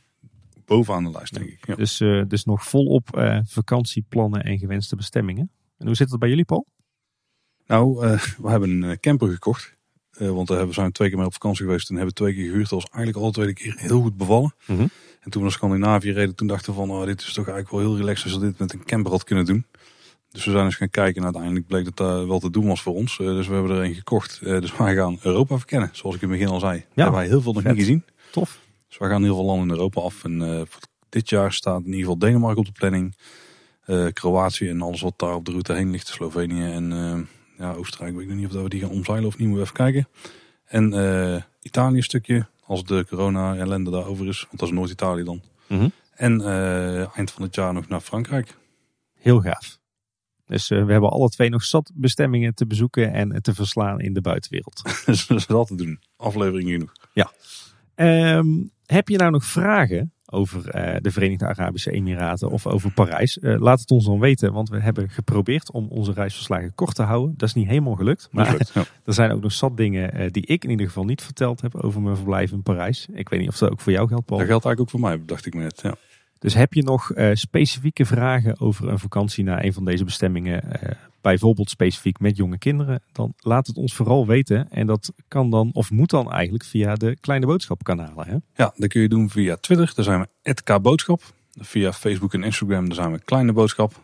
[0.65, 1.67] bovenaan de lijst, denk ik.
[1.67, 1.75] Ja.
[1.75, 1.97] Dus,
[2.27, 3.09] dus nog volop
[3.43, 5.51] vakantieplannen en gewenste bestemmingen.
[5.77, 6.67] En hoe zit het bij jullie, Paul?
[7.67, 9.73] Nou, eh, we hebben een eh, camper gekocht.
[10.11, 12.43] Eh, want hebben- zijn we twee keer mee op vakantie geweest en hebben twee keer
[12.45, 12.69] gehuurd.
[12.69, 14.55] Dat was eigenlijk alle tweede keer heel goed bevallen.
[14.65, 14.81] Mhm.
[14.81, 14.89] En
[15.31, 17.79] toen we naar Scandinavië reden, toen dachten we van, oh, dit is toch eigenlijk wel
[17.79, 19.65] heel relaxed als we dit met een camper had kunnen doen.
[20.31, 22.81] Dus we zijn eens gaan kijken en uiteindelijk bleek dat dat wel te doen was
[22.81, 23.17] voor ons.
[23.17, 24.39] Dus we hebben er een gekocht.
[24.43, 26.77] Dus wij gaan Europa verkennen, zoals ik in het begin al zei.
[26.79, 27.71] Daar hebben wij heel veel nog vet.
[27.71, 28.03] niet gezien.
[28.31, 28.59] Tof.
[28.87, 30.23] Dus we gaan heel veel landen in Europa af.
[30.23, 30.67] En
[31.09, 33.15] dit jaar staat in ieder geval Denemarken op de planning.
[34.13, 36.07] Kroatië en alles wat daar op de route heen ligt.
[36.07, 36.91] Slovenië en
[37.63, 38.13] ja, Oostenrijk.
[38.13, 39.47] Weet ik nog niet of we die gaan omzeilen of niet.
[39.47, 40.07] Moeten we even kijken.
[40.65, 42.47] En eh, Italië een stukje.
[42.65, 44.39] Als de corona ellende daarover is.
[44.39, 45.41] Want dat is Noord-Italië dan.
[45.67, 45.89] Mhm.
[46.15, 48.57] En eh, eind van het jaar nog naar Frankrijk.
[49.13, 49.79] Heel gaaf.
[50.45, 54.13] Dus eh, we hebben alle twee nog zat bestemmingen te bezoeken en te verslaan in
[54.13, 54.81] de buitenwereld.
[55.27, 55.99] dus dat te doen.
[56.17, 56.93] Aflevering genoeg.
[57.95, 58.47] Ehm,
[58.85, 63.39] heb je nou nog vragen over eh, de Verenigde Arabische Emiraten of over Parijs?
[63.39, 67.03] Eh, laat het ons dan weten, want we hebben geprobeerd om onze reisverslagen kort te
[67.03, 67.33] houden.
[67.37, 68.83] Dat is niet helemaal gelukt, maar ja.
[69.05, 71.75] er zijn ook nog zat dingen eh, die ik in ieder geval niet verteld heb
[71.75, 73.07] over mijn verblijf in Parijs.
[73.13, 74.39] Ik weet niet of dat ook voor jou geldt, Paul.
[74.39, 75.79] Dat geldt eigenlijk ook voor mij, dacht ik me net.
[75.81, 75.95] Ja.
[76.39, 80.63] Dus heb je nog specifieke vragen over een vakantie naar een van deze bestemmingen,
[81.23, 84.69] bijvoorbeeld specifiek met jonge kinderen, dan laat het ons vooral weten.
[84.69, 88.27] En dat kan dan, of moet dan eigenlijk, via de kleine boodschapkanalen.
[88.27, 88.37] Hè?
[88.63, 89.91] Ja, dat kun je doen via Twitter.
[89.95, 91.21] Daar zijn we @kboodschap.
[91.59, 94.01] Via Facebook en Instagram daar zijn we Kleine Boodschap.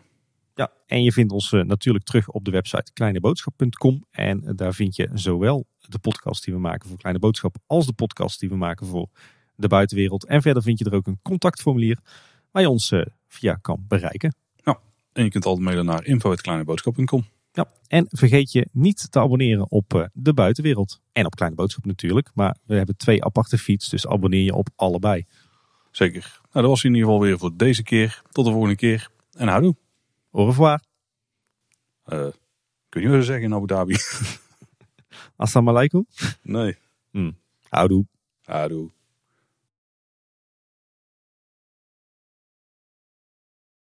[0.54, 4.04] Ja, en je vindt ons eh, natuurlijk terug op de website kleineboodschap.com.
[4.10, 7.86] En eh, daar vind je zowel de podcast die we maken voor Kleine Boodschap als
[7.86, 9.08] de podcast die we maken voor
[9.56, 10.26] de buitenwereld.
[10.26, 11.98] En verder vind je er ook een contactformulier
[12.50, 14.34] waar je ons eh, via kan bereiken.
[15.12, 17.24] En je kunt altijd mailen naar info.kleineboodschap.com.
[17.52, 21.00] Ja, en vergeet je niet te abonneren op eh, de buitenwereld.
[21.12, 22.30] En op Kleine Boodschap natuurlijk.
[22.34, 25.26] Maar we hebben twee aparte feeds, dus abonneer je op allebei.
[25.90, 26.40] Zeker.
[26.40, 28.22] Nou, dat was in ieder geval weer voor deze keer.
[28.30, 29.10] Tot de volgende keer.
[29.32, 29.76] En houdoe.
[30.32, 30.80] Au revoir.
[32.04, 32.26] Eh
[32.88, 33.96] kun je wat zeggen in Abu Dhabi?
[35.36, 36.06] Assalamu alaikum.
[36.42, 36.76] nee.
[37.68, 38.06] Houdoe.
[38.42, 38.90] Houdoe.